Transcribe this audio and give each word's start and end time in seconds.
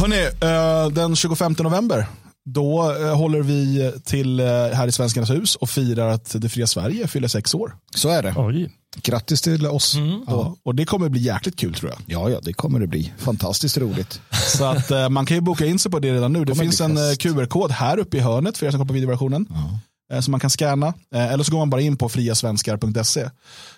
Hörni, 0.00 0.28
eh, 0.40 0.92
den 0.92 1.16
25 1.16 1.54
november 1.58 2.06
då 2.44 2.96
eh, 3.00 3.16
håller 3.16 3.40
vi 3.40 3.92
till 4.04 4.40
eh, 4.40 4.46
här 4.46 4.88
i 4.88 4.92
Svenskarnas 4.92 5.30
hus 5.30 5.56
och 5.56 5.70
firar 5.70 6.08
att 6.08 6.36
det 6.40 6.48
fria 6.48 6.66
Sverige 6.66 7.06
fyller 7.06 7.28
sex 7.28 7.54
år. 7.54 7.76
Så 7.94 8.08
är 8.08 8.22
det. 8.22 8.34
Oj. 8.36 8.70
Grattis 9.02 9.42
till 9.42 9.66
oss. 9.66 9.96
Ja, 10.26 10.56
och 10.62 10.74
det 10.74 10.84
kommer 10.84 11.08
bli 11.08 11.20
jäkligt 11.20 11.56
kul 11.56 11.74
tror 11.74 11.90
jag. 11.90 12.00
Ja, 12.06 12.30
ja, 12.30 12.40
det 12.42 12.52
kommer 12.52 12.80
det 12.80 12.86
bli. 12.86 13.12
Fantastiskt 13.18 13.78
roligt. 13.78 14.20
Så 14.56 14.64
att 14.64 14.90
man 15.10 15.26
kan 15.26 15.36
ju 15.36 15.40
boka 15.40 15.66
in 15.66 15.78
sig 15.78 15.90
på 15.90 15.98
det 15.98 16.12
redan 16.12 16.32
nu. 16.32 16.44
Det 16.44 16.52
Kommer 16.52 16.64
finns 16.64 16.80
en. 16.80 16.96
QR-kod 17.16 17.70
här 17.70 17.98
uppe 17.98 18.16
i 18.16 18.20
hörnet 18.20 18.58
för 18.58 18.66
er 18.66 18.70
som 18.70 18.78
kommer 18.78 18.88
på 18.88 18.94
videoversionen. 18.94 19.46
Eh, 20.12 20.20
som 20.20 20.30
man 20.30 20.40
kan 20.40 20.50
scanna. 20.50 20.94
Eller 21.14 21.44
så 21.44 21.52
går 21.52 21.58
man 21.58 21.70
bara 21.70 21.80
in 21.80 21.96
på 21.96 22.08
friasvenskar.se 22.08 23.30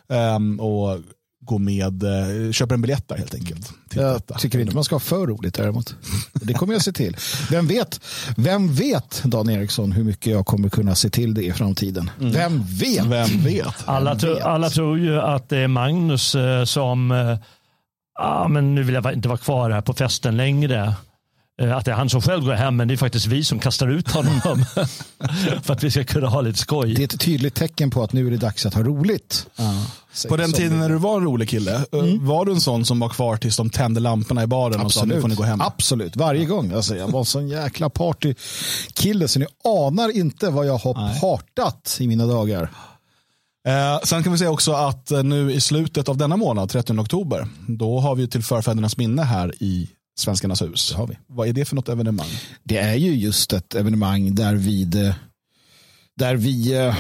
ehm, 0.08 0.60
och 0.60 0.98
går 1.44 1.58
med, 1.58 2.02
eh, 2.02 2.52
köper 2.52 2.74
en 2.74 2.82
biljett 2.82 3.08
där 3.08 3.16
helt 3.16 3.34
enkelt. 3.34 3.72
Till 3.90 4.00
Jag 4.02 4.14
detta. 4.14 4.34
tycker 4.38 4.58
inte 4.58 4.74
man 4.74 4.84
ska 4.84 4.94
ha 4.94 5.00
för 5.00 5.26
roligt 5.26 5.54
däremot. 5.54 5.94
Det 6.32 6.54
kommer 6.54 6.72
jag 6.72 6.82
se 6.82 6.92
till. 6.92 7.16
Vem 7.50 7.66
vet, 7.66 8.00
vem 8.36 8.74
vet 8.74 9.22
Dan 9.24 9.50
Eriksson 9.50 9.92
hur 9.92 10.04
mycket 10.04 10.32
jag 10.32 10.46
kommer 10.46 10.68
kunna 10.68 10.94
se 10.94 11.10
till 11.10 11.34
det 11.34 11.42
i 11.44 11.52
framtiden? 11.52 12.10
Vem 12.18 12.62
vet? 12.66 13.06
Vem 13.06 13.42
vet? 13.44 13.74
Alla, 13.84 14.16
tro, 14.16 14.34
vet? 14.34 14.42
alla 14.42 14.70
tror 14.70 14.98
ju 14.98 15.20
att 15.20 15.48
det 15.48 15.58
är 15.58 15.68
Magnus 15.68 16.34
eh, 16.34 16.64
som, 16.64 17.10
eh, 17.10 17.38
ah, 18.20 18.48
men 18.48 18.74
nu 18.74 18.82
vill 18.82 18.94
jag 18.94 19.12
inte 19.12 19.28
vara 19.28 19.38
kvar 19.38 19.70
här 19.70 19.80
på 19.80 19.92
festen 19.94 20.36
längre. 20.36 20.94
Eh, 21.62 21.76
Att 21.76 21.84
det 21.84 21.90
är 21.90 21.94
han 21.94 22.10
som 22.10 22.22
själv 22.22 22.44
går 22.44 22.52
hem, 22.52 22.76
men 22.76 22.88
det 22.88 22.94
är 22.94 22.96
faktiskt 22.96 23.26
vi 23.26 23.44
som 23.44 23.58
kastar 23.58 23.88
ut 23.88 24.10
honom. 24.10 24.40
för 25.62 25.72
att 25.72 25.84
vi 25.84 25.90
ska 25.90 26.04
kunna 26.04 26.28
ha 26.28 26.40
lite 26.40 26.58
skoj. 26.58 26.94
Det 26.94 27.02
är 27.02 27.04
ett 27.04 27.20
tydligt 27.20 27.54
tecken 27.54 27.90
på 27.90 28.02
att 28.02 28.12
nu 28.12 28.26
är 28.26 28.30
det 28.30 28.36
dags 28.36 28.66
att 28.66 28.74
ha 28.74 28.82
roligt. 28.82 29.46
Säg 30.12 30.28
På 30.28 30.36
den 30.36 30.52
tiden 30.52 30.78
när 30.78 30.88
du 30.88 30.96
var 30.96 31.16
en 31.16 31.24
rolig 31.24 31.48
kille, 31.48 31.74
eh, 31.74 32.20
var 32.20 32.44
du 32.44 32.52
en 32.52 32.60
sån 32.60 32.84
som 32.84 33.00
var 33.00 33.08
kvar 33.08 33.36
tills 33.36 33.56
de 33.56 33.70
tände 33.70 34.00
lamporna 34.00 34.42
i 34.42 34.46
baren 34.46 34.80
och 34.80 34.92
sa 34.92 35.04
nu 35.04 35.20
får 35.20 35.28
ni 35.28 35.34
gå 35.34 35.42
hem? 35.42 35.60
Absolut, 35.60 36.16
varje 36.16 36.44
gång. 36.44 36.72
Alltså, 36.72 36.96
jag 36.96 37.08
var 37.08 37.18
en 37.18 37.24
sån 37.24 37.48
jäkla 37.48 37.90
partykille 37.90 39.28
så 39.28 39.38
ni 39.38 39.46
anar 39.64 40.16
inte 40.16 40.50
vad 40.50 40.66
jag 40.66 40.78
har 40.78 41.20
partat 41.20 41.96
i 42.00 42.06
mina 42.06 42.26
dagar. 42.26 42.70
Eh, 43.68 44.00
sen 44.04 44.22
kan 44.22 44.32
vi 44.32 44.38
säga 44.38 44.50
också 44.50 44.72
att 44.72 45.10
eh, 45.10 45.22
nu 45.22 45.52
i 45.52 45.60
slutet 45.60 46.08
av 46.08 46.16
denna 46.16 46.36
månad, 46.36 46.70
30 46.70 46.98
oktober, 47.00 47.48
då 47.68 48.00
har 48.00 48.14
vi 48.14 48.28
till 48.28 48.42
förfädernas 48.42 48.96
minne 48.96 49.22
här 49.22 49.54
i 49.62 49.88
Svenskarnas 50.18 50.62
hus. 50.62 50.88
Det 50.90 50.96
har 50.96 51.06
vi. 51.06 51.18
Vad 51.26 51.48
är 51.48 51.52
det 51.52 51.64
för 51.64 51.76
något 51.76 51.88
evenemang? 51.88 52.26
Det 52.64 52.78
är 52.78 52.94
ju 52.94 53.14
just 53.14 53.52
ett 53.52 53.74
evenemang 53.74 54.34
där 54.34 54.54
vi, 54.54 54.84
där 56.16 56.36
vi 56.36 56.72
eh, 56.76 56.94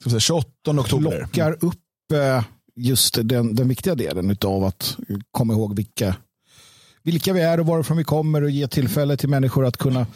Ska 0.00 0.04
vi 0.04 0.10
säga 0.10 0.20
28 0.20 0.48
oktober. 0.66 1.18
plockar 1.18 1.52
upp 1.64 2.12
eh, 2.12 2.44
just 2.76 3.18
den, 3.22 3.54
den 3.54 3.68
viktiga 3.68 3.94
delen 3.94 4.36
av 4.44 4.64
att 4.64 4.96
komma 5.30 5.52
ihåg 5.52 5.76
vilka, 5.76 6.16
vilka 7.02 7.32
vi 7.32 7.40
är 7.40 7.60
och 7.60 7.66
varifrån 7.66 7.96
vi 7.96 8.04
kommer 8.04 8.42
och 8.42 8.50
ge 8.50 8.68
tillfälle 8.68 9.16
till 9.16 9.28
människor 9.28 9.66
att 9.66 9.76
kunna 9.76 10.06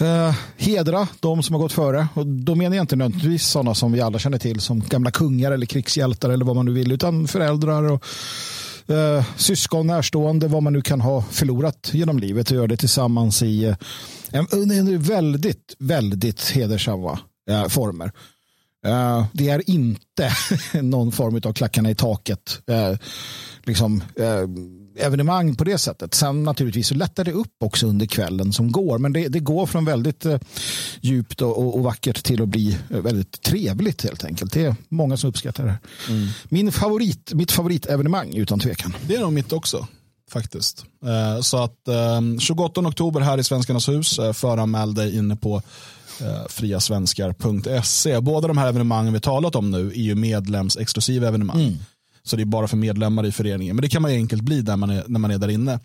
eh, 0.00 0.34
hedra 0.56 1.08
de 1.20 1.42
som 1.42 1.54
har 1.54 1.62
gått 1.62 1.72
före. 1.72 2.08
Och 2.14 2.26
då 2.26 2.54
menar 2.54 2.76
jag 2.76 2.82
inte 2.82 2.96
nödvändigtvis 2.96 3.46
sådana 3.46 3.74
som 3.74 3.92
vi 3.92 4.00
alla 4.00 4.18
känner 4.18 4.38
till 4.38 4.60
som 4.60 4.80
gamla 4.80 5.10
kungar 5.10 5.52
eller 5.52 5.66
krigshjältar 5.66 6.30
eller 6.30 6.44
vad 6.44 6.56
man 6.56 6.66
nu 6.66 6.72
vill, 6.72 6.92
utan 6.92 7.28
föräldrar 7.28 7.82
och 7.82 8.04
eh, 8.86 9.24
syskon, 9.36 9.86
närstående, 9.86 10.48
vad 10.48 10.62
man 10.62 10.72
nu 10.72 10.82
kan 10.82 11.00
ha 11.00 11.22
förlorat 11.22 11.90
genom 11.92 12.18
livet 12.18 12.50
och 12.50 12.56
göra 12.56 12.66
det 12.66 12.76
tillsammans 12.76 13.42
i 13.42 13.64
eh, 13.64 13.76
en, 14.30 14.46
under 14.50 14.98
väldigt, 14.98 15.76
väldigt 15.78 16.50
hedersamma 16.50 17.18
eh, 17.50 17.68
former. 17.68 18.12
Eh, 18.86 19.26
det 19.32 19.48
är 19.48 19.70
inte 19.70 20.32
någon 20.82 21.12
form 21.12 21.40
av 21.44 21.52
klackarna 21.52 21.90
i 21.90 21.94
taket 21.94 22.60
eh, 22.66 22.96
liksom, 23.64 24.02
eh, 24.16 24.48
evenemang 24.96 25.54
på 25.54 25.64
det 25.64 25.78
sättet. 25.78 26.14
Sen 26.14 26.42
naturligtvis 26.42 26.88
så 26.88 26.94
lättar 26.94 27.24
det 27.24 27.32
upp 27.32 27.56
också 27.60 27.86
under 27.86 28.06
kvällen 28.06 28.52
som 28.52 28.72
går. 28.72 28.98
Men 28.98 29.12
det, 29.12 29.28
det 29.28 29.40
går 29.40 29.66
från 29.66 29.84
väldigt 29.84 30.26
eh, 30.26 30.38
djupt 31.00 31.42
och, 31.42 31.58
och, 31.58 31.76
och 31.76 31.82
vackert 31.82 32.24
till 32.24 32.42
att 32.42 32.48
bli 32.48 32.78
eh, 32.90 33.00
väldigt 33.00 33.42
trevligt 33.42 34.02
helt 34.02 34.24
enkelt. 34.24 34.52
Det 34.52 34.64
är 34.64 34.76
många 34.88 35.16
som 35.16 35.30
uppskattar 35.30 35.64
det 35.64 35.70
här. 35.70 35.80
Min 36.48 36.72
favorit, 36.72 37.32
mitt 37.34 37.52
favoritevenemang 37.52 38.34
utan 38.34 38.60
tvekan. 38.60 38.96
Det 39.06 39.16
är 39.16 39.20
nog 39.20 39.32
mitt 39.32 39.52
också. 39.52 39.86
Faktiskt. 40.30 40.84
Eh, 41.04 41.40
så 41.40 41.64
att 41.64 41.88
eh, 41.88 42.38
28 42.38 42.80
oktober 42.80 43.20
här 43.20 43.38
i 43.38 43.44
Svenskarnas 43.44 43.88
hus, 43.88 44.18
eh, 44.18 44.32
föranmäl 44.32 44.94
dig 44.94 45.16
inne 45.16 45.36
på 45.36 45.62
eh, 46.20 46.48
friasvenskar.se. 46.48 48.20
Båda 48.20 48.48
de 48.48 48.58
här 48.58 48.68
evenemangen 48.68 49.12
vi 49.12 49.20
talat 49.20 49.54
om 49.54 49.70
nu 49.70 49.88
är 49.88 49.94
ju 49.94 50.14
medlemsexklusiva 50.14 51.28
evenemang. 51.28 51.78
Så 52.24 52.36
det 52.36 52.42
är 52.42 52.44
bara 52.44 52.68
för 52.68 52.76
medlemmar 52.76 53.26
i 53.26 53.32
föreningen. 53.32 53.76
Men 53.76 53.82
det 53.82 53.88
kan 53.88 54.02
man 54.02 54.12
ju 54.12 54.16
enkelt 54.16 54.42
bli 54.42 54.62
där 54.62 54.76
man 54.76 54.90
är, 54.90 55.04
när 55.06 55.20
man 55.20 55.30
är 55.30 55.38
där 55.38 55.48
inne. 55.48 55.80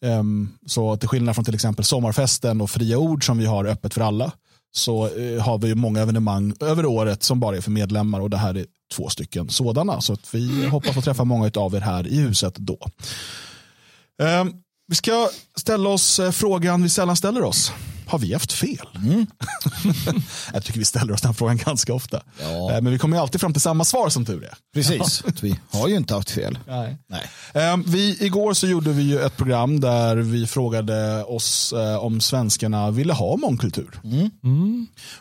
Um, 0.00 0.48
så 0.66 0.96
till 0.96 1.08
skillnad 1.08 1.34
från 1.34 1.44
till 1.44 1.54
exempel 1.54 1.84
sommarfesten 1.84 2.60
och 2.60 2.70
fria 2.70 2.98
ord 2.98 3.26
som 3.26 3.38
vi 3.38 3.46
har 3.46 3.64
öppet 3.64 3.94
för 3.94 4.00
alla 4.00 4.32
så 4.72 5.06
eh, 5.06 5.42
har 5.42 5.58
vi 5.58 5.68
ju 5.68 5.74
många 5.74 6.00
evenemang 6.00 6.54
över 6.60 6.86
året 6.86 7.22
som 7.22 7.40
bara 7.40 7.56
är 7.56 7.60
för 7.60 7.70
medlemmar 7.70 8.20
och 8.20 8.30
det 8.30 8.36
här 8.36 8.56
är 8.56 8.66
två 8.94 9.08
stycken 9.08 9.48
sådana. 9.48 10.00
Så 10.00 10.12
att 10.12 10.34
vi 10.34 10.66
hoppas 10.66 10.96
att 10.96 11.04
träffa 11.04 11.24
många 11.24 11.50
av 11.56 11.74
er 11.74 11.80
här 11.80 12.06
i 12.06 12.16
huset 12.16 12.54
då. 12.56 12.78
Um, 14.22 14.52
vi 14.86 14.96
ska 14.96 15.28
ställa 15.56 15.88
oss 15.88 16.18
eh, 16.18 16.30
frågan 16.30 16.82
vi 16.82 16.88
sällan 16.88 17.16
ställer 17.16 17.42
oss. 17.42 17.72
Har 18.10 18.18
vi 18.18 18.32
haft 18.32 18.52
fel? 18.52 18.86
jag 20.52 20.64
tycker 20.64 20.78
vi 20.78 20.84
ställer 20.84 21.12
oss 21.12 21.20
den 21.20 21.34
frågan 21.34 21.56
ganska 21.56 21.94
ofta. 21.94 22.22
Ja. 22.40 22.72
Eh, 22.72 22.80
Men 22.82 22.92
vi 22.92 22.98
kommer 22.98 23.16
ju 23.16 23.20
alltid 23.22 23.40
fram 23.40 23.52
till 23.52 23.62
samma 23.62 23.84
svar 23.84 24.08
som 24.08 24.24
tur 24.24 24.44
är. 24.44 24.54
Precis. 24.74 25.22
Vi 25.42 25.58
har 25.70 25.88
ju 25.88 25.96
inte 25.96 26.14
haft 26.14 26.30
fel. 26.30 26.58
Nej. 26.66 26.96
Nej. 27.08 27.22
Ehm, 27.64 27.84
Vi, 27.86 28.24
igår 28.24 28.54
så 28.54 28.66
gjorde 28.66 28.90
vi 28.90 29.02
ju 29.02 29.20
ett 29.20 29.36
program 29.36 29.80
där 29.80 30.16
vi 30.16 30.46
frågade 30.46 31.24
oss 31.24 31.72
eh, 31.72 31.96
om 31.96 32.20
svenskarna 32.20 32.90
ville 32.90 33.12
ha 33.12 33.36
mångkultur. 33.36 34.00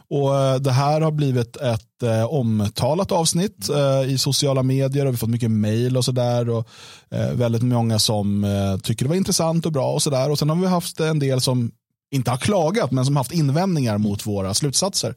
Och 0.09 0.37
eh, 0.39 0.55
Det 0.55 0.71
här 0.71 1.01
har 1.01 1.11
blivit 1.11 1.55
ett 1.57 2.03
eh, 2.03 2.23
omtalat 2.25 3.11
avsnitt 3.11 3.69
eh, 3.69 4.11
i 4.11 4.17
sociala 4.17 4.63
medier 4.63 5.05
och 5.05 5.11
vi 5.11 5.15
har 5.15 5.17
fått 5.17 5.29
mycket 5.29 5.51
mejl 5.51 5.97
och 5.97 6.05
sådär. 6.05 6.49
Och 6.49 6.67
eh, 7.11 7.31
väldigt 7.33 7.61
många 7.63 7.99
som 7.99 8.43
eh, 8.43 8.77
tycker 8.77 9.05
det 9.05 9.09
var 9.09 9.15
intressant 9.15 9.65
och 9.65 9.71
bra 9.71 9.91
och 9.93 10.01
sådär. 10.03 10.31
Och 10.31 10.39
sen 10.39 10.49
har 10.49 10.55
vi 10.55 10.67
haft 10.67 10.99
en 10.99 11.19
del 11.19 11.41
som 11.41 11.71
inte 12.11 12.31
har 12.31 12.37
klagat 12.37 12.91
men 12.91 13.05
som 13.05 13.15
haft 13.15 13.31
invändningar 13.31 13.97
mot 13.97 14.25
våra 14.25 14.53
slutsatser. 14.53 15.15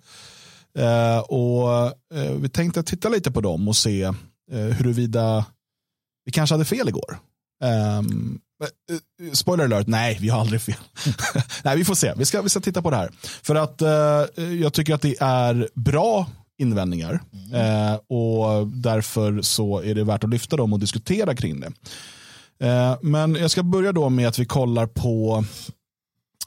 Eh, 0.78 1.18
och 1.18 1.86
eh, 2.14 2.32
Vi 2.40 2.48
tänkte 2.48 2.82
titta 2.82 3.08
lite 3.08 3.30
på 3.30 3.40
dem 3.40 3.68
och 3.68 3.76
se 3.76 4.02
eh, 4.02 4.14
huruvida 4.52 5.44
vi 6.24 6.32
kanske 6.32 6.54
hade 6.54 6.64
fel 6.64 6.88
igår. 6.88 7.18
Um, 7.98 8.40
spoiler 9.32 9.64
alert, 9.64 9.86
nej 9.86 10.18
vi 10.20 10.28
har 10.28 10.40
aldrig 10.40 10.60
fel. 10.60 10.74
nej 11.64 11.76
vi 11.76 11.84
får 11.84 11.94
se, 11.94 12.12
vi 12.16 12.24
ska, 12.24 12.42
vi 12.42 12.48
ska 12.48 12.60
titta 12.60 12.82
på 12.82 12.90
det 12.90 12.96
här. 12.96 13.10
För 13.42 13.54
att 13.54 13.82
eh, 13.82 14.44
jag 14.60 14.72
tycker 14.72 14.94
att 14.94 15.02
det 15.02 15.16
är 15.20 15.68
bra 15.74 16.26
invändningar 16.58 17.20
eh, 17.54 17.94
och 17.94 18.66
därför 18.68 19.42
så 19.42 19.82
är 19.82 19.94
det 19.94 20.04
värt 20.04 20.24
att 20.24 20.30
lyfta 20.30 20.56
dem 20.56 20.72
och 20.72 20.80
diskutera 20.80 21.34
kring 21.34 21.60
det. 21.60 21.72
Eh, 22.68 22.96
men 23.02 23.34
jag 23.34 23.50
ska 23.50 23.62
börja 23.62 23.92
då 23.92 24.08
med 24.08 24.28
att 24.28 24.38
vi 24.38 24.44
kollar 24.44 24.86
på 24.86 25.44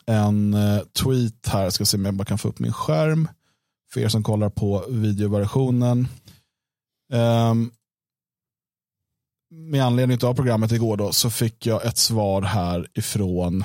en 0.07 0.53
eh, 0.53 0.79
tweet 0.79 1.47
här, 1.47 1.63
jag 1.63 1.73
ska 1.73 1.85
se 1.85 1.97
om 1.97 2.05
jag 2.05 2.13
bara 2.13 2.25
kan 2.25 2.37
få 2.37 2.47
upp 2.47 2.59
min 2.59 2.73
skärm 2.73 3.27
för 3.93 4.01
er 4.01 4.09
som 4.09 4.23
kollar 4.23 4.49
på 4.49 4.85
videoversionen. 4.89 6.07
Um, 7.13 7.71
med 9.51 9.85
anledning 9.85 10.23
av 10.23 10.33
programmet 10.33 10.71
igår 10.71 10.97
då, 10.97 11.11
så 11.11 11.29
fick 11.29 11.65
jag 11.65 11.85
ett 11.85 11.97
svar 11.97 12.41
här 12.41 12.87
ifrån 12.93 13.63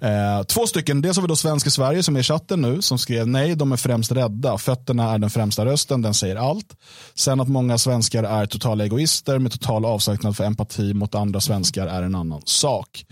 eh, 0.00 0.42
två 0.42 0.66
stycken. 0.66 1.02
Dels 1.02 1.16
har 1.16 1.22
vi 1.22 1.28
då 1.28 1.36
Svensk 1.36 1.66
i 1.66 1.70
Sverige 1.70 2.02
som 2.02 2.16
är 2.16 2.20
i 2.20 2.22
chatten 2.22 2.60
nu 2.60 2.82
som 2.82 2.98
skrev 2.98 3.28
nej, 3.28 3.54
de 3.56 3.72
är 3.72 3.76
främst 3.76 4.12
rädda. 4.12 4.58
Fötterna 4.58 5.14
är 5.14 5.18
den 5.18 5.30
främsta 5.30 5.64
rösten, 5.64 6.02
den 6.02 6.14
säger 6.14 6.36
allt. 6.36 6.76
Sen 7.14 7.40
att 7.40 7.48
många 7.48 7.78
svenskar 7.78 8.24
är 8.24 8.46
totala 8.46 8.84
egoister 8.84 9.38
med 9.38 9.52
total 9.52 9.84
avsaknad 9.84 10.36
för 10.36 10.44
empati 10.44 10.94
mot 10.94 11.14
andra 11.14 11.40
svenskar 11.40 11.86
är 11.86 12.02
en 12.02 12.14
annan 12.14 12.42
sak. 12.44 13.04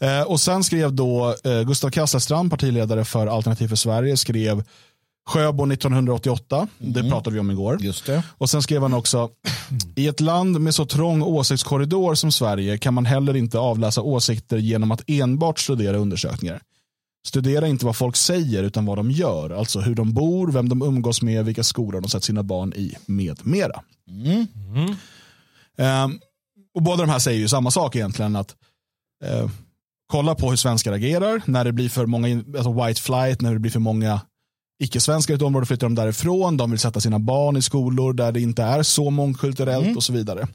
Eh, 0.00 0.22
och 0.22 0.40
sen 0.40 0.64
skrev 0.64 0.92
då 0.92 1.34
eh, 1.44 1.62
Gustav 1.62 1.90
Kasselstrand, 1.90 2.50
partiledare 2.50 3.04
för 3.04 3.26
Alternativ 3.26 3.68
för 3.68 3.76
Sverige, 3.76 4.16
skrev 4.16 4.64
Sjöbo 5.26 5.72
1988, 5.72 6.68
det 6.78 7.10
pratade 7.10 7.34
vi 7.34 7.40
om 7.40 7.50
igår. 7.50 7.78
Just 7.82 8.06
det. 8.06 8.22
Och 8.38 8.50
sen 8.50 8.62
skrev 8.62 8.82
han 8.82 8.94
också, 8.94 9.30
i 9.96 10.06
ett 10.06 10.20
land 10.20 10.60
med 10.60 10.74
så 10.74 10.86
trång 10.86 11.22
åsiktskorridor 11.22 12.14
som 12.14 12.32
Sverige 12.32 12.78
kan 12.78 12.94
man 12.94 13.06
heller 13.06 13.36
inte 13.36 13.58
avläsa 13.58 14.02
åsikter 14.02 14.56
genom 14.56 14.90
att 14.90 15.02
enbart 15.06 15.58
studera 15.58 15.96
undersökningar. 15.96 16.60
Studera 17.26 17.68
inte 17.68 17.86
vad 17.86 17.96
folk 17.96 18.16
säger 18.16 18.62
utan 18.62 18.86
vad 18.86 18.98
de 18.98 19.10
gör, 19.10 19.50
alltså 19.50 19.80
hur 19.80 19.94
de 19.94 20.12
bor, 20.12 20.52
vem 20.52 20.68
de 20.68 20.82
umgås 20.82 21.22
med, 21.22 21.44
vilka 21.44 21.62
skolor 21.62 22.00
de 22.00 22.10
sätter 22.10 22.26
sina 22.26 22.42
barn 22.42 22.72
i 22.76 22.94
med 23.06 23.46
mera. 23.46 23.82
Ehm, 25.78 26.18
och 26.74 26.82
båda 26.82 27.02
de 27.02 27.10
här 27.10 27.18
säger 27.18 27.38
ju 27.40 27.48
samma 27.48 27.70
sak 27.70 27.96
egentligen, 27.96 28.36
att 28.36 28.54
eh, 29.24 29.50
kolla 30.06 30.34
på 30.34 30.50
hur 30.50 30.56
svenskar 30.56 30.92
agerar, 30.92 31.42
när 31.44 31.64
det 31.64 31.72
blir 31.72 31.88
för 31.88 32.06
många, 32.06 32.28
alltså 32.28 32.84
white 32.84 33.00
flight, 33.00 33.40
när 33.40 33.52
det 33.52 33.58
blir 33.58 33.70
för 33.70 33.80
många 33.80 34.20
icke-svenskar 34.78 35.34
i 35.34 35.36
ett 35.36 35.42
område 35.42 35.66
flyttar 35.66 35.86
de 35.86 35.94
därifrån. 35.94 36.56
De 36.56 36.70
vill 36.70 36.80
sätta 36.80 37.00
sina 37.00 37.18
barn 37.18 37.56
i 37.56 37.62
skolor 37.62 38.12
där 38.12 38.32
det 38.32 38.40
inte 38.40 38.62
är 38.62 38.82
så 38.82 39.10
mångkulturellt 39.10 39.96
och 39.96 40.02
så 40.02 40.12
vidare. 40.12 40.48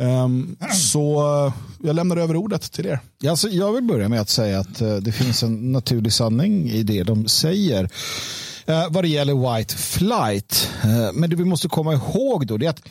Um, 0.00 0.56
så 0.74 1.52
jag 1.82 1.96
lämnar 1.96 2.16
över 2.16 2.36
ordet 2.36 2.72
till 2.72 2.86
er. 2.86 3.00
Alltså, 3.28 3.48
jag 3.48 3.72
vill 3.72 3.84
börja 3.84 4.08
med 4.08 4.20
att 4.20 4.28
säga 4.28 4.60
att 4.60 4.82
uh, 4.82 4.96
det 4.96 5.12
finns 5.12 5.42
en 5.42 5.72
naturlig 5.72 6.12
sanning 6.12 6.70
i 6.70 6.82
det 6.82 7.02
de 7.02 7.28
säger 7.28 7.84
uh, 7.84 8.86
vad 8.90 9.04
det 9.04 9.08
gäller 9.08 9.56
white 9.56 9.74
flight. 9.74 10.70
Uh, 10.84 11.12
men 11.12 11.30
det 11.30 11.36
vi 11.36 11.44
måste 11.44 11.68
komma 11.68 11.92
ihåg 11.92 12.46
då 12.46 12.54
är 12.54 12.68
att 12.68 12.82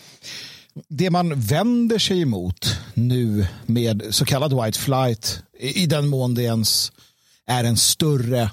det 0.87 1.09
man 1.09 1.39
vänder 1.39 1.99
sig 1.99 2.21
emot 2.21 2.77
nu 2.93 3.47
med 3.65 4.03
så 4.09 4.25
kallad 4.25 4.63
white 4.63 4.79
flight 4.79 5.39
i, 5.59 5.83
i 5.83 5.85
den 5.85 6.07
mån 6.07 6.35
det 6.35 6.43
ens 6.43 6.91
är 7.45 7.63
en 7.63 7.77
större 7.77 8.49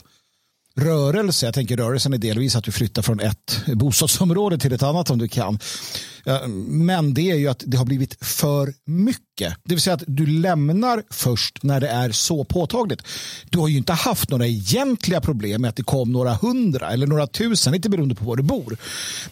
rörelse. 0.80 1.46
Jag 1.46 1.54
tänker 1.54 1.76
rörelsen 1.76 2.12
är 2.12 2.18
delvis 2.18 2.56
att 2.56 2.64
du 2.64 2.72
flyttar 2.72 3.02
från 3.02 3.20
ett 3.20 3.62
bostadsområde 3.66 4.58
till 4.58 4.72
ett 4.72 4.82
annat 4.82 5.10
om 5.10 5.18
du 5.18 5.28
kan. 5.28 5.58
Eh, 6.26 6.48
men 6.68 7.14
det 7.14 7.30
är 7.30 7.36
ju 7.36 7.48
att 7.48 7.62
det 7.66 7.76
har 7.76 7.84
blivit 7.84 8.24
för 8.24 8.74
mycket. 8.86 9.54
Det 9.64 9.74
vill 9.74 9.80
säga 9.80 9.94
att 9.94 10.04
du 10.06 10.26
lämnar 10.26 11.02
först 11.10 11.62
när 11.62 11.80
det 11.80 11.88
är 11.88 12.12
så 12.12 12.44
påtagligt. 12.44 13.02
Du 13.50 13.58
har 13.58 13.68
ju 13.68 13.76
inte 13.76 13.92
haft 13.92 14.30
några 14.30 14.46
egentliga 14.46 15.20
problem 15.20 15.62
med 15.62 15.68
att 15.68 15.76
det 15.76 15.82
kom 15.82 16.12
några 16.12 16.34
hundra 16.34 16.90
eller 16.90 17.06
några 17.06 17.26
tusen, 17.26 17.74
inte 17.74 17.90
beroende 17.90 18.14
på 18.14 18.24
var 18.24 18.36
du 18.36 18.42
bor. 18.42 18.76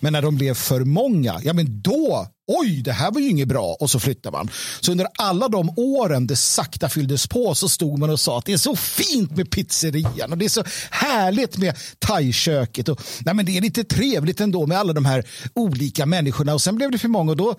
Men 0.00 0.12
när 0.12 0.22
de 0.22 0.36
blev 0.36 0.54
för 0.54 0.80
många, 0.80 1.40
ja 1.44 1.52
men 1.52 1.82
då 1.82 2.26
oj, 2.46 2.82
det 2.82 2.92
här 2.92 3.10
var 3.10 3.20
ju 3.20 3.28
inget 3.28 3.48
bra 3.48 3.76
och 3.80 3.90
så 3.90 4.00
flyttar 4.00 4.30
man. 4.30 4.50
Så 4.80 4.92
under 4.92 5.06
alla 5.18 5.48
de 5.48 5.70
åren 5.76 6.26
det 6.26 6.36
sakta 6.36 6.88
fylldes 6.88 7.26
på 7.26 7.54
så 7.54 7.68
stod 7.68 7.98
man 7.98 8.10
och 8.10 8.20
sa 8.20 8.38
att 8.38 8.44
det 8.44 8.52
är 8.52 8.58
så 8.58 8.76
fint 8.76 9.36
med 9.36 9.50
pizzerian 9.50 10.32
och 10.32 10.38
det 10.38 10.44
är 10.44 10.48
så 10.48 10.64
härligt 10.90 11.58
med 11.58 11.76
thaiköket 11.98 12.88
och 12.88 13.02
nej, 13.20 13.34
men 13.34 13.46
det 13.46 13.56
är 13.56 13.60
lite 13.60 13.84
trevligt 13.84 14.40
ändå 14.40 14.66
med 14.66 14.78
alla 14.78 14.92
de 14.92 15.04
här 15.04 15.24
olika 15.54 16.06
människorna 16.06 16.54
och 16.54 16.62
sen 16.62 16.78
blev 16.82 16.90
det 16.90 16.98
för 16.98 17.08
många 17.08 17.30
och 17.30 17.36
då 17.36 17.56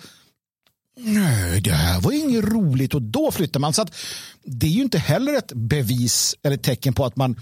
Nej, 0.98 1.62
det 1.62 1.72
här 1.72 2.02
var 2.02 2.12
inget 2.12 2.46
roligt 2.46 2.94
och 2.94 3.02
då 3.02 3.32
flyttar 3.32 3.60
man. 3.60 3.74
Så 3.74 3.82
att 3.82 3.96
det 4.44 4.68
är 4.68 4.72
ju 4.72 4.82
inte 4.82 4.98
heller 4.98 5.34
ett 5.34 5.54
bevis 5.54 6.36
eller 6.44 6.56
ett 6.56 6.64
tecken 6.64 6.94
på 6.94 7.06
att 7.06 7.16
man 7.16 7.40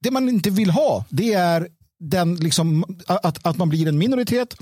det 0.00 0.10
man 0.10 0.28
inte 0.28 0.50
vill 0.50 0.70
ha 0.70 1.04
det 1.08 1.32
är 1.32 1.68
den 2.00 2.36
liksom, 2.36 2.84
att, 3.06 3.46
att 3.46 3.56
man 3.56 3.68
blir 3.68 3.88
en 3.88 3.98
minoritet 3.98 4.56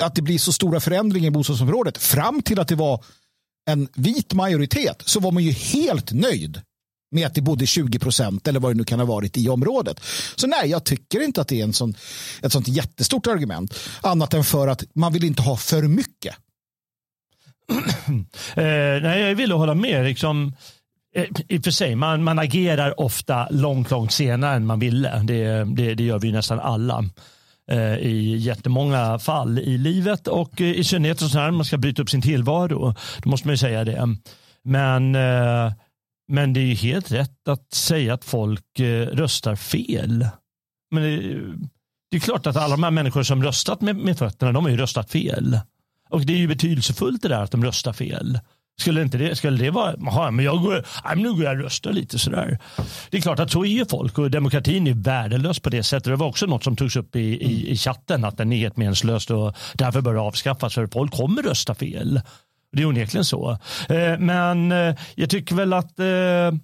att 0.00 0.14
det 0.14 0.22
blir 0.22 0.38
så 0.38 0.52
stora 0.52 0.80
förändringar 0.80 1.26
i 1.26 1.30
bostadsområdet 1.30 1.98
fram 1.98 2.42
till 2.42 2.60
att 2.60 2.68
det 2.68 2.74
var 2.74 3.04
en 3.70 3.88
vit 3.94 4.34
majoritet 4.34 5.02
så 5.06 5.20
var 5.20 5.32
man 5.32 5.44
ju 5.44 5.52
helt 5.52 6.12
nöjd 6.12 6.60
med 7.10 7.26
att 7.26 7.34
det 7.34 7.40
bodde 7.40 7.66
20 7.66 7.98
procent 7.98 8.48
eller 8.48 8.60
vad 8.60 8.72
det 8.72 8.76
nu 8.76 8.84
kan 8.84 8.98
ha 8.98 9.06
varit 9.06 9.36
i 9.36 9.48
området. 9.48 10.00
Så 10.36 10.46
nej, 10.46 10.70
jag 10.70 10.84
tycker 10.84 11.20
inte 11.20 11.40
att 11.40 11.48
det 11.48 11.60
är 11.60 11.64
en 11.64 11.72
sån, 11.72 11.94
ett 12.42 12.52
sånt 12.52 12.68
jättestort 12.68 13.26
argument. 13.26 13.74
Annat 14.00 14.34
än 14.34 14.44
för 14.44 14.68
att 14.68 14.84
man 14.94 15.12
vill 15.12 15.24
inte 15.24 15.42
ha 15.42 15.56
för 15.56 15.82
mycket. 15.82 16.34
eh, 18.54 19.02
nej, 19.02 19.20
jag 19.20 19.34
vill 19.34 19.52
hålla 19.52 19.74
med. 19.74 20.04
Liksom, 20.04 20.52
eh, 21.14 21.24
I 21.48 21.58
och 21.58 21.64
för 21.64 21.70
sig, 21.70 21.94
man, 21.94 22.24
man 22.24 22.38
agerar 22.38 23.00
ofta 23.00 23.48
långt, 23.50 23.90
långt 23.90 24.12
senare 24.12 24.56
än 24.56 24.66
man 24.66 24.78
ville. 24.78 25.18
Det, 25.18 25.64
det, 25.64 25.94
det 25.94 26.04
gör 26.04 26.18
vi 26.18 26.32
nästan 26.32 26.60
alla. 26.60 27.04
Eh, 27.70 27.98
i 27.98 28.36
jättemånga 28.36 29.18
fall 29.18 29.58
i 29.58 29.78
livet 29.78 30.28
och 30.28 30.60
eh, 30.60 30.70
i 30.70 30.84
synnerhet 30.84 31.20
när 31.34 31.50
man 31.50 31.64
ska 31.64 31.78
bryta 31.78 32.02
upp 32.02 32.10
sin 32.10 32.22
tillvaro. 32.22 32.94
Då 33.22 33.30
måste 33.30 33.46
man 33.48 33.52
ju 33.52 33.58
säga 33.58 33.84
det. 33.84 34.16
Men, 34.64 35.14
eh, 35.14 35.72
men 36.28 36.52
det 36.52 36.60
är 36.60 36.64
ju 36.64 36.74
helt 36.74 37.12
rätt 37.12 37.48
att 37.48 37.72
säga 37.72 38.14
att 38.14 38.24
folk 38.24 38.80
eh, 38.80 39.06
röstar 39.06 39.56
fel. 39.56 40.26
Men 40.90 41.02
det, 41.02 41.16
det 42.10 42.16
är 42.16 42.20
klart 42.20 42.46
att 42.46 42.56
alla 42.56 42.76
de 42.76 42.82
här 42.82 42.90
människor 42.90 43.22
som 43.22 43.42
röstat 43.42 43.80
med, 43.80 43.96
med 43.96 44.18
fötterna, 44.18 44.52
de 44.52 44.64
har 44.64 44.70
ju 44.70 44.76
röstat 44.76 45.10
fel. 45.10 45.60
Och 46.10 46.20
det 46.20 46.32
är 46.32 46.36
ju 46.38 46.48
betydelsefullt 46.48 47.22
det 47.22 47.28
där 47.28 47.42
att 47.42 47.50
de 47.50 47.64
röstar 47.64 47.92
fel. 47.92 48.40
Skulle, 48.80 49.02
inte 49.02 49.18
det, 49.18 49.36
skulle 49.36 49.64
det 49.64 49.70
vara, 49.70 49.94
aha, 50.06 50.30
men 50.30 50.44
jag 50.44 50.62
går, 50.62 50.86
nej, 51.04 51.16
nu 51.16 51.32
går 51.32 51.44
jag 51.44 51.56
och 51.56 51.62
röstar 51.62 51.92
lite 51.92 52.18
sådär. 52.18 52.58
Det 53.10 53.16
är 53.16 53.20
klart 53.20 53.38
att 53.38 53.50
så 53.50 53.64
är 53.64 53.68
ju 53.68 53.84
folk 53.86 54.18
och 54.18 54.30
demokratin 54.30 54.86
är 54.86 54.94
värdelös 54.94 55.60
på 55.60 55.70
det 55.70 55.82
sättet. 55.82 56.04
Det 56.04 56.16
var 56.16 56.26
också 56.26 56.46
något 56.46 56.64
som 56.64 56.76
togs 56.76 56.96
upp 56.96 57.16
i, 57.16 57.20
i, 57.20 57.70
i 57.70 57.76
chatten 57.76 58.24
att 58.24 58.36
den 58.36 58.52
är 58.52 58.56
helt 58.56 58.76
meningslös 58.76 59.30
och 59.30 59.56
därför 59.74 60.00
bör 60.00 60.14
avskaffas 60.14 60.74
för 60.74 60.86
folk 60.86 61.12
kommer 61.12 61.42
rösta 61.42 61.74
fel. 61.74 62.20
Det 62.72 62.82
är 62.82 62.86
onekligen 62.86 63.24
så. 63.24 63.50
Eh, 63.88 64.18
men 64.18 64.72
eh, 64.72 64.94
jag 65.14 65.30
tycker 65.30 65.54
väl 65.54 65.72
att 65.72 65.98
eh, 65.98 66.58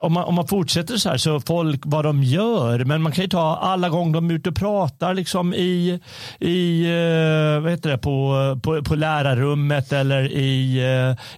om 0.00 0.12
man, 0.12 0.24
om 0.24 0.34
man 0.34 0.48
fortsätter 0.48 0.96
så 0.96 1.08
här 1.08 1.16
så 1.16 1.40
folk 1.40 1.80
vad 1.84 2.04
de 2.04 2.22
gör. 2.22 2.84
Men 2.84 3.02
man 3.02 3.12
kan 3.12 3.24
ju 3.24 3.28
ta 3.28 3.56
alla 3.56 3.88
gånger 3.88 4.14
de 4.14 4.30
är 4.30 4.34
ute 4.34 4.48
och 4.48 4.56
pratar 4.56 5.14
liksom 5.14 5.54
i, 5.54 6.00
i 6.40 6.84
vad 7.62 7.70
heter 7.70 7.90
det, 7.90 7.98
på, 7.98 8.34
på, 8.62 8.84
på 8.84 8.94
lärarrummet 8.94 9.92
eller 9.92 10.32
i, 10.32 10.82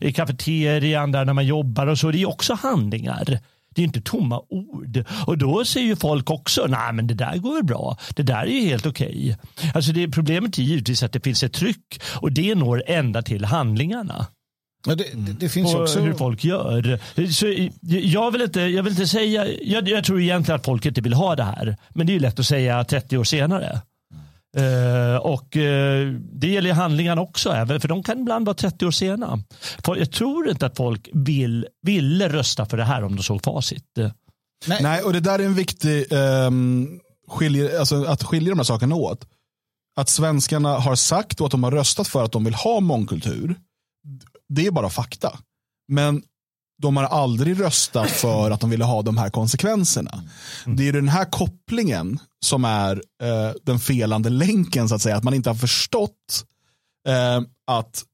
i 0.01 0.13
kafeterian 0.13 1.13
där 1.13 1.25
när 1.25 1.33
man 1.33 1.47
jobbar 1.47 1.87
och 1.87 1.99
så. 1.99 2.11
Det 2.11 2.23
är 2.23 2.29
också 2.29 2.55
handlingar. 2.55 3.41
Det 3.75 3.83
är 3.83 3.85
inte 3.85 4.01
tomma 4.01 4.41
ord. 4.49 5.05
Och 5.27 5.39
då 5.39 5.65
säger 5.65 5.87
ju 5.87 5.97
folk 5.97 6.31
också, 6.31 6.67
nej 6.69 6.93
men 6.93 7.07
det 7.07 7.15
där 7.15 7.37
går 7.37 7.55
väl 7.55 7.65
bra. 7.65 7.99
Det 8.15 8.23
där 8.23 8.43
är 8.43 8.61
ju 8.61 8.69
helt 8.69 8.87
okej. 8.87 9.37
Okay. 9.57 9.71
Alltså 9.75 9.93
det, 9.93 10.09
problemet 10.09 10.59
är 10.59 10.63
givetvis 10.63 11.03
att 11.03 11.13
det 11.13 11.21
finns 11.21 11.43
ett 11.43 11.53
tryck 11.53 12.03
och 12.15 12.33
det 12.33 12.55
når 12.55 12.83
ända 12.87 13.23
till 13.23 13.45
handlingarna. 13.45 14.27
Ja, 14.87 14.95
det, 14.95 15.05
det, 15.15 15.33
det, 15.33 15.49
finns 15.49 15.73
på 15.73 15.81
också... 15.81 16.01
hur 16.01 16.15
folk 16.15 16.45
gör. 16.45 17.01
Så 17.33 17.71
jag, 17.83 18.31
vill 18.31 18.43
inte, 18.43 18.61
jag 18.61 18.83
vill 18.83 18.93
inte 18.93 19.07
säga, 19.07 19.47
jag, 19.63 19.89
jag, 19.89 20.05
tror 20.05 20.21
egentligen 20.21 20.57
att 20.57 20.65
folk 20.65 20.87
inte 20.87 21.01
vill 21.01 21.13
ha 21.13 21.37
det 21.37 21.43
här. 21.43 21.77
Men 21.91 22.07
det 22.07 22.17
är 22.17 22.21
lätt 22.21 22.39
att 22.39 22.47
säga 22.47 22.85
30 22.85 23.19
år 23.19 23.25
senare. 23.25 23.81
Uh, 24.59 25.17
och 25.17 25.57
uh, 25.57 26.13
det 26.33 26.49
gäller 26.49 26.73
handlingarna 26.73 27.21
också, 27.21 27.51
även, 27.51 27.81
för 27.81 27.89
de 27.89 28.03
kan 28.03 28.21
ibland 28.21 28.47
vara 28.47 28.55
30 28.55 28.87
år 28.87 28.91
sena. 28.91 29.43
För 29.85 29.97
jag 29.97 30.13
tror 30.13 30.51
inte 30.51 30.67
att 30.67 30.77
folk 30.77 31.09
vill, 31.13 31.67
ville 31.83 32.29
rösta 32.29 32.67
för 32.67 32.77
det 32.77 32.85
här 32.85 33.05
om 33.05 33.17
de 33.17 33.23
såg 33.23 33.45
facit. 33.45 33.85
Nej, 34.67 34.83
Nej 34.83 35.03
och 35.03 35.13
det 35.13 35.21
där 35.21 35.39
är 35.39 35.45
en 35.45 35.55
viktig, 35.55 36.13
um, 36.13 37.01
skiljer, 37.29 37.79
alltså, 37.79 38.05
att 38.05 38.23
skilja 38.23 38.51
de 38.51 38.59
här 38.59 38.65
sakerna 38.65 38.95
åt. 38.95 39.29
Att 39.97 40.09
svenskarna 40.09 40.79
har 40.79 40.95
sagt 40.95 41.41
och 41.41 41.47
att 41.47 41.53
de 41.53 41.65
har 41.65 41.71
röstat 41.71 42.09
för 42.09 42.25
att 42.25 42.33
de 42.33 42.45
vill 42.45 42.55
ha 42.55 42.81
mångkultur 42.81 43.57
det 44.49 44.67
är 44.67 44.71
bara 44.71 44.91
fakta. 44.91 45.39
Men 45.89 46.23
de 46.81 46.97
har 46.97 47.05
aldrig 47.05 47.61
röstat 47.61 48.11
för 48.21 48.51
att 48.51 48.61
de 48.61 48.71
ville 48.71 48.85
ha 48.85 49.03
de 49.03 49.17
här 49.17 49.31
konsekvenserna. 49.31 50.23
Mm. 50.67 50.77
Det 50.77 50.89
är 50.89 50.93
den 50.93 51.09
här 51.09 51.25
kopplingen 51.25 52.19
som 52.45 52.65
är 52.65 53.03
eh, 53.23 53.53
den 53.63 53.79
felande 53.79 54.31
länken, 54.31 54.89
så 54.89 54.95
att 54.95 55.03
säga. 55.03 55.17
Att 55.17 55.25
man 55.25 55.35
inte 55.35 55.51
har 55.51 55.55
förstått 55.55 56.45
eh, 57.09 57.41
att 57.67 58.05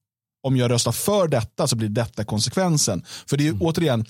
om 0.42 0.56
jag 0.56 0.70
röstar 0.70 0.92
för 0.92 1.28
detta 1.28 1.66
så 1.66 1.76
blir 1.76 1.88
detta 1.88 2.24
konsekvensen. 2.24 3.04
För 3.26 3.36
det 3.36 3.46
är 3.46 3.50
mm. 3.50 3.62
återigen, 3.62 4.04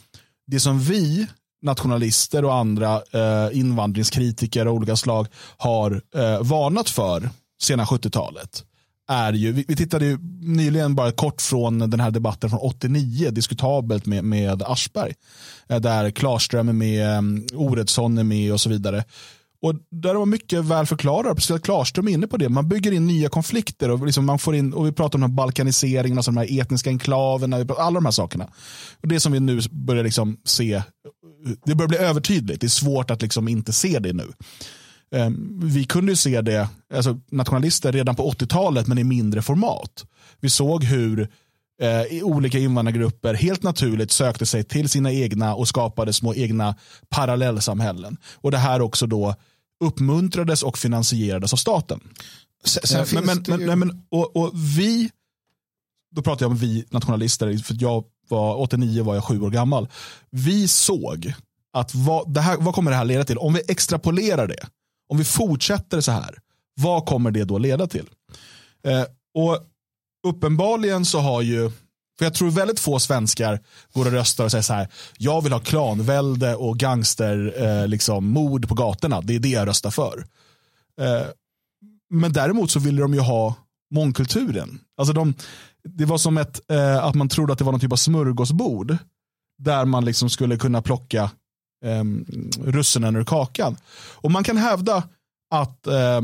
det 0.46 0.60
som 0.60 0.80
vi 0.80 1.26
nationalister 1.62 2.44
och 2.44 2.54
andra 2.54 3.02
eh, 3.12 3.58
invandringskritiker 3.58 4.66
av 4.66 4.74
olika 4.74 4.96
slag 4.96 5.26
har 5.56 6.02
eh, 6.14 6.42
varnat 6.42 6.88
för 6.90 7.30
sena 7.62 7.84
70-talet 7.84 8.64
är 9.08 9.32
ju, 9.32 9.52
vi, 9.52 9.64
vi 9.68 9.76
tittade 9.76 10.04
ju 10.04 10.18
nyligen 10.40 10.94
bara 10.94 11.12
kort 11.12 11.42
från 11.42 11.78
den 11.78 12.00
här 12.00 12.10
debatten 12.10 12.50
från 12.50 12.60
89, 12.60 13.30
diskutabelt 13.30 14.06
med, 14.06 14.24
med 14.24 14.62
Aschberg. 14.62 15.14
Eh, 15.68 15.80
där 15.80 16.10
Klarström 16.10 16.68
är 16.68 16.72
med, 16.72 17.18
mm, 17.18 17.46
Oredsson 17.54 18.18
är 18.18 18.24
med 18.24 18.52
och 18.52 18.60
så 18.60 18.68
vidare. 18.68 19.04
Och 19.62 19.74
där 19.90 20.14
var 20.14 20.26
mycket 20.26 20.64
väl 20.64 20.86
förklarat, 20.86 21.32
speciellt 21.32 21.64
Klarström 21.64 22.08
är 22.08 22.12
inne 22.12 22.26
på 22.26 22.36
det. 22.36 22.48
Man 22.48 22.68
bygger 22.68 22.92
in 22.92 23.06
nya 23.06 23.28
konflikter 23.28 23.90
och, 23.90 24.06
liksom 24.06 24.26
man 24.26 24.38
får 24.38 24.54
in, 24.54 24.72
och 24.72 24.86
vi 24.86 24.92
pratar 24.92 25.18
om 25.18 25.20
den 25.20 25.30
här 25.30 25.36
balkaniseringen, 25.36 26.18
alltså 26.18 26.30
de 26.30 26.36
här 26.36 26.60
etniska 26.60 26.90
enklaverna, 26.90 27.56
alla 27.56 27.94
de 27.94 28.04
här 28.04 28.12
sakerna. 28.12 28.44
Och 29.02 29.08
Det 29.08 29.20
som 29.20 29.32
vi 29.32 29.40
nu 29.40 29.60
börjar 29.70 30.04
liksom 30.04 30.36
se, 30.44 30.82
det 31.64 31.74
börjar 31.74 31.88
bli 31.88 31.98
övertydligt, 31.98 32.60
det 32.60 32.66
är 32.66 32.68
svårt 32.68 33.10
att 33.10 33.22
liksom 33.22 33.48
inte 33.48 33.72
se 33.72 33.98
det 33.98 34.12
nu. 34.12 34.32
Ehm, 35.12 35.60
vi 35.62 35.84
kunde 35.84 36.12
ju 36.12 36.16
se 36.16 36.40
det, 36.40 36.68
alltså 36.94 37.20
nationalister 37.30 37.92
redan 37.92 38.16
på 38.16 38.30
80-talet 38.30 38.86
men 38.86 38.98
i 38.98 39.04
mindre 39.04 39.42
format. 39.42 40.06
Vi 40.40 40.50
såg 40.50 40.84
hur 40.84 41.28
eh, 41.82 42.24
olika 42.24 42.58
invandrargrupper 42.58 43.34
helt 43.34 43.62
naturligt 43.62 44.10
sökte 44.10 44.46
sig 44.46 44.64
till 44.64 44.88
sina 44.88 45.12
egna 45.12 45.54
och 45.54 45.68
skapade 45.68 46.12
små 46.12 46.34
egna 46.34 46.74
parallellsamhällen. 47.08 48.16
Och 48.34 48.50
det 48.50 48.58
här 48.58 48.80
också 48.80 49.06
då 49.06 49.34
uppmuntrades 49.84 50.62
och 50.62 50.78
finansierades 50.78 51.52
av 51.52 51.56
staten. 51.56 52.00
Sen, 52.64 53.00
eh, 53.00 53.06
men, 53.12 53.24
men, 53.48 53.60
ju... 53.60 53.66
men, 53.66 53.78
men, 53.78 54.02
och, 54.08 54.36
och 54.36 54.50
vi, 54.78 55.10
då 56.14 56.22
pratar 56.22 56.44
jag 56.44 56.50
om 56.50 56.56
vi 56.56 56.84
nationalister, 56.90 57.58
för 57.58 57.76
jag 57.80 58.04
var 58.28 58.60
89 58.60 59.04
var 59.04 59.14
jag 59.14 59.24
sju 59.24 59.40
år 59.40 59.50
gammal. 59.50 59.88
Vi 60.30 60.68
såg 60.68 61.34
att 61.72 61.94
vad, 61.94 62.34
det 62.34 62.40
här, 62.40 62.56
vad 62.56 62.74
kommer 62.74 62.90
det 62.90 62.96
här 62.96 63.04
leda 63.04 63.24
till? 63.24 63.38
Om 63.38 63.54
vi 63.54 63.62
extrapolerar 63.68 64.46
det 64.46 64.66
om 65.08 65.18
vi 65.18 65.24
fortsätter 65.24 66.00
så 66.00 66.12
här, 66.12 66.38
vad 66.74 67.06
kommer 67.06 67.30
det 67.30 67.44
då 67.44 67.58
leda 67.58 67.86
till? 67.86 68.08
Eh, 68.84 69.04
och 69.34 69.66
Uppenbarligen 70.26 71.04
så 71.04 71.20
har 71.20 71.42
ju, 71.42 71.70
för 72.18 72.26
jag 72.26 72.34
tror 72.34 72.50
väldigt 72.50 72.80
få 72.80 72.98
svenskar 72.98 73.60
går 73.92 74.06
och 74.06 74.12
röstar 74.12 74.44
och 74.44 74.50
säger 74.50 74.62
så 74.62 74.72
här, 74.72 74.88
jag 75.18 75.42
vill 75.42 75.52
ha 75.52 75.60
klanvälde 75.60 76.54
och 76.54 76.78
gangster, 76.78 77.54
eh, 77.56 77.88
liksom, 77.88 78.26
mord 78.26 78.68
på 78.68 78.74
gatorna, 78.74 79.20
det 79.20 79.34
är 79.34 79.38
det 79.38 79.48
jag 79.48 79.68
röstar 79.68 79.90
för. 79.90 80.26
Eh, 81.00 81.26
men 82.10 82.32
däremot 82.32 82.70
så 82.70 82.80
vill 82.80 82.96
de 82.96 83.14
ju 83.14 83.20
ha 83.20 83.54
mångkulturen. 83.94 84.78
Alltså 84.96 85.12
de, 85.12 85.34
det 85.84 86.04
var 86.04 86.18
som 86.18 86.38
ett, 86.38 86.70
eh, 86.70 87.04
att 87.04 87.14
man 87.14 87.28
trodde 87.28 87.52
att 87.52 87.58
det 87.58 87.64
var 87.64 87.72
någon 87.72 87.80
typ 87.80 87.92
av 87.92 87.96
smörgåsbord. 87.96 88.96
Där 89.58 89.84
man 89.84 90.04
liksom 90.04 90.30
skulle 90.30 90.56
kunna 90.56 90.82
plocka 90.82 91.30
eh, 91.86 92.04
russinen 92.64 93.16
ur 93.16 93.24
kakan. 93.24 93.76
Och 94.14 94.30
man 94.30 94.44
kan 94.44 94.56
hävda 94.56 95.02
att, 95.50 95.86
eh, 95.86 96.20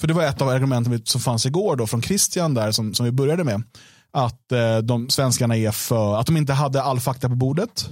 för 0.00 0.06
det 0.06 0.14
var 0.14 0.22
ett 0.22 0.42
av 0.42 0.48
argumenten 0.48 1.02
som 1.04 1.20
fanns 1.20 1.46
igår 1.46 1.76
då 1.76 1.86
från 1.86 2.02
Christian 2.02 2.54
där 2.54 2.72
som, 2.72 2.94
som 2.94 3.06
vi 3.06 3.12
började 3.12 3.44
med. 3.44 3.62
Att 4.10 4.52
eh, 4.52 4.78
de 4.78 5.10
svenskarna 5.10 5.56
är 5.56 5.70
för, 5.70 6.16
att 6.16 6.26
de 6.26 6.36
inte 6.36 6.52
hade 6.52 6.82
all 6.82 7.00
fakta 7.00 7.28
på 7.28 7.34
bordet. 7.34 7.88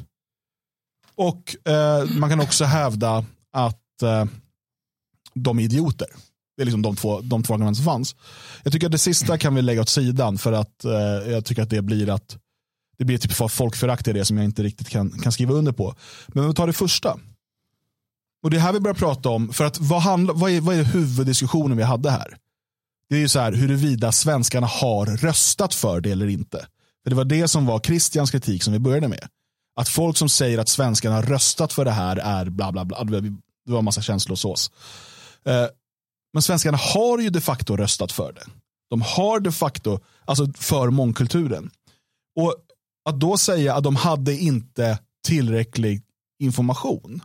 Och 1.14 1.56
eh, 1.72 2.04
man 2.18 2.30
kan 2.30 2.40
också 2.40 2.64
hävda 2.64 3.24
att 3.52 4.02
eh, 4.02 4.24
de 5.34 5.58
är 5.58 5.62
idioter. 5.62 6.08
Det 6.56 6.62
är 6.62 6.64
liksom 6.64 6.82
de 6.82 6.96
två, 6.96 7.20
de 7.20 7.42
två 7.42 7.54
argument 7.54 7.76
som 7.76 7.86
fanns. 7.86 8.16
Jag 8.62 8.72
tycker 8.72 8.86
att 8.86 8.92
det 8.92 8.98
sista 8.98 9.38
kan 9.38 9.54
vi 9.54 9.62
lägga 9.62 9.80
åt 9.80 9.88
sidan 9.88 10.38
för 10.38 10.52
att 10.52 10.84
eh, 10.84 10.92
jag 11.32 11.44
tycker 11.44 11.62
att 11.62 11.70
det 11.70 11.82
blir 11.82 12.10
att 12.10 12.36
det 13.02 13.06
blir 13.06 13.18
typ 13.18 13.50
folkförakt 13.50 14.08
i 14.08 14.12
det 14.12 14.24
som 14.24 14.36
jag 14.36 14.44
inte 14.44 14.62
riktigt 14.62 14.88
kan, 14.88 15.10
kan 15.10 15.32
skriva 15.32 15.54
under 15.54 15.72
på. 15.72 15.94
Men 16.28 16.48
vi 16.48 16.54
tar 16.54 16.66
det 16.66 16.72
första. 16.72 17.18
Och 18.42 18.50
det 18.50 18.56
är 18.56 18.60
här 18.60 18.72
vi 18.72 18.80
börjar 18.80 18.94
prata 18.94 19.28
om, 19.28 19.52
för 19.52 19.64
att 19.64 19.80
vad, 19.80 20.02
handla, 20.02 20.32
vad, 20.32 20.50
är, 20.50 20.60
vad 20.60 20.74
är 20.76 20.84
huvuddiskussionen 20.84 21.76
vi 21.76 21.82
hade 21.82 22.10
här? 22.10 22.36
Det 23.08 23.16
är 23.16 23.20
ju 23.20 23.28
så 23.28 23.40
här 23.40 23.52
huruvida 23.52 24.12
svenskarna 24.12 24.66
har 24.66 25.06
röstat 25.06 25.74
för 25.74 26.00
det 26.00 26.10
eller 26.10 26.26
inte. 26.26 26.66
För 27.02 27.10
Det 27.10 27.16
var 27.16 27.24
det 27.24 27.48
som 27.48 27.66
var 27.66 27.80
Christians 27.80 28.30
kritik 28.30 28.62
som 28.62 28.72
vi 28.72 28.78
började 28.78 29.08
med. 29.08 29.28
Att 29.76 29.88
folk 29.88 30.16
som 30.16 30.28
säger 30.28 30.58
att 30.58 30.68
svenskarna 30.68 31.14
har 31.14 31.22
röstat 31.22 31.72
för 31.72 31.84
det 31.84 31.90
här 31.90 32.16
är 32.16 32.50
bla 32.50 32.72
bla 32.72 32.84
bla. 32.84 33.04
Det 33.04 33.32
var 33.64 33.78
en 33.78 33.84
massa 33.84 34.02
känslosås. 34.02 34.70
Eh, 35.44 35.66
men 36.32 36.42
svenskarna 36.42 36.78
har 36.78 37.18
ju 37.18 37.30
de 37.30 37.40
facto 37.40 37.76
röstat 37.76 38.12
för 38.12 38.32
det. 38.32 38.44
De 38.90 39.02
har 39.02 39.40
de 39.40 39.52
facto, 39.52 40.00
alltså 40.24 40.52
för 40.54 40.90
mångkulturen. 40.90 41.70
Och 42.36 42.56
att 43.04 43.20
då 43.20 43.36
säga 43.36 43.74
att 43.74 43.84
de 43.84 43.96
hade 43.96 44.36
inte 44.36 44.98
tillräcklig 45.26 46.02
information. 46.38 47.20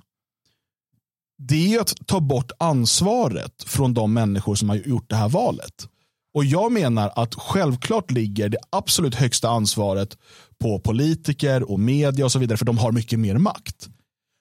Det 1.38 1.76
är 1.76 1.80
att 1.82 2.08
ta 2.08 2.20
bort 2.20 2.52
ansvaret 2.60 3.64
från 3.64 3.94
de 3.94 4.14
människor 4.14 4.56
som 4.56 4.70
har 4.70 4.76
gjort 4.76 5.10
det 5.10 5.16
här 5.16 5.30
valet. 5.30 5.88
Och 6.34 6.46
jag 6.46 6.72
menar 6.72 7.12
att 7.16 7.36
självklart 7.36 8.12
ligger 8.12 8.50
det 8.50 8.58
absolut 8.70 9.16
högsta 9.16 9.50
ansvaret 9.50 10.18
på 10.60 10.80
politiker 10.80 11.72
och 11.72 11.80
media 11.80 12.26
och 12.26 12.32
så 12.32 12.40
vidare, 12.40 12.58
för 12.58 12.66
de 12.66 12.78
har 12.78 12.92
mycket 12.92 13.20
mer 13.20 13.38
makt. 13.38 13.90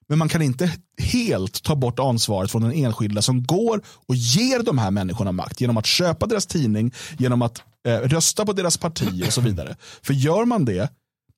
Men 0.08 0.18
man 0.18 0.28
kan 0.28 0.42
inte 0.42 0.72
helt 0.98 1.62
ta 1.62 1.76
bort 1.76 1.98
ansvaret 1.98 2.50
från 2.50 2.62
den 2.62 2.72
enskilda 2.72 3.22
som 3.22 3.42
går 3.42 3.82
och 3.86 4.14
ger 4.14 4.62
de 4.62 4.78
här 4.78 4.90
människorna 4.90 5.32
makt 5.32 5.60
genom 5.60 5.76
att 5.76 5.86
köpa 5.86 6.26
deras 6.26 6.46
tidning, 6.46 6.94
genom 7.18 7.42
att 7.42 7.62
eh, 7.88 7.98
rösta 7.98 8.46
på 8.46 8.52
deras 8.52 8.76
parti 8.76 9.24
och 9.26 9.32
så 9.32 9.40
vidare. 9.40 9.76
För 10.02 10.14
gör 10.14 10.44
man 10.44 10.64
det, 10.64 10.90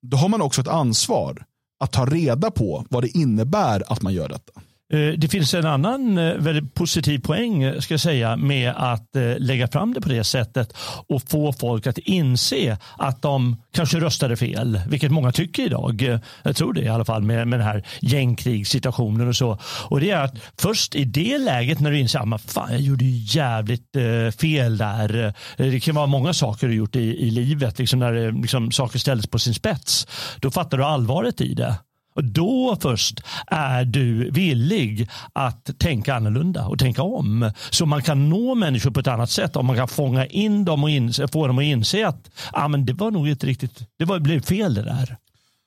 då 0.03 0.17
har 0.17 0.29
man 0.29 0.43
också 0.43 0.61
ett 0.61 0.69
ansvar 0.69 1.45
att 1.81 1.93
ta 1.93 2.07
reda 2.07 2.51
på 2.51 2.87
vad 2.91 3.03
det 3.03 3.09
innebär 3.09 3.93
att 3.93 4.03
man 4.03 4.15
gör 4.15 4.29
detta. 4.29 4.61
Eh, 4.93 5.13
det 5.19 5.29
finns 5.29 5.55
en 5.55 5.67
annan 5.67 6.19
eh, 6.19 6.35
väldigt 6.35 6.75
positiv 6.75 7.19
poäng 7.19 7.63
eh, 7.63 7.79
ska 7.79 7.95
jag 7.95 8.01
säga, 8.01 8.37
med 8.37 8.73
att 8.77 9.09
lägga 9.39 9.69
fram 9.69 9.95
det 9.95 10.01
på 10.01 10.09
det 10.09 10.25
sättet 10.25 10.73
och 11.09 11.23
få 11.23 11.53
folk 11.53 11.87
att 11.87 11.99
inse 11.99 12.79
att 12.99 13.23
de 13.23 13.57
kanske 13.73 14.01
röstade 14.01 14.37
fel, 14.37 14.81
vilket 14.89 15.11
många 15.11 15.33
tycker 15.33 15.63
idag. 15.63 16.21
Jag 16.43 16.57
tror 16.57 16.73
det 16.73 16.81
i 16.81 16.89
alla 16.89 17.05
fall 17.05 17.23
med, 17.23 17.49
med 17.49 17.59
den 17.59 17.67
här 17.67 17.85
gängkrigssituationen 18.01 19.29
och 19.29 19.37
så. 19.37 19.59
Och 19.89 20.01
det 20.01 20.11
är 20.11 20.25
att 20.25 20.35
först 20.61 20.95
i 20.95 21.05
det 21.05 21.39
läget 21.39 21.81
när 21.81 21.91
du 21.91 21.99
inser 21.99 22.19
ah, 22.19 22.35
att 22.35 22.53
fan, 22.53 22.73
jag 22.73 22.81
gjorde 22.81 23.05
jävligt 23.05 23.97
fel 24.41 24.79
där. 24.79 25.35
Det 25.57 25.81
kan 25.81 25.95
vara 25.95 26.07
många 26.07 26.33
saker 26.33 26.69
du 26.69 26.75
gjort 26.75 26.97
i, 26.97 27.01
i 27.01 27.31
livet, 27.31 27.79
liksom 27.79 27.99
när 27.99 28.33
liksom, 28.43 28.73
saker 28.73 28.99
ställdes 28.99 29.27
på 29.27 29.39
sin 29.39 29.55
spets. 29.55 30.07
Då 30.41 30.51
fattar 30.51 30.79
du 30.79 30.85
allvaret 30.85 31.41
i 31.41 31.55
det. 31.55 31.75
Då 32.23 32.77
först 32.81 33.21
är 33.47 33.85
du 33.85 34.31
villig 34.31 35.09
att 35.33 35.79
tänka 35.79 36.15
annorlunda 36.15 36.67
och 36.67 36.79
tänka 36.79 37.03
om. 37.03 37.51
Så 37.71 37.87
man 37.87 38.03
kan 38.03 38.29
nå 38.29 38.55
människor 38.55 38.91
på 38.91 39.01
ett 39.01 39.07
annat 39.07 39.31
sätt. 39.31 39.57
Om 39.57 39.67
man 39.67 39.77
kan 39.77 39.89
fånga 39.89 40.27
in 40.27 40.65
dem 40.65 40.85
och 40.85 40.91
inse, 40.91 41.29
få 41.29 41.47
dem 41.47 41.59
att 41.59 41.65
inse 41.65 42.07
att 42.07 42.31
ah, 42.53 42.69
men 42.69 42.87
det 42.87 42.93
var 42.93 43.11
nog 43.11 43.29
inte 43.29 43.47
riktigt, 43.47 43.83
det 43.99 44.05
var, 44.05 44.19
blev 44.19 44.41
fel 44.41 44.75
det 44.75 44.83
där. 44.83 45.17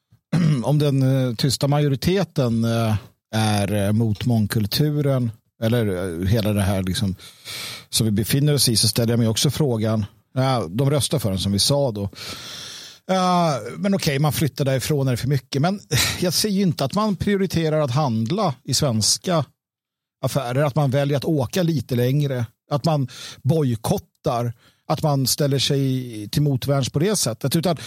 Om 0.63 0.79
den 0.79 1.03
uh, 1.03 1.35
tysta 1.35 1.67
majoriteten 1.67 2.65
uh, 2.65 2.95
är 3.35 3.73
uh, 3.73 3.91
mot 3.91 4.25
mångkulturen 4.25 5.31
eller 5.63 6.25
hela 6.25 6.53
det 6.53 6.61
här 6.61 6.83
liksom, 6.83 7.15
som 7.89 8.05
vi 8.05 8.11
befinner 8.11 8.53
oss 8.53 8.69
i 8.69 8.75
så 8.75 8.87
ställer 8.87 9.13
jag 9.13 9.19
mig 9.19 9.27
också 9.27 9.49
frågan, 9.49 10.05
de 10.69 10.89
röstar 10.89 11.19
för 11.19 11.29
den 11.29 11.39
som 11.39 11.51
vi 11.51 11.59
sa 11.59 11.91
då. 11.91 12.09
Uh, 13.09 13.77
men 13.77 13.93
okej, 13.93 14.11
okay, 14.11 14.19
man 14.19 14.33
flyttar 14.33 14.65
därifrån 14.65 15.05
när 15.05 15.11
det 15.11 15.15
är 15.15 15.17
för 15.17 15.27
mycket. 15.27 15.61
Men 15.61 15.79
jag 16.19 16.33
ser 16.33 16.49
ju 16.49 16.61
inte 16.61 16.85
att 16.85 16.93
man 16.93 17.15
prioriterar 17.15 17.81
att 17.81 17.91
handla 17.91 18.55
i 18.63 18.73
svenska 18.73 19.45
affärer. 20.21 20.63
Att 20.63 20.75
man 20.75 20.91
väljer 20.91 21.17
att 21.17 21.25
åka 21.25 21.63
lite 21.63 21.95
längre. 21.95 22.45
Att 22.71 22.85
man 22.85 23.07
bojkottar. 23.41 24.53
Att 24.87 25.03
man 25.03 25.27
ställer 25.27 25.59
sig 25.59 26.29
till 26.29 26.41
motvärns 26.41 26.89
på 26.89 26.99
det 26.99 27.15
sättet. 27.15 27.55
Utan 27.55 27.77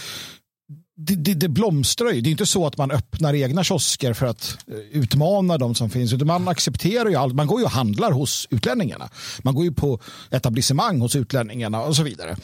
det, 0.97 1.15
det, 1.15 1.33
det 1.33 1.47
blomstrar 1.47 2.11
ju. 2.11 2.21
Det 2.21 2.29
är 2.29 2.31
inte 2.31 2.45
så 2.45 2.67
att 2.67 2.77
man 2.77 2.91
öppnar 2.91 3.33
egna 3.33 3.63
kiosker 3.63 4.13
för 4.13 4.25
att 4.25 4.57
eh, 4.67 4.77
utmana 4.77 5.57
de 5.57 5.75
som 5.75 5.89
finns. 5.89 6.13
Utan 6.13 6.27
man 6.27 6.47
accepterar 6.47 7.09
ju 7.09 7.15
allt. 7.15 7.35
Man 7.35 7.47
går 7.47 7.59
ju 7.59 7.65
och 7.65 7.71
handlar 7.71 8.11
hos 8.11 8.47
utlänningarna. 8.49 9.09
Man 9.43 9.55
går 9.55 9.63
ju 9.63 9.71
på 9.71 9.99
etablissemang 10.31 11.01
hos 11.01 11.15
utlänningarna 11.15 11.81
och 11.81 11.95
så 11.95 12.03
vidare. 12.03 12.37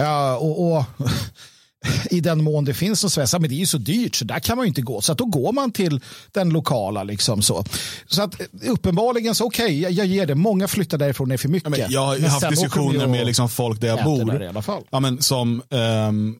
Uh, 0.00 0.34
och, 0.34 0.72
och 0.72 0.84
i 2.10 2.20
den 2.20 2.44
mån 2.44 2.64
det 2.64 2.74
finns 2.74 3.02
någon 3.02 3.10
svensk, 3.10 3.32
men 3.32 3.48
det 3.48 3.54
är 3.54 3.58
ju 3.58 3.66
så 3.66 3.78
dyrt 3.78 4.14
så 4.14 4.24
där 4.24 4.38
kan 4.38 4.56
man 4.56 4.66
ju 4.66 4.68
inte 4.68 4.82
gå. 4.82 5.00
Så 5.00 5.12
att 5.12 5.18
då 5.18 5.24
går 5.24 5.52
man 5.52 5.72
till 5.72 6.00
den 6.32 6.50
lokala. 6.50 7.02
Liksom 7.02 7.42
så. 7.42 7.64
så 8.06 8.22
att 8.22 8.40
uppenbarligen 8.62 9.34
så 9.34 9.46
okej, 9.46 9.64
okay, 9.64 9.80
jag, 9.80 9.92
jag, 9.92 10.06
ger 10.06 10.26
det. 10.26 10.34
Många 10.34 10.68
flyttar 10.68 10.98
därifrån, 10.98 11.28
det 11.28 11.34
är 11.34 11.38
för 11.38 11.48
mycket. 11.48 11.78
Ja, 11.78 11.86
jag 11.88 12.00
har 12.00 12.18
men 12.18 12.30
haft 12.30 12.50
diskussioner 12.50 13.06
med 13.06 13.26
liksom 13.26 13.48
folk 13.48 13.80
där 13.80 13.88
jag 13.88 14.04
bor. 14.04 14.42
I 14.42 14.46
alla 14.46 14.62
fall. 14.62 14.82
Ja, 14.90 15.00
men 15.00 15.22
som 15.22 15.62
um, 15.68 16.36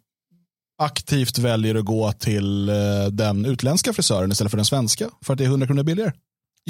aktivt 0.83 1.39
väljer 1.39 1.75
att 1.75 1.85
gå 1.85 2.13
till 2.13 2.71
uh, 2.71 3.07
den 3.07 3.45
utländska 3.45 3.93
frisören 3.93 4.33
istället 4.33 4.51
för 4.51 4.59
den 4.59 4.65
svenska. 4.65 5.11
För 5.25 5.33
att 5.33 5.39
det 5.39 5.45
är 5.45 5.49
100 5.49 5.67
kronor 5.67 5.83
billigare. 5.83 6.13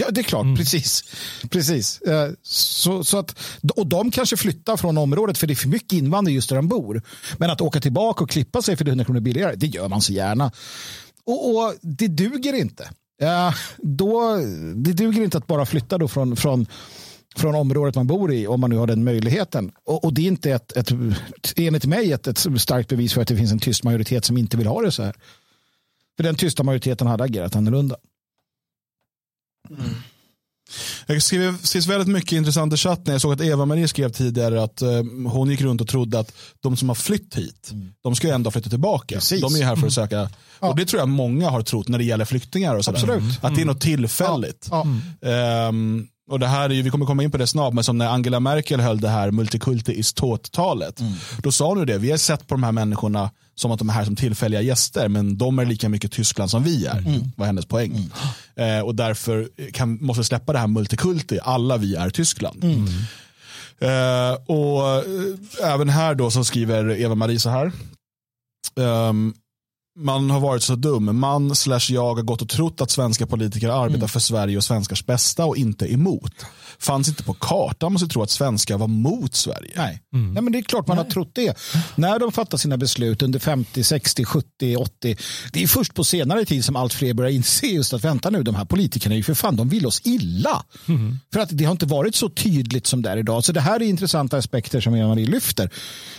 Ja, 0.00 0.10
det 0.10 0.20
är 0.20 0.22
klart. 0.22 0.44
Mm. 0.44 0.56
Precis. 0.56 1.04
Precis. 1.50 2.00
Eh, 2.00 2.30
så, 2.42 3.04
så 3.04 3.18
att, 3.18 3.38
och 3.76 3.86
de 3.86 4.10
kanske 4.10 4.36
flyttar 4.36 4.76
från 4.76 4.98
området 4.98 5.38
för 5.38 5.46
det 5.46 5.52
är 5.52 5.54
för 5.54 5.68
mycket 5.68 5.92
invandring 5.92 6.34
just 6.34 6.48
där 6.48 6.56
de 6.56 6.68
bor. 6.68 7.02
Men 7.38 7.50
att 7.50 7.60
åka 7.60 7.80
tillbaka 7.80 8.24
och 8.24 8.30
klippa 8.30 8.62
sig 8.62 8.76
för 8.76 8.88
100 8.88 9.04
kronor 9.04 9.20
billigare, 9.20 9.54
det 9.56 9.66
gör 9.66 9.88
man 9.88 10.00
så 10.00 10.12
gärna. 10.12 10.52
Och, 11.24 11.56
och 11.56 11.74
det 11.82 12.08
duger 12.08 12.52
inte. 12.52 12.90
Ja, 13.20 13.54
då, 13.78 14.36
det 14.74 14.92
duger 14.92 15.22
inte 15.22 15.38
att 15.38 15.46
bara 15.46 15.66
flytta 15.66 15.98
då 15.98 16.08
från, 16.08 16.36
från, 16.36 16.66
från 17.36 17.54
området 17.54 17.94
man 17.94 18.06
bor 18.06 18.32
i 18.32 18.46
om 18.46 18.60
man 18.60 18.70
nu 18.70 18.76
har 18.76 18.86
den 18.86 19.04
möjligheten. 19.04 19.72
Och, 19.84 20.04
och 20.04 20.14
det 20.14 20.22
är 20.22 20.26
inte 20.26 20.50
ett, 20.50 20.76
ett, 20.76 20.92
enligt 21.56 21.86
mig 21.86 22.12
ett, 22.12 22.26
ett 22.26 22.38
starkt 22.38 22.88
bevis 22.88 23.14
för 23.14 23.22
att 23.22 23.28
det 23.28 23.36
finns 23.36 23.52
en 23.52 23.58
tyst 23.58 23.84
majoritet 23.84 24.24
som 24.24 24.38
inte 24.38 24.56
vill 24.56 24.66
ha 24.66 24.82
det 24.82 24.92
så 24.92 25.02
här. 25.02 25.14
För 26.16 26.22
den 26.22 26.34
tysta 26.34 26.62
majoriteten 26.62 27.06
hade 27.06 27.24
agerat 27.24 27.56
annorlunda. 27.56 27.96
Mm. 29.70 29.94
Jag 31.06 31.22
skrev 31.22 31.62
sist 31.62 31.88
väldigt 31.88 32.08
mycket 32.08 32.32
intressant 32.32 32.74
i 32.74 32.76
chatten. 32.76 33.12
Jag 33.12 33.20
såg 33.20 33.32
att 33.32 33.40
Eva-Marie 33.40 33.88
skrev 33.88 34.08
tidigare 34.08 34.62
att 34.62 34.82
uh, 34.82 35.28
hon 35.28 35.50
gick 35.50 35.60
runt 35.60 35.80
och 35.80 35.88
trodde 35.88 36.18
att 36.18 36.32
de 36.60 36.76
som 36.76 36.88
har 36.88 36.94
flytt 36.94 37.34
hit, 37.34 37.70
mm. 37.72 37.92
de 38.02 38.16
ska 38.16 38.26
ju 38.26 38.32
ändå 38.32 38.50
flytta 38.50 38.70
tillbaka. 38.70 39.14
Precis. 39.14 39.40
De 39.40 39.54
är 39.54 39.58
ju 39.58 39.64
här 39.64 39.76
för 39.76 39.86
att 39.86 39.96
mm. 39.96 40.08
söka. 40.08 40.18
Mm. 40.18 40.30
Och 40.70 40.76
det 40.76 40.84
tror 40.84 41.00
jag 41.00 41.08
många 41.08 41.50
har 41.50 41.62
trott 41.62 41.88
när 41.88 41.98
det 41.98 42.04
gäller 42.04 42.24
flyktingar 42.24 42.74
och 42.74 42.84
sådär. 42.84 42.98
Absolut. 42.98 43.44
Att 43.44 43.54
det 43.54 43.60
är 43.60 43.66
något 43.66 43.80
tillfälligt. 43.80 44.68
Ja. 44.70 44.86
Ja. 45.20 45.68
Um, 45.68 46.08
och 46.28 46.38
det 46.38 46.46
här 46.46 46.70
är, 46.70 46.82
vi 46.82 46.90
kommer 46.90 47.06
komma 47.06 47.22
in 47.22 47.30
på 47.30 47.38
det 47.38 47.46
snart, 47.46 47.74
men 47.74 47.84
som 47.84 47.98
när 47.98 48.06
Angela 48.06 48.40
Merkel 48.40 48.80
höll 48.80 49.00
det 49.00 49.08
här 49.08 49.30
multikulti 49.30 49.92
is 49.92 50.14
talet 50.50 51.00
mm. 51.00 51.12
Då 51.42 51.52
sa 51.52 51.68
hon 51.68 51.86
det, 51.86 51.98
vi 51.98 52.10
har 52.10 52.18
sett 52.18 52.46
på 52.46 52.54
de 52.54 52.62
här 52.62 52.72
människorna 52.72 53.30
som 53.54 53.70
att 53.70 53.78
de 53.78 53.88
är 53.88 53.92
här 53.92 54.04
som 54.04 54.16
tillfälliga 54.16 54.60
gäster, 54.60 55.08
men 55.08 55.38
de 55.38 55.58
är 55.58 55.64
lika 55.64 55.88
mycket 55.88 56.12
Tyskland 56.12 56.50
som 56.50 56.62
vi 56.62 56.86
är, 56.86 56.98
mm. 56.98 57.32
var 57.36 57.46
hennes 57.46 57.66
poäng. 57.66 58.10
Mm. 58.56 58.78
Eh, 58.78 58.84
och 58.84 58.94
därför 58.94 59.48
kan, 59.72 59.98
måste 60.04 60.20
vi 60.20 60.24
släppa 60.24 60.52
det 60.52 60.58
här 60.58 60.66
multikulti, 60.66 61.38
alla 61.42 61.76
vi 61.76 61.94
är 61.94 62.10
Tyskland. 62.10 62.64
Mm. 62.64 62.86
Eh, 63.80 64.38
och 64.46 64.88
eh, 64.88 65.72
även 65.74 65.88
här 65.88 66.14
då 66.14 66.30
så 66.30 66.44
skriver 66.44 67.00
Eva-Marie 67.00 67.38
så 67.38 67.50
här. 67.50 67.72
Um, 68.76 69.34
man 69.98 70.30
har 70.30 70.40
varit 70.40 70.62
så 70.62 70.74
dum. 70.74 71.18
Man 71.20 71.54
slash 71.54 71.80
jag 71.88 72.14
har 72.14 72.22
gått 72.22 72.42
och 72.42 72.48
trott 72.48 72.80
att 72.80 72.90
svenska 72.90 73.26
politiker 73.26 73.68
arbetar 73.68 73.96
mm. 73.96 74.08
för 74.08 74.20
Sverige 74.20 74.56
och 74.56 74.64
svenskars 74.64 75.06
bästa 75.06 75.44
och 75.44 75.56
inte 75.56 75.92
emot. 75.92 76.46
Fanns 76.78 77.08
inte 77.08 77.22
på 77.22 77.34
kartan. 77.34 77.92
Man 77.92 78.08
tro 78.08 78.22
att 78.22 78.30
svenskar 78.30 78.78
var 78.78 78.86
mot 78.86 79.34
Sverige. 79.34 79.72
Nej, 79.76 80.02
mm. 80.12 80.34
Nej 80.34 80.42
men 80.42 80.52
det 80.52 80.58
är 80.58 80.62
klart 80.62 80.86
man 80.86 80.96
Nej. 80.96 81.04
har 81.04 81.10
trott 81.10 81.30
det. 81.34 81.58
När 81.94 82.18
de 82.18 82.32
fattar 82.32 82.58
sina 82.58 82.76
beslut 82.76 83.22
under 83.22 83.38
50, 83.38 83.84
60, 83.84 84.24
70, 84.24 84.76
80. 84.76 85.16
Det 85.52 85.62
är 85.62 85.66
först 85.66 85.94
på 85.94 86.04
senare 86.04 86.44
tid 86.44 86.64
som 86.64 86.76
allt 86.76 86.94
fler 86.94 87.14
börjar 87.14 87.30
inse 87.30 87.66
just 87.66 87.92
att 87.92 88.04
vänta 88.04 88.30
nu, 88.30 88.42
de 88.42 88.54
här 88.54 88.64
politikerna 88.64 89.14
är 89.14 89.16
ju 89.16 89.22
för 89.22 89.34
fan, 89.34 89.56
de 89.56 89.68
vill 89.68 89.86
oss 89.86 90.00
illa. 90.04 90.64
Mm. 90.88 91.18
För 91.32 91.40
att 91.40 91.48
det 91.52 91.64
har 91.64 91.72
inte 91.72 91.86
varit 91.86 92.14
så 92.14 92.28
tydligt 92.28 92.86
som 92.86 93.02
det 93.02 93.10
är 93.10 93.16
idag. 93.16 93.44
Så 93.44 93.52
det 93.52 93.60
här 93.60 93.82
är 93.82 93.86
intressanta 93.86 94.36
aspekter 94.36 94.80
som 94.80 94.94
Eva-Marie 94.94 95.26
lyfter. 95.26 95.70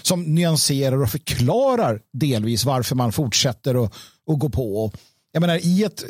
Som 0.01 0.24
nyanserar 0.24 1.03
och 1.03 1.09
förklarar 1.09 2.00
delvis 2.13 2.65
varför 2.65 2.95
man 2.95 3.12
fortsätter 3.12 3.69
och, 3.78 3.94
att 4.28 4.40
gå 4.40 4.50
på. 4.50 4.92
Jag 5.32 5.42
menar, 5.42 5.58
I 5.66 5.84
ett, 5.84 6.04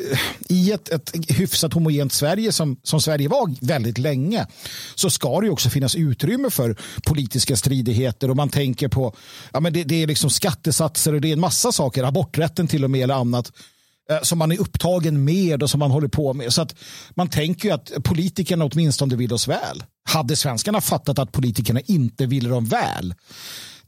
i 0.50 0.72
ett, 0.72 0.90
ett 0.90 1.12
hyfsat 1.28 1.74
homogent 1.74 2.14
Sverige 2.14 2.52
som, 2.52 2.80
som 2.84 3.02
Sverige 3.02 3.28
var 3.28 3.66
väldigt 3.66 3.98
länge 3.98 4.48
så 4.96 5.10
ska 5.10 5.42
det 5.42 5.50
också 5.50 5.70
finnas 5.70 5.96
utrymme 5.96 6.50
för 6.50 6.78
politiska 7.04 7.56
stridigheter 7.56 8.30
och 8.30 8.36
man 8.36 8.50
tänker 8.50 8.88
på 8.88 9.16
ja, 9.54 9.60
men 9.60 9.74
det, 9.74 9.84
det 9.84 10.04
är 10.04 10.08
liksom 10.08 10.30
skattesatser 10.30 11.14
och 11.14 11.22
det 11.22 11.28
är 11.28 11.34
en 11.34 11.40
massa 11.40 11.72
saker, 11.72 12.04
aborträtten 12.04 12.68
till 12.68 12.84
och 12.84 12.92
med 12.92 13.04
eller 13.04 13.14
annat 13.14 13.52
eh, 14.12 14.22
som 14.22 14.38
man 14.38 14.52
är 14.52 14.60
upptagen 14.60 15.24
med 15.24 15.64
och 15.64 15.70
som 15.70 15.80
man 15.80 15.92
håller 15.92 16.08
på 16.08 16.34
med. 16.34 16.54
Så 16.54 16.62
att 16.62 16.76
man 17.10 17.30
tänker 17.30 17.70
ju 17.70 17.74
att 17.76 17.92
politikerna 18.04 18.66
åtminstone 18.66 19.16
vill 19.16 19.34
oss 19.34 19.48
väl. 19.48 19.84
Hade 20.10 20.36
svenskarna 20.36 20.82
fattat 20.82 21.20
att 21.20 21.32
politikerna 21.32 21.80
inte 21.80 22.26
ville 22.26 22.50
dem 22.50 22.66
väl 22.66 23.14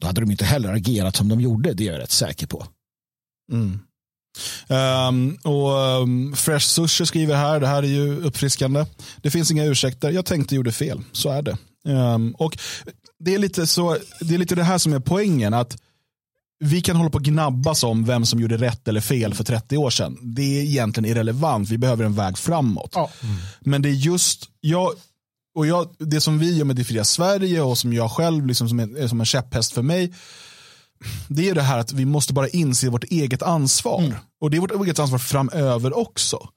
då 0.02 0.08
hade 0.08 0.22
de 0.22 0.32
inte 0.32 0.46
heller 0.46 0.74
agerat 0.74 1.16
som 1.16 1.28
de 1.28 1.42
gjorde, 1.42 1.74
det 1.74 1.88
är 1.88 1.92
jag 1.92 2.00
rätt 2.00 2.12
säker 2.12 2.48
på. 2.48 2.66
Mm. 3.52 3.80
Um, 4.68 5.38
och 5.44 6.02
um, 6.02 6.36
Fresh 6.36 6.68
Sushi 6.68 7.06
skriver 7.06 7.36
här, 7.36 7.60
det 7.60 7.68
här 7.68 7.84
är 7.84 7.88
ju 7.88 8.22
uppfriskande. 8.22 8.86
Det 9.22 9.32
finns 9.32 9.52
inga 9.52 9.66
ursäkter, 9.66 10.12
jag 10.12 10.26
tänkte 10.26 10.56
gjorde 10.56 10.72
fel, 10.72 11.02
så 11.12 11.30
är 11.30 11.42
det. 11.42 11.58
Um, 11.86 12.32
och 12.32 12.58
det 13.20 13.36
är, 13.36 13.40
lite 13.40 13.68
så, 13.68 13.98
det 14.22 14.34
är 14.34 14.38
lite 14.38 14.56
det 14.56 14.64
här 14.64 14.78
som 14.78 14.94
är 14.94 15.00
poängen, 15.00 15.54
att 15.54 15.78
vi 16.64 16.82
kan 16.82 16.96
hålla 16.96 17.10
på 17.10 17.18
och 17.18 17.24
gnabbas 17.24 17.84
om 17.84 18.06
vem 18.06 18.26
som 18.26 18.40
gjorde 18.40 18.58
rätt 18.58 18.88
eller 18.88 19.02
fel 19.02 19.34
för 19.34 19.44
30 19.44 19.78
år 19.78 19.90
sedan. 19.90 20.18
Det 20.22 20.60
är 20.60 20.64
egentligen 20.64 21.10
irrelevant, 21.12 21.70
vi 21.70 21.78
behöver 21.78 22.06
en 22.06 22.14
väg 22.14 22.38
framåt. 22.38 22.92
Ja. 22.94 23.10
Mm. 23.24 23.36
Men 23.60 23.82
det 23.82 23.90
är 23.90 23.94
just, 23.94 24.50
jag, 24.60 24.92
och 25.56 25.68
jag, 25.68 25.96
det 26.00 26.22
som 26.22 26.40
vi 26.40 26.58
gör 26.58 26.66
med 26.66 26.76
Det 26.76 26.84
fria 26.84 27.04
Sverige 27.04 27.62
och 27.62 27.78
som 27.78 27.94
jag 27.94 28.12
själv 28.12 28.46
liksom 28.46 28.70
som 28.70 28.80
är, 28.80 29.08
som 29.08 29.20
en 29.20 29.26
käpphäst 29.26 29.74
för 29.74 29.82
mig, 29.82 30.14
det 31.28 31.50
är 31.50 31.56
det 31.56 31.62
här 31.62 31.78
att 31.78 31.94
vi 31.94 32.06
måste 32.06 32.34
bara 32.34 32.48
inse 32.48 32.90
vårt 32.90 33.04
eget 33.04 33.42
ansvar. 33.42 34.00
Mm. 34.00 34.14
Och 34.42 34.52
det 34.52 34.58
är 34.58 34.62
vårt 34.62 34.72
eget 34.72 35.00
ansvar 35.00 35.20
framöver 35.20 35.98
också. 35.98 36.50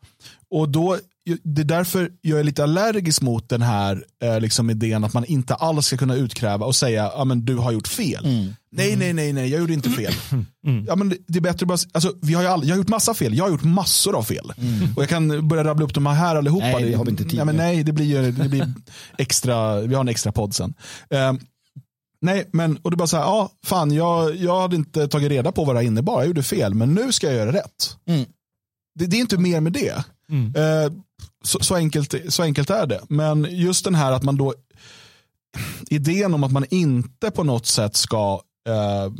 Och 0.50 0.68
då, 0.68 0.98
det 1.42 1.62
är 1.62 1.64
därför 1.64 2.10
jag 2.20 2.40
är 2.40 2.44
lite 2.44 2.62
allergisk 2.62 3.22
mot 3.22 3.48
den 3.48 3.62
här 3.62 4.04
eh, 4.22 4.40
liksom 4.40 4.70
idén 4.70 5.04
att 5.04 5.14
man 5.14 5.24
inte 5.24 5.54
alls 5.54 5.86
ska 5.86 5.96
kunna 5.96 6.14
utkräva 6.14 6.66
och 6.66 6.76
säga 6.76 7.06
att 7.06 7.30
ah, 7.30 7.34
du 7.34 7.56
har 7.56 7.72
gjort 7.72 7.88
fel. 7.88 8.24
Mm. 8.24 8.54
Nej, 8.72 8.96
nej, 8.96 9.12
nej, 9.12 9.32
nej, 9.32 9.50
jag 9.50 9.60
gjorde 9.60 9.72
inte 9.72 9.90
fel. 9.90 10.14
Mm. 10.66 10.84
Ja, 10.88 10.96
men 10.96 11.16
det 11.26 11.38
är 11.38 11.40
bättre 11.40 11.66
bara, 11.66 11.78
alltså, 11.92 12.12
vi 12.22 12.34
har 12.34 12.42
ju 12.42 12.48
all, 12.48 12.64
jag 12.64 12.70
har 12.70 12.76
gjort 12.76 12.88
massa 12.88 13.14
fel, 13.14 13.34
jag 13.34 13.44
har 13.44 13.50
gjort 13.50 13.62
massor 13.62 14.16
av 14.16 14.22
fel. 14.22 14.52
Mm. 14.56 14.94
Och 14.96 15.02
jag 15.02 15.08
kan 15.08 15.48
börja 15.48 15.64
rabbla 15.64 15.84
upp 15.84 15.94
de 15.94 16.06
här 16.06 16.36
allihopa. 16.36 16.66
Nej, 16.66 16.84
det 16.84 16.94
har 16.94 17.04
vi 17.04 17.10
inte 17.10 17.24
tid 17.24 17.34
ja, 17.34 17.44
men 17.44 17.56
Nej, 17.56 17.84
det 17.84 17.92
blir, 17.92 18.22
det 18.22 18.48
blir 18.48 18.74
extra, 19.18 19.80
vi 19.80 19.94
har 19.94 20.00
en 20.00 20.08
extra 20.08 20.32
podd 20.32 20.54
sen. 20.54 20.74
Um, 21.10 21.40
Nej, 22.24 22.48
men 22.52 22.76
och 22.76 22.90
det 22.90 22.96
bara 22.96 23.06
så 23.06 23.16
här, 23.16 23.24
ja, 23.24 23.50
fan, 23.64 23.90
jag, 23.90 24.36
jag 24.36 24.60
hade 24.60 24.76
inte 24.76 25.08
tagit 25.08 25.30
reda 25.30 25.52
på 25.52 25.64
vad 25.64 25.76
det 25.76 25.84
innebar, 25.84 26.20
jag 26.20 26.26
gjorde 26.26 26.42
fel, 26.42 26.74
men 26.74 26.94
nu 26.94 27.12
ska 27.12 27.26
jag 27.26 27.36
göra 27.36 27.52
rätt. 27.52 27.96
Mm. 28.06 28.24
Det, 28.98 29.06
det, 29.06 29.16
är 29.16 29.20
inte 29.20 29.38
mer 29.38 29.60
med 29.60 29.72
det. 29.72 30.04
Mm. 30.30 30.54
Eh, 30.56 30.92
så, 31.44 31.58
så, 31.60 31.74
enkelt, 31.74 32.14
så 32.28 32.42
enkelt 32.42 32.70
är 32.70 32.86
det. 32.86 33.00
Men 33.08 33.46
just 33.50 33.84
den 33.84 33.94
här 33.94 34.12
att 34.12 34.22
man 34.22 34.36
då, 34.36 34.54
idén 35.90 36.34
om 36.34 36.44
att 36.44 36.52
man 36.52 36.64
inte 36.70 37.30
på 37.30 37.44
något 37.44 37.66
sätt 37.66 37.96
ska 37.96 38.40
eh, 38.68 39.12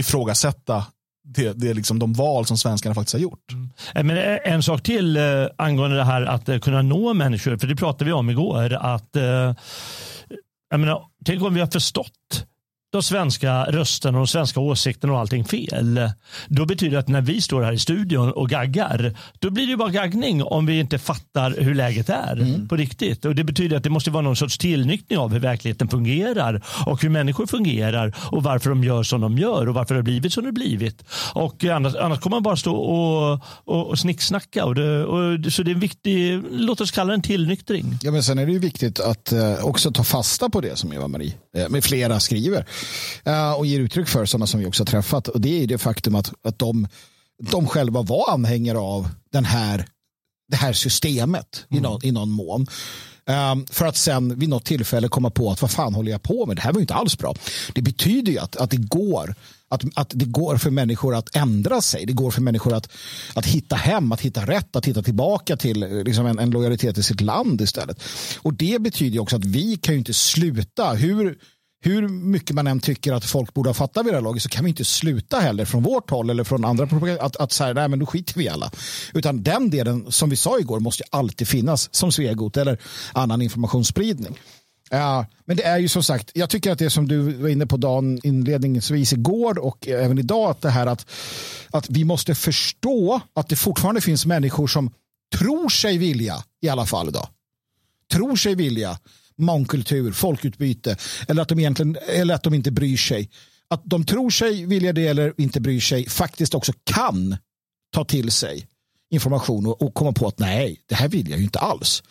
ifrågasätta 0.00 0.84
det, 1.24 1.52
det 1.52 1.70
är 1.70 1.74
liksom 1.74 1.98
de 1.98 2.12
val 2.12 2.46
som 2.46 2.58
svenskarna 2.58 2.94
faktiskt 2.94 3.14
har 3.14 3.20
gjort. 3.20 3.52
Mm. 3.52 3.70
Eh, 3.94 4.04
men 4.04 4.16
eh, 4.16 4.52
en 4.52 4.62
sak 4.62 4.82
till 4.82 5.16
eh, 5.16 5.22
angående 5.58 5.96
det 5.96 6.04
här 6.04 6.22
att 6.22 6.48
eh, 6.48 6.58
kunna 6.58 6.82
nå 6.82 7.14
människor, 7.14 7.56
för 7.56 7.66
det 7.66 7.76
pratade 7.76 8.04
vi 8.04 8.12
om 8.12 8.30
igår. 8.30 8.72
att 8.72 9.16
eh, 9.16 9.54
jag 10.70 10.80
menar, 10.80 11.06
tänk 11.24 11.42
om 11.42 11.54
vi 11.54 11.60
har 11.60 11.66
förstått 11.66 12.46
de 12.90 13.02
svenska 13.02 13.64
rösterna 13.64 14.18
och 14.18 14.26
de 14.26 14.26
svenska 14.26 14.60
åsikterna 14.60 15.12
och 15.12 15.18
allting 15.18 15.44
fel. 15.44 16.10
Då 16.48 16.66
betyder 16.66 16.92
det 16.92 16.98
att 16.98 17.08
när 17.08 17.20
vi 17.20 17.40
står 17.40 17.62
här 17.62 17.72
i 17.72 17.78
studion 17.78 18.32
och 18.32 18.50
gaggar, 18.50 19.16
då 19.38 19.50
blir 19.50 19.66
det 19.66 19.76
bara 19.76 19.90
gaggning 19.90 20.42
om 20.42 20.66
vi 20.66 20.80
inte 20.80 20.98
fattar 20.98 21.54
hur 21.58 21.74
läget 21.74 22.08
är 22.08 22.32
mm. 22.32 22.68
på 22.68 22.76
riktigt. 22.76 23.24
Och 23.24 23.34
Det 23.34 23.44
betyder 23.44 23.76
att 23.76 23.84
det 23.84 23.90
måste 23.90 24.10
vara 24.10 24.22
någon 24.22 24.36
sorts 24.36 24.58
tillnyktring 24.58 25.18
av 25.18 25.32
hur 25.32 25.40
verkligheten 25.40 25.88
fungerar 25.88 26.62
och 26.86 27.02
hur 27.02 27.08
människor 27.08 27.46
fungerar 27.46 28.16
och 28.32 28.42
varför 28.42 28.70
de 28.70 28.84
gör 28.84 29.02
som 29.02 29.20
de 29.20 29.38
gör 29.38 29.68
och 29.68 29.74
varför 29.74 29.94
det 29.94 29.98
har 29.98 30.02
blivit 30.02 30.32
som 30.32 30.42
det 30.42 30.48
har 30.48 30.52
blivit. 30.52 31.04
Och 31.34 31.64
annars, 31.64 31.94
annars 31.94 32.20
kommer 32.20 32.36
man 32.36 32.42
bara 32.42 32.56
stå 32.56 32.76
och, 32.76 33.40
och, 33.64 33.86
och 33.86 33.98
snicksnacka. 33.98 34.64
Och 34.64 34.74
det, 34.74 35.04
och, 35.04 35.52
så 35.52 35.62
det 35.62 35.70
är 35.70 35.74
en 35.74 35.80
viktig, 35.80 36.42
låt 36.50 36.80
oss 36.80 36.90
kalla 36.90 37.08
det 37.08 37.14
en 37.14 37.22
tillnyktring. 37.22 37.98
Ja, 38.02 38.10
men 38.10 38.22
sen 38.22 38.38
är 38.38 38.46
det 38.46 38.52
ju 38.52 38.58
viktigt 38.58 39.00
att 39.00 39.32
eh, 39.32 39.64
också 39.64 39.92
ta 39.92 40.04
fasta 40.04 40.50
på 40.50 40.60
det 40.60 40.78
som 40.78 40.92
Eva-Marie 40.92 41.34
eh, 41.56 41.68
med 41.68 41.84
flera 41.84 42.20
skriver 42.20 42.66
och 43.56 43.66
ger 43.66 43.80
uttryck 43.80 44.08
för, 44.08 44.26
sådana 44.26 44.46
som 44.46 44.60
vi 44.60 44.66
också 44.66 44.80
har 44.80 44.86
träffat. 44.86 45.28
Och 45.28 45.40
det 45.40 45.62
är 45.62 45.66
det 45.66 45.78
faktum 45.78 46.14
att, 46.14 46.32
att 46.44 46.58
de, 46.58 46.88
de 47.50 47.66
själva 47.66 48.02
var 48.02 48.30
anhängare 48.32 48.78
av 48.78 49.08
den 49.32 49.44
här, 49.44 49.86
det 50.48 50.56
här 50.56 50.72
systemet 50.72 51.66
mm. 51.70 51.78
i, 51.78 51.82
någon, 51.82 52.04
i 52.04 52.12
någon 52.12 52.30
mån. 52.30 52.66
Um, 53.26 53.66
för 53.70 53.86
att 53.86 53.96
sen 53.96 54.38
vid 54.38 54.48
något 54.48 54.64
tillfälle 54.64 55.08
komma 55.08 55.30
på 55.30 55.50
att 55.50 55.62
vad 55.62 55.70
fan 55.70 55.94
håller 55.94 56.12
jag 56.12 56.22
på 56.22 56.46
med? 56.46 56.56
Det 56.56 56.62
här 56.62 56.72
var 56.72 56.78
ju 56.78 56.82
inte 56.82 56.94
alls 56.94 57.18
bra. 57.18 57.34
Det 57.74 57.82
betyder 57.82 58.32
ju 58.32 58.38
att, 58.38 58.56
att 58.56 58.70
det 58.70 58.76
går 58.76 59.34
att, 59.68 59.84
att 59.94 60.12
det 60.14 60.24
går 60.24 60.56
för 60.56 60.70
människor 60.70 61.14
att 61.14 61.36
ändra 61.36 61.80
sig. 61.80 62.06
Det 62.06 62.12
går 62.12 62.30
för 62.30 62.40
människor 62.40 62.74
att, 62.74 62.88
att 63.34 63.46
hitta 63.46 63.76
hem, 63.76 64.12
att 64.12 64.20
hitta 64.20 64.46
rätt, 64.46 64.76
att 64.76 64.86
hitta 64.86 65.02
tillbaka 65.02 65.56
till 65.56 65.80
liksom 66.04 66.26
en, 66.26 66.38
en 66.38 66.50
lojalitet 66.50 66.94
till 66.94 67.04
sitt 67.04 67.20
land 67.20 67.60
istället. 67.60 68.02
Och 68.38 68.54
det 68.54 68.80
betyder 68.80 69.18
också 69.18 69.36
att 69.36 69.44
vi 69.44 69.76
kan 69.76 69.94
ju 69.94 69.98
inte 69.98 70.14
sluta. 70.14 70.92
Hur, 70.92 71.38
hur 71.82 72.08
mycket 72.08 72.56
man 72.56 72.66
än 72.66 72.80
tycker 72.80 73.12
att 73.12 73.24
folk 73.24 73.54
borde 73.54 73.68
ha 73.68 73.74
fattat 73.74 74.06
vid 74.06 74.12
det 74.12 74.16
här 74.16 74.22
laget 74.22 74.42
så 74.42 74.48
kan 74.48 74.64
vi 74.64 74.68
inte 74.68 74.84
sluta 74.84 75.40
heller 75.40 75.64
från 75.64 75.82
vårt 75.82 76.10
håll 76.10 76.30
eller 76.30 76.44
från 76.44 76.64
andra 76.64 76.88
att, 77.20 77.36
att 77.36 77.52
säga 77.52 77.72
nej 77.72 77.88
men 77.88 77.98
då 77.98 78.06
skiter 78.06 78.34
vi 78.34 78.48
alla. 78.48 78.70
Utan 79.14 79.42
den 79.42 79.70
delen 79.70 80.12
som 80.12 80.30
vi 80.30 80.36
sa 80.36 80.58
igår 80.58 80.80
måste 80.80 81.04
alltid 81.10 81.48
finnas 81.48 81.94
som 81.94 82.12
Svegot 82.12 82.56
eller 82.56 82.78
annan 83.12 83.42
informationsspridning. 83.42 84.38
Ja, 84.90 85.26
men 85.44 85.56
det 85.56 85.62
är 85.62 85.78
ju 85.78 85.88
som 85.88 86.02
sagt, 86.02 86.30
jag 86.34 86.50
tycker 86.50 86.72
att 86.72 86.78
det 86.78 86.90
som 86.90 87.08
du 87.08 87.32
var 87.32 87.48
inne 87.48 87.66
på 87.66 87.76
Dan 87.76 88.20
inledningsvis 88.22 89.12
igår 89.12 89.58
och 89.58 89.88
även 89.88 90.18
idag, 90.18 90.50
att 90.50 90.62
det 90.62 90.70
här 90.70 90.86
att, 90.86 91.06
att 91.70 91.90
vi 91.90 92.04
måste 92.04 92.34
förstå 92.34 93.20
att 93.34 93.48
det 93.48 93.56
fortfarande 93.56 94.00
finns 94.00 94.26
människor 94.26 94.66
som 94.66 94.90
tror 95.38 95.68
sig 95.68 95.98
vilja 95.98 96.44
i 96.60 96.68
alla 96.68 96.86
fall 96.86 97.08
idag. 97.08 97.28
Tror 98.12 98.36
sig 98.36 98.54
vilja 98.54 98.98
mångkultur, 99.40 100.12
folkutbyte 100.12 100.96
eller 101.28 101.42
att 101.42 101.48
de 101.48 101.58
egentligen 101.58 101.96
eller 102.08 102.34
att 102.34 102.42
de 102.42 102.54
inte 102.54 102.70
bryr 102.70 102.96
sig. 102.96 103.30
Att 103.68 103.82
de 103.84 104.04
tror 104.04 104.30
sig 104.30 104.66
vilja 104.66 104.92
det 104.92 105.06
eller 105.06 105.34
inte 105.36 105.60
bryr 105.60 105.80
sig 105.80 106.08
faktiskt 106.08 106.54
också 106.54 106.72
kan 106.84 107.36
ta 107.94 108.04
till 108.04 108.30
sig 108.30 108.66
information 109.10 109.66
och, 109.66 109.82
och 109.82 109.94
komma 109.94 110.12
på 110.12 110.26
att 110.26 110.38
nej, 110.38 110.80
det 110.86 110.94
här 110.94 111.08
vill 111.08 111.30
jag 111.30 111.38
ju 111.38 111.44
inte 111.44 111.58
alls. 111.58 112.02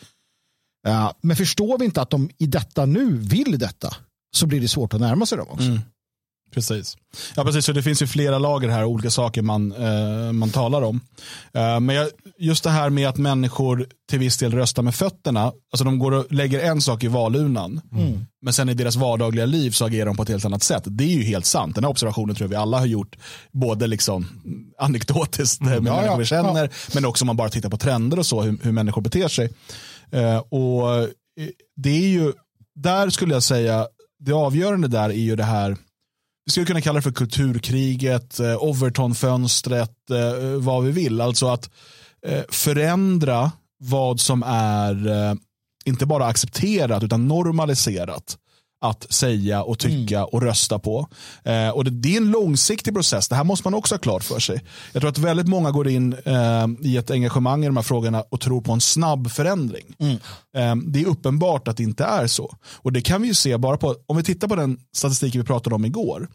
Uh, 0.87 1.11
men 1.21 1.37
förstår 1.37 1.77
vi 1.77 1.85
inte 1.85 2.01
att 2.01 2.09
de 2.09 2.29
i 2.37 2.45
detta 2.45 2.85
nu 2.85 3.17
vill 3.17 3.59
detta 3.59 3.95
så 4.35 4.45
blir 4.45 4.61
det 4.61 4.67
svårt 4.67 4.93
att 4.93 5.01
närma 5.01 5.25
sig 5.25 5.37
dem 5.37 5.47
också. 5.49 5.67
Mm. 5.67 5.79
Precis. 6.53 6.97
Ja, 7.35 7.43
precis. 7.43 7.65
Så 7.65 7.71
det 7.71 7.83
finns 7.83 8.01
ju 8.01 8.07
flera 8.07 8.39
lager 8.39 8.69
här, 8.69 8.85
olika 8.85 9.09
saker 9.09 9.41
man, 9.41 9.71
eh, 9.71 10.31
man 10.31 10.49
talar 10.49 10.81
om. 10.81 11.01
Eh, 11.53 11.79
men 11.79 11.95
jag, 11.95 12.09
just 12.39 12.63
det 12.63 12.69
här 12.69 12.89
med 12.89 13.09
att 13.09 13.17
människor 13.17 13.88
till 14.09 14.19
viss 14.19 14.38
del 14.38 14.53
röstar 14.53 14.83
med 14.83 14.95
fötterna. 14.95 15.41
Alltså 15.41 15.83
de 15.83 15.99
går 15.99 16.12
och 16.12 16.25
lägger 16.29 16.59
en 16.59 16.81
sak 16.81 17.03
i 17.03 17.07
valurnan. 17.07 17.81
Mm. 17.91 18.25
Men 18.41 18.53
sen 18.53 18.69
i 18.69 18.73
deras 18.73 18.95
vardagliga 18.95 19.45
liv 19.45 19.71
så 19.71 19.85
agerar 19.85 20.05
de 20.05 20.17
på 20.17 20.23
ett 20.23 20.29
helt 20.29 20.45
annat 20.45 20.63
sätt. 20.63 20.83
Det 20.85 21.03
är 21.03 21.17
ju 21.17 21.23
helt 21.23 21.45
sant. 21.45 21.75
Den 21.75 21.83
här 21.83 21.91
observationen 21.91 22.35
tror 22.35 22.45
jag 22.45 22.49
vi 22.49 22.55
alla 22.55 22.79
har 22.79 22.85
gjort. 22.85 23.15
Både 23.51 23.88
liksom 23.88 24.27
anekdotiskt 24.77 25.62
mm. 25.62 25.83
med 25.83 25.91
ja, 25.91 25.95
människor 25.95 26.17
vi 26.17 26.25
känner. 26.25 26.63
Ja. 26.63 26.69
Men 26.93 27.05
också 27.05 27.23
om 27.23 27.27
man 27.27 27.38
bara 27.38 27.49
tittar 27.49 27.69
på 27.69 27.77
trender 27.77 28.19
och 28.19 28.25
så. 28.25 28.41
Hur, 28.41 28.57
hur 28.63 28.71
människor 28.71 29.01
beter 29.01 29.27
sig. 29.27 29.49
Eh, 30.12 30.38
och 30.38 30.95
eh, 30.95 31.07
det 31.75 31.89
är 31.89 32.09
ju, 32.09 32.33
där 32.75 33.09
skulle 33.09 33.33
jag 33.33 33.43
säga, 33.43 33.88
det 34.19 34.31
avgörande 34.31 34.88
där 34.88 35.09
är 35.09 35.13
ju 35.13 35.35
det 35.35 35.43
här 35.43 35.77
vi 36.49 36.51
skulle 36.51 36.65
kunna 36.65 36.81
kalla 36.81 36.95
det 36.95 37.01
för 37.01 37.12
kulturkriget, 37.12 38.39
eh, 38.39 38.63
Overton-fönstret, 38.63 40.12
eh, 40.12 40.17
eh, 40.17 40.55
vad 40.55 40.83
vi 40.83 40.91
vill. 40.91 41.21
Alltså 41.21 41.47
att 41.47 41.69
eh, 42.25 42.41
förändra 42.49 43.51
vad 43.79 44.19
som 44.19 44.43
är 44.47 45.07
eh, 45.07 45.35
inte 45.85 46.05
bara 46.05 46.25
accepterat 46.25 47.03
utan 47.03 47.27
normaliserat 47.27 48.38
att 48.81 49.13
säga 49.13 49.63
och 49.63 49.79
tycka 49.79 50.17
mm. 50.17 50.29
och 50.31 50.41
rösta 50.41 50.79
på. 50.79 51.07
Eh, 51.43 51.69
och 51.69 51.83
det, 51.83 51.91
det, 51.91 52.13
är 52.13 52.17
en 52.17 52.31
långsiktig 52.31 52.93
process. 52.93 53.27
Det 53.27 53.35
här 53.35 53.43
måste 53.43 53.67
man 53.67 53.73
också 53.73 53.95
ha 53.95 53.99
klart 53.99 54.23
för 54.23 54.39
sig. 54.39 54.63
Jag 54.91 55.01
tror 55.01 55.09
att 55.09 55.17
väldigt 55.17 55.47
många 55.47 55.71
går 55.71 55.87
in 55.87 56.13
eh, 56.25 56.67
i 56.81 56.97
ett 56.97 57.11
engagemang 57.11 57.63
i 57.63 57.65
de 57.65 57.77
här 57.77 57.83
frågorna 57.83 58.23
och 58.29 58.41
tror 58.41 58.61
på 58.61 58.71
en 58.71 58.81
snabb 58.81 59.31
förändring. 59.31 59.95
Mm. 59.99 60.17
Eh, 60.57 60.89
det 60.91 61.01
är 61.01 61.05
uppenbart 61.05 61.67
att 61.67 61.77
det 61.77 61.83
inte 61.83 62.03
är 62.03 62.27
så. 62.27 62.55
Och 62.75 62.93
det 62.93 63.01
kan 63.01 63.21
vi 63.21 63.27
ju 63.27 63.33
se 63.33 63.57
bara 63.57 63.77
på, 63.77 63.95
om 64.05 64.17
vi 64.17 64.23
tittar 64.23 64.47
på 64.47 64.55
den 64.55 64.79
statistiken 64.95 65.41
vi 65.41 65.47
pratade 65.47 65.75
om 65.75 65.85
igår. 65.85 66.29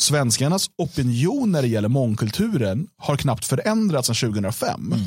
Svenskarnas 0.00 0.70
opinion 0.78 1.52
när 1.52 1.62
det 1.62 1.68
gäller 1.68 1.88
mångkulturen 1.88 2.86
har 2.96 3.16
knappt 3.16 3.44
förändrats 3.44 4.06
sedan 4.06 4.32
2005. 4.32 4.92
Mm. 4.92 5.06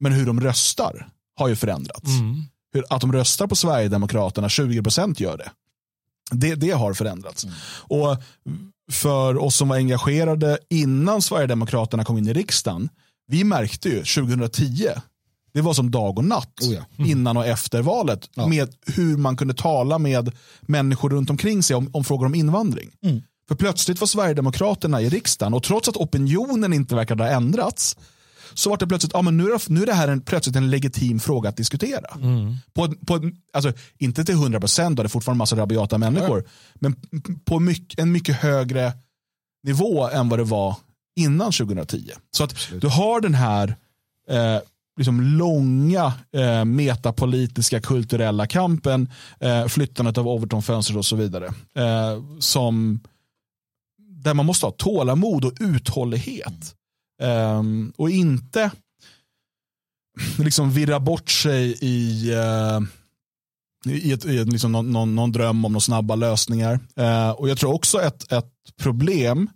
Men 0.00 0.12
hur 0.12 0.26
de 0.26 0.40
röstar 0.40 1.08
har 1.38 1.48
ju 1.48 1.56
förändrats. 1.56 2.08
Mm. 2.08 2.42
Hur, 2.72 2.84
att 2.90 3.00
de 3.00 3.12
röstar 3.12 3.46
på 3.46 3.56
Sverigedemokraterna, 3.56 4.48
20% 4.48 5.22
gör 5.22 5.36
det. 5.36 5.50
Det, 6.30 6.54
det 6.54 6.70
har 6.70 6.92
förändrats. 6.92 7.44
Mm. 7.44 7.56
Och 7.70 8.16
för 8.92 9.38
oss 9.38 9.56
som 9.56 9.68
var 9.68 9.76
engagerade 9.76 10.58
innan 10.70 11.22
Sverigedemokraterna 11.22 12.04
kom 12.04 12.18
in 12.18 12.28
i 12.28 12.32
riksdagen, 12.32 12.88
vi 13.26 13.44
märkte 13.44 13.88
ju 13.88 13.96
2010, 13.96 14.88
det 15.52 15.60
var 15.60 15.74
som 15.74 15.90
dag 15.90 16.18
och 16.18 16.24
natt 16.24 16.60
oh 16.62 16.74
ja. 16.74 16.84
mm. 16.98 17.10
innan 17.10 17.36
och 17.36 17.46
efter 17.46 17.82
valet. 17.82 18.30
Ja. 18.34 18.46
Med 18.46 18.74
hur 18.86 19.16
man 19.16 19.36
kunde 19.36 19.54
tala 19.54 19.98
med 19.98 20.32
människor 20.60 21.10
runt 21.10 21.30
omkring 21.30 21.62
sig 21.62 21.76
om, 21.76 21.90
om 21.92 22.04
frågor 22.04 22.26
om 22.26 22.34
invandring. 22.34 22.90
Mm. 23.02 23.22
För 23.48 23.54
plötsligt 23.54 24.00
var 24.00 24.06
Sverigedemokraterna 24.06 25.00
i 25.00 25.08
riksdagen 25.08 25.54
och 25.54 25.62
trots 25.62 25.88
att 25.88 25.96
opinionen 25.96 26.72
inte 26.72 26.94
verkade 26.94 27.24
ha 27.24 27.30
ändrats 27.30 27.96
så 28.54 28.70
var 28.70 28.76
det 28.76 28.86
plötsligt, 28.86 29.12
ja, 29.14 29.22
men 29.22 29.36
nu, 29.36 29.44
är 29.44 29.52
det, 29.52 29.68
nu 29.68 29.82
är 29.82 29.86
det 29.86 29.94
här 29.94 30.08
en, 30.08 30.20
plötsligt 30.20 30.56
en 30.56 30.70
legitim 30.70 31.20
fråga 31.20 31.48
att 31.48 31.56
diskutera. 31.56 32.14
Mm. 32.14 32.56
På, 32.72 32.94
på, 33.06 33.30
alltså, 33.52 33.72
inte 33.98 34.24
till 34.24 34.34
100 34.34 34.60
procent, 34.60 34.96
det 34.96 35.02
är 35.02 35.08
fortfarande 35.08 35.38
massa 35.38 35.56
rabiata 35.56 35.98
människor, 35.98 36.38
mm. 36.38 36.46
men 36.74 36.94
på 37.44 37.60
mycket, 37.60 38.00
en 38.00 38.12
mycket 38.12 38.36
högre 38.36 38.92
nivå 39.62 40.08
än 40.08 40.28
vad 40.28 40.38
det 40.38 40.44
var 40.44 40.76
innan 41.16 41.52
2010. 41.52 42.10
Så 42.30 42.44
att 42.44 42.54
du 42.80 42.88
har 42.88 43.20
den 43.20 43.34
här 43.34 43.76
eh, 44.28 44.58
liksom 44.96 45.20
långa 45.20 46.12
eh, 46.32 46.64
metapolitiska 46.64 47.80
kulturella 47.80 48.46
kampen, 48.46 49.08
eh, 49.40 49.66
flyttandet 49.66 50.18
av 50.18 50.28
Overton-fönstret 50.28 50.98
och 50.98 51.06
så 51.06 51.16
vidare. 51.16 51.46
Eh, 51.74 52.22
som, 52.38 53.00
där 53.98 54.34
man 54.34 54.46
måste 54.46 54.66
ha 54.66 54.70
tålamod 54.70 55.44
och 55.44 55.52
uthållighet. 55.60 56.74
Um, 57.20 57.92
och 57.96 58.10
inte 58.10 58.70
liksom 60.38 60.70
virra 60.70 61.00
bort 61.00 61.30
sig 61.30 61.78
i, 61.80 62.30
uh, 62.34 62.80
i, 63.86 64.12
ett, 64.12 64.24
i 64.24 64.44
liksom 64.44 64.72
någon, 64.72 64.92
någon, 64.92 65.14
någon, 65.14 65.32
dröm 65.32 65.64
om 65.64 65.72
några 65.72 65.80
snabba 65.80 66.14
lösningar. 66.14 66.80
Uh, 66.98 67.30
och 67.30 67.48
Jag 67.48 67.58
tror 67.58 67.74
också 67.74 68.02
ett, 68.02 68.32
ett 68.32 68.52
problem 68.76 69.50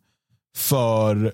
för 0.57 1.33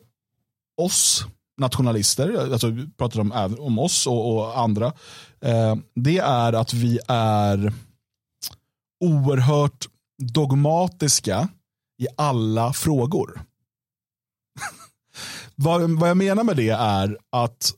oss 0.76 1.26
nationalister, 1.60 2.52
alltså 2.52 2.68
vi 2.68 2.90
pratar 2.90 3.20
om, 3.20 3.56
om 3.58 3.78
oss 3.78 4.06
och, 4.06 4.34
och 4.34 4.58
andra, 4.58 4.86
uh, 4.86 5.74
det 5.94 6.18
är 6.18 6.52
att 6.52 6.74
vi 6.74 6.98
är 7.08 7.72
oerhört 9.04 9.86
dogmatiska 10.22 11.48
i 11.98 12.06
alla 12.16 12.72
frågor. 12.72 13.40
Vad, 15.62 15.90
vad 15.90 16.10
jag 16.10 16.16
menar 16.16 16.44
med 16.44 16.56
det 16.56 16.68
är 16.68 17.18
att 17.32 17.72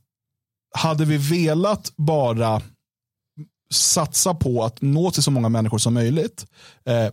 hade 0.74 1.04
vi 1.04 1.16
velat 1.16 1.92
bara 1.96 2.62
satsa 3.72 4.34
på 4.34 4.64
att 4.64 4.82
nå 4.82 5.10
till 5.10 5.22
så 5.22 5.30
många 5.30 5.48
människor 5.48 5.78
som 5.78 5.94
möjligt, 5.94 6.46
eh, 6.84 7.08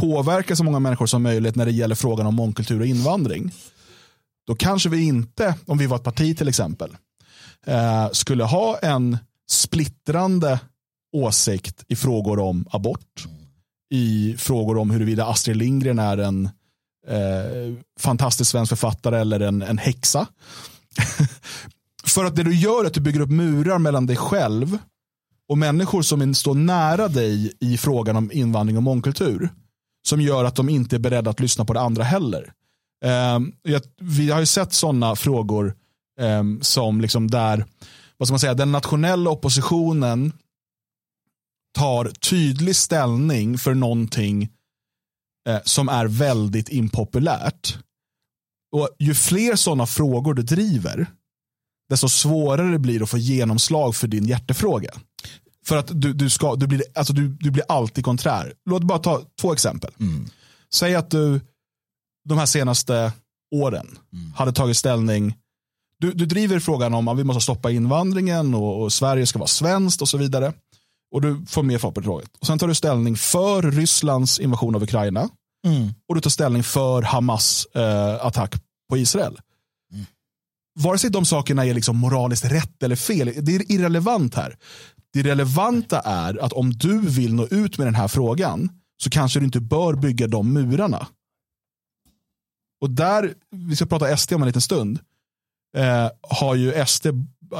påverka 0.00 0.56
så 0.56 0.64
många 0.64 0.78
människor 0.78 1.06
som 1.06 1.22
möjligt 1.22 1.56
när 1.56 1.64
det 1.64 1.72
gäller 1.72 1.94
frågan 1.94 2.26
om 2.26 2.34
mångkultur 2.34 2.80
och 2.80 2.86
invandring, 2.86 3.52
då 4.46 4.54
kanske 4.54 4.88
vi 4.88 5.02
inte, 5.02 5.54
om 5.66 5.78
vi 5.78 5.86
var 5.86 5.96
ett 5.96 6.02
parti 6.02 6.38
till 6.38 6.48
exempel, 6.48 6.96
eh, 7.66 8.10
skulle 8.12 8.44
ha 8.44 8.78
en 8.78 9.18
splittrande 9.50 10.60
åsikt 11.12 11.84
i 11.88 11.96
frågor 11.96 12.38
om 12.38 12.66
abort, 12.70 13.26
i 13.90 14.34
frågor 14.38 14.78
om 14.78 14.90
huruvida 14.90 15.26
Astrid 15.26 15.56
Lindgren 15.56 15.98
är 15.98 16.18
en 16.18 16.50
eh, 17.08 17.74
fantastisk 18.00 18.50
svensk 18.50 18.68
författare 18.68 19.20
eller 19.20 19.40
en, 19.40 19.62
en 19.62 19.78
häxa. 19.78 20.26
För 22.04 22.24
att 22.24 22.36
det 22.36 22.42
du 22.42 22.54
gör 22.54 22.84
är 22.84 22.86
att 22.86 22.94
du 22.94 23.00
bygger 23.00 23.20
upp 23.20 23.30
murar 23.30 23.78
mellan 23.78 24.06
dig 24.06 24.16
själv 24.16 24.78
och 25.48 25.58
människor 25.58 26.02
som 26.02 26.34
står 26.34 26.54
nära 26.54 27.08
dig 27.08 27.52
i 27.60 27.78
frågan 27.78 28.16
om 28.16 28.30
invandring 28.32 28.76
och 28.76 28.82
mångkultur. 28.82 29.50
Som 30.08 30.20
gör 30.20 30.44
att 30.44 30.56
de 30.56 30.68
inte 30.68 30.96
är 30.96 31.00
beredda 31.00 31.30
att 31.30 31.40
lyssna 31.40 31.64
på 31.64 31.72
det 31.72 31.80
andra 31.80 32.04
heller. 32.04 32.52
Eh, 33.04 33.38
vi 34.00 34.30
har 34.30 34.40
ju 34.40 34.46
sett 34.46 34.72
sådana 34.72 35.16
frågor 35.16 35.74
eh, 36.20 36.42
som 36.60 37.00
liksom 37.00 37.30
där 37.30 37.64
vad 38.18 38.28
ska 38.28 38.32
man 38.32 38.40
säga, 38.40 38.54
den 38.54 38.72
nationella 38.72 39.30
oppositionen 39.30 40.32
tar 41.74 42.04
tydlig 42.04 42.76
ställning 42.76 43.58
för 43.58 43.74
någonting 43.74 44.48
eh, 45.48 45.58
som 45.64 45.88
är 45.88 46.06
väldigt 46.06 46.68
impopulärt. 46.68 47.78
Och 48.72 48.88
ju 48.98 49.14
fler 49.14 49.56
sådana 49.56 49.86
frågor 49.86 50.34
du 50.34 50.42
driver, 50.42 51.06
desto 51.88 52.08
svårare 52.08 52.70
det 52.70 52.78
blir 52.78 53.02
att 53.02 53.10
få 53.10 53.18
genomslag 53.18 53.96
för 53.96 54.08
din 54.08 54.26
hjärtefråga. 54.26 54.90
För 55.66 55.76
att 55.76 56.00
du, 56.00 56.12
du, 56.12 56.30
ska, 56.30 56.54
du, 56.54 56.66
blir, 56.66 56.82
alltså 56.94 57.12
du, 57.12 57.28
du 57.28 57.50
blir 57.50 57.64
alltid 57.68 58.04
konträr. 58.04 58.52
Låt 58.70 58.82
bara 58.82 58.98
ta 58.98 59.22
två 59.40 59.52
exempel. 59.52 59.90
Mm. 60.00 60.26
Säg 60.74 60.94
att 60.94 61.10
du 61.10 61.40
de 62.28 62.38
här 62.38 62.46
senaste 62.46 63.12
åren 63.54 63.98
mm. 64.12 64.32
hade 64.32 64.52
tagit 64.52 64.76
ställning 64.76 65.34
du, 66.00 66.12
du 66.12 66.26
driver 66.26 66.60
frågan 66.60 66.94
om 66.94 67.08
att 67.08 67.18
vi 67.18 67.24
måste 67.24 67.40
stoppa 67.40 67.70
invandringen 67.70 68.54
och, 68.54 68.82
och 68.82 68.92
Sverige 68.92 69.26
ska 69.26 69.38
vara 69.38 69.46
svenskt 69.46 70.02
och 70.02 70.08
så 70.08 70.18
vidare 70.18 70.52
och 71.14 71.22
du 71.22 71.44
får 71.46 71.62
mer 71.62 71.78
folk 71.78 71.94
på 71.94 72.02
tråget. 72.02 72.30
Och 72.40 72.46
sen 72.46 72.58
tar 72.58 72.68
du 72.68 72.74
ställning 72.74 73.16
för 73.16 73.62
Rysslands 73.62 74.38
invasion 74.40 74.74
av 74.74 74.82
Ukraina 74.82 75.28
mm. 75.66 75.94
och 76.08 76.14
du 76.14 76.20
tar 76.20 76.30
ställning 76.30 76.62
för 76.62 77.02
Hamas 77.02 77.66
eh, 77.74 78.26
attack 78.26 78.54
på 78.90 78.98
Israel. 78.98 79.38
Mm. 79.92 80.06
Vare 80.78 80.98
sig 80.98 81.10
de 81.10 81.24
sakerna 81.24 81.66
är 81.66 81.74
liksom 81.74 81.96
moraliskt 81.96 82.44
rätt 82.44 82.82
eller 82.82 82.96
fel, 82.96 83.32
det 83.40 83.54
är 83.54 83.72
irrelevant 83.72 84.34
här. 84.34 84.56
Det 85.12 85.22
relevanta 85.22 86.00
är 86.00 86.44
att 86.44 86.52
om 86.52 86.70
du 86.70 87.00
vill 87.00 87.34
nå 87.34 87.46
ut 87.46 87.78
med 87.78 87.86
den 87.86 87.94
här 87.94 88.08
frågan 88.08 88.70
så 89.02 89.10
kanske 89.10 89.40
du 89.40 89.44
inte 89.44 89.60
bör 89.60 89.94
bygga 89.94 90.26
de 90.26 90.52
murarna. 90.52 91.06
Och 92.80 92.90
där, 92.90 93.34
vi 93.50 93.76
ska 93.76 93.86
prata 93.86 94.16
SD 94.16 94.32
om 94.32 94.42
en 94.42 94.46
liten 94.46 94.62
stund, 94.62 94.98
eh, 95.76 96.10
har 96.22 96.54
ju 96.54 96.86
SD, 96.86 97.06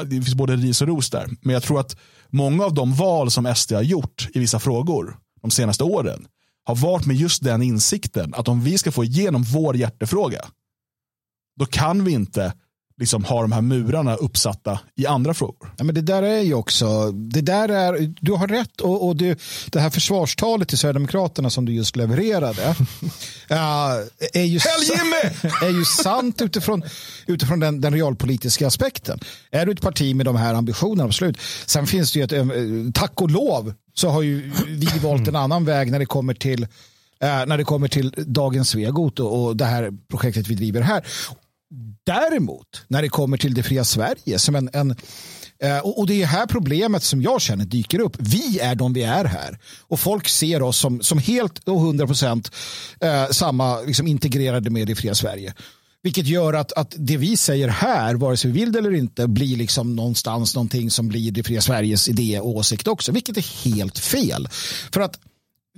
det 0.05 0.11
finns 0.11 0.35
både 0.35 0.57
ris 0.57 0.83
och 0.83 0.89
ros 0.89 1.11
där, 1.11 1.29
men 1.41 1.53
jag 1.53 1.63
tror 1.63 1.81
att 1.81 1.97
många 2.29 2.65
av 2.65 2.75
de 2.75 2.95
val 2.95 3.31
som 3.31 3.55
SD 3.55 3.73
har 3.73 3.83
gjort 3.83 4.29
i 4.35 4.39
vissa 4.39 4.59
frågor 4.59 5.17
de 5.43 5.51
senaste 5.51 5.85
åren 5.85 6.27
har 6.68 6.74
varit 6.74 7.07
med 7.07 7.16
just 7.16 7.42
den 7.42 7.62
insikten 7.62 8.35
att 8.35 8.48
om 8.48 8.61
vi 8.61 8.78
ska 8.78 8.92
få 8.92 9.04
igenom 9.04 9.42
vår 9.42 9.76
hjärtefråga 9.76 10.44
då 11.59 11.66
kan 11.66 12.04
vi 12.04 12.12
inte 12.12 12.52
liksom 12.98 13.24
ha 13.24 13.42
de 13.42 13.52
här 13.52 13.61
murarna 13.61 14.14
uppsatta 14.14 14.81
i 14.96 15.07
andra 15.07 15.35
frågor. 15.35 15.74
Ja, 15.76 15.85
men 15.85 15.94
det 15.94 16.00
där 16.00 16.22
är 16.22 16.40
ju 16.40 16.54
också, 16.54 17.12
det 17.12 17.40
där 17.40 17.68
är, 17.68 18.14
du 18.20 18.33
har 18.33 18.48
rätt 18.48 18.81
och, 18.81 19.07
och 19.07 19.16
det, 19.16 19.40
det 19.70 19.81
här 19.81 19.90
försvarstalet 19.90 20.68
till 20.68 20.78
Sverigedemokraterna 20.78 21.50
som 21.50 21.64
du 21.64 21.72
just 21.72 21.96
levererade 21.96 22.62
uh, 22.70 22.76
är, 24.35 24.44
ju 24.44 24.57
är 25.62 25.78
ju 25.78 25.85
sant 25.85 26.42
utifrån, 26.42 26.83
utifrån 27.26 27.61
den, 27.61 27.81
den 27.81 27.92
realpolitiska 27.94 28.66
aspekten. 28.66 29.20
Är 29.50 29.66
du 29.66 29.72
ett 29.72 29.81
parti 29.81 30.16
med 30.16 30.26
de 30.26 30.37
här 30.37 30.54
ambitionerna, 30.54 31.04
absolut. 31.04 31.38
Sen 31.66 31.87
finns 31.87 32.12
det 32.12 32.18
ju 32.18 32.24
ett, 32.24 32.33
eh, 32.33 32.46
tack 32.94 33.20
och 33.22 33.31
lov 33.31 33.74
så 33.99 34.09
har 34.09 34.23
ju 34.23 34.53
vi 34.67 34.99
valt 35.03 35.29
en 35.29 35.37
annan 35.37 35.65
väg 35.65 35.91
när 35.91 35.99
det 35.99 36.07
kommer 36.07 36.35
till 36.35 36.63
eh, 36.63 37.47
när 37.47 37.59
det 37.59 37.65
kommer 37.65 37.89
till 37.89 38.15
dagens 38.17 38.69
Svegot 38.69 39.21
och, 39.21 39.45
och 39.45 39.57
det 39.57 39.65
här 39.65 39.93
projektet 40.11 40.49
vi 40.49 40.55
driver 40.55 40.81
här. 40.81 41.05
Däremot, 42.05 42.83
när 42.89 43.03
det 43.03 43.09
kommer 43.09 43.37
till 43.37 43.55
det 43.55 43.63
fria 43.63 43.85
Sverige, 43.85 44.39
som 44.39 44.55
en, 44.57 44.71
en 44.73 44.91
eh, 45.63 45.79
och 45.79 46.07
det 46.07 46.23
är 46.23 46.27
här 46.27 46.47
problemet 46.47 47.03
som 47.03 47.23
jag 47.23 47.41
känner 47.41 47.65
dyker 47.65 48.01
upp. 48.01 48.17
Vi 48.19 48.59
är 48.59 48.75
de 48.75 48.93
vi 48.93 49.03
är 49.03 49.25
här. 49.25 49.59
Och 49.89 50.01
folk 50.01 50.29
ser 50.29 50.63
oss 50.63 50.79
som, 50.79 51.03
som 51.03 51.19
helt 51.19 51.69
och 51.69 51.81
hundra 51.81 52.07
procent 52.07 52.53
eh, 53.01 53.27
samma 53.31 53.81
liksom, 53.81 54.07
integrerade 54.07 54.71
med 54.71 54.87
det 54.87 54.95
fria 54.95 55.15
Sverige. 55.15 55.55
Vilket 56.03 56.27
gör 56.27 56.55
att, 56.55 56.73
att 56.73 56.95
det 56.99 57.17
vi 57.17 57.37
säger 57.37 57.69
här, 57.69 58.15
vare 58.15 58.37
sig 58.37 58.51
vi 58.51 58.61
vill 58.61 58.73
det 58.73 58.79
eller 58.79 58.95
inte, 58.95 59.29
blir 59.29 59.57
liksom 59.57 59.97
någonstans 59.97 60.55
någonting 60.55 60.91
som 60.91 61.09
blir 61.09 61.31
det 61.31 61.43
fria 61.43 61.61
Sveriges 61.61 62.09
idé 62.09 62.41
och 62.41 62.57
åsikt 62.57 62.89
också. 62.89 63.13
Vilket 63.13 63.37
är 63.37 63.71
helt 63.71 63.99
fel. 63.99 64.49
För 64.93 65.01
att 65.01 65.21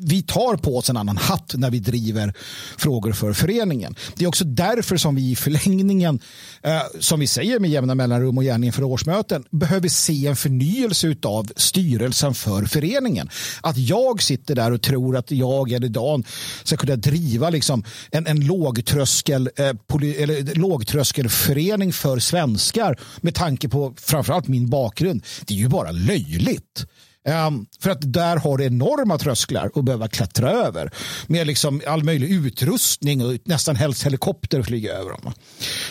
vi 0.01 0.23
tar 0.23 0.57
på 0.57 0.77
oss 0.77 0.91
en 0.91 0.97
annan 0.97 1.17
hatt 1.17 1.55
när 1.55 1.71
vi 1.71 1.79
driver 1.79 2.35
frågor 2.79 3.13
för 3.13 3.33
föreningen. 3.33 3.95
Det 4.17 4.25
är 4.25 4.29
också 4.29 4.45
därför 4.45 4.97
som 4.97 5.15
vi 5.15 5.31
i 5.31 5.37
förlängningen, 5.37 6.21
eh, 6.63 6.81
som 7.01 7.21
vi 7.21 7.27
säger 7.27 7.59
med 7.59 7.71
jämna 7.71 7.95
mellanrum 7.95 8.39
och 8.39 8.45
gärna 8.45 8.67
inför 8.67 8.83
årsmöten, 8.83 9.45
behöver 9.51 9.89
se 9.89 10.27
en 10.27 10.37
förnyelse 10.37 11.17
av 11.23 11.51
styrelsen 11.57 12.35
för 12.35 12.65
föreningen. 12.65 13.31
Att 13.61 13.79
jag 13.79 14.23
sitter 14.23 14.55
där 14.55 14.73
och 14.73 14.83
tror 14.83 15.17
att 15.17 15.31
jag 15.31 15.73
eller 15.73 15.89
Dan 15.89 16.25
ska 16.65 16.77
kunna 16.77 16.97
driva 16.97 17.51
liksom 17.51 17.85
en, 18.11 18.27
en 18.27 18.47
lågtröskel, 18.47 19.51
eh, 19.57 19.73
poly, 19.87 20.15
eller, 20.15 20.55
lågtröskelförening 20.55 21.93
för 21.93 22.19
svenskar 22.19 23.01
med 23.21 23.35
tanke 23.35 23.69
på 23.69 23.95
framförallt 23.97 24.49
min 24.49 24.71
bakgrund. 24.71 25.25
Det 25.47 25.55
är 25.55 25.59
ju 25.59 25.69
bara 25.69 25.91
löjligt. 25.91 26.87
Um, 27.31 27.67
för 27.81 27.91
att 27.91 28.13
där 28.13 28.37
har 28.37 28.59
det 28.59 28.65
enorma 28.65 29.19
trösklar 29.19 29.71
att 29.75 29.85
behöva 29.85 30.09
klättra 30.09 30.51
över. 30.51 30.91
Med 31.27 31.47
liksom 31.47 31.83
all 31.87 32.05
möjlig 32.05 32.31
utrustning 32.31 33.25
och 33.25 33.37
nästan 33.45 33.77
helst 33.77 34.07
helikopter 34.07 34.63
flyga 34.63 34.93
över 34.93 35.11
dem. 35.11 35.33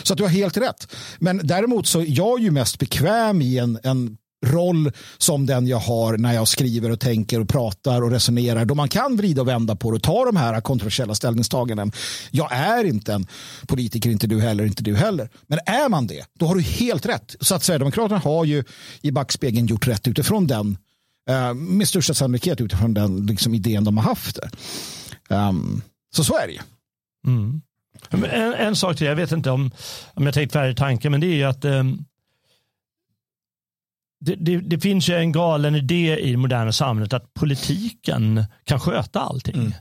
Så 0.02 0.12
att 0.12 0.16
du 0.16 0.22
har 0.22 0.30
helt 0.30 0.56
rätt. 0.56 0.94
Men 1.18 1.40
däremot 1.44 1.86
så 1.86 2.00
är 2.00 2.06
jag 2.08 2.40
ju 2.40 2.50
mest 2.50 2.78
bekväm 2.78 3.42
i 3.42 3.58
en, 3.58 3.78
en 3.82 4.16
roll 4.46 4.92
som 5.18 5.46
den 5.46 5.66
jag 5.66 5.78
har 5.78 6.16
när 6.18 6.32
jag 6.32 6.48
skriver 6.48 6.90
och 6.90 7.00
tänker 7.00 7.40
och 7.40 7.48
pratar 7.48 8.02
och 8.02 8.10
resonerar 8.10 8.64
då 8.64 8.74
man 8.74 8.88
kan 8.88 9.16
vrida 9.16 9.40
och 9.40 9.48
vända 9.48 9.76
på 9.76 9.90
det 9.90 9.96
och 9.96 10.02
ta 10.02 10.24
de 10.24 10.36
här 10.36 10.60
kontroversiella 10.60 11.14
ställningstaganden. 11.14 11.92
Jag 12.30 12.52
är 12.52 12.84
inte 12.84 13.12
en 13.12 13.26
politiker, 13.66 14.10
inte 14.10 14.26
du 14.26 14.40
heller, 14.40 14.64
inte 14.64 14.82
du 14.82 14.96
heller. 14.96 15.30
Men 15.46 15.58
är 15.66 15.88
man 15.88 16.06
det, 16.06 16.24
då 16.38 16.46
har 16.46 16.54
du 16.54 16.62
helt 16.62 17.06
rätt. 17.06 17.36
Så 17.40 17.54
att 17.54 17.62
Sverigedemokraterna 17.62 18.20
har 18.20 18.44
ju 18.44 18.64
i 19.02 19.10
backspegeln 19.10 19.66
gjort 19.66 19.88
rätt 19.88 20.08
utifrån 20.08 20.46
den 20.46 20.76
med 21.54 21.88
största 21.88 22.14
sannolikhet 22.14 22.60
utifrån 22.60 22.94
den 22.94 23.26
liksom, 23.26 23.54
idén 23.54 23.84
de 23.84 23.96
har 23.96 24.04
haft. 24.04 24.38
Um, 25.28 25.82
så 26.14 26.24
så 26.24 26.36
är 26.36 26.46
det 26.46 26.52
ju. 26.52 26.60
Mm. 27.26 27.62
En, 28.10 28.54
en, 28.54 28.76
sak 28.76 28.96
till, 28.96 29.06
jag 29.06 29.16
vet 29.16 29.32
inte 29.32 29.50
om, 29.50 29.70
om 30.14 30.24
jag 30.24 30.34
tänkt 30.34 30.52
färdig 30.52 30.76
tanke, 30.76 31.10
men 31.10 31.20
det 31.20 31.26
är 31.26 31.34
ju 31.34 31.44
att 31.44 31.64
um, 31.64 32.04
det, 34.20 34.34
det, 34.34 34.60
det, 34.60 34.80
finns 34.80 35.08
ju 35.08 35.14
en 35.14 35.32
galen 35.32 35.74
idé 35.74 36.16
i 36.18 36.30
det 36.30 36.36
moderna 36.36 36.72
samhället 36.72 37.12
att 37.12 37.34
politiken 37.34 38.44
kan 38.64 38.80
sköta 38.80 39.20
allting. 39.20 39.54
Mm. 39.54 39.72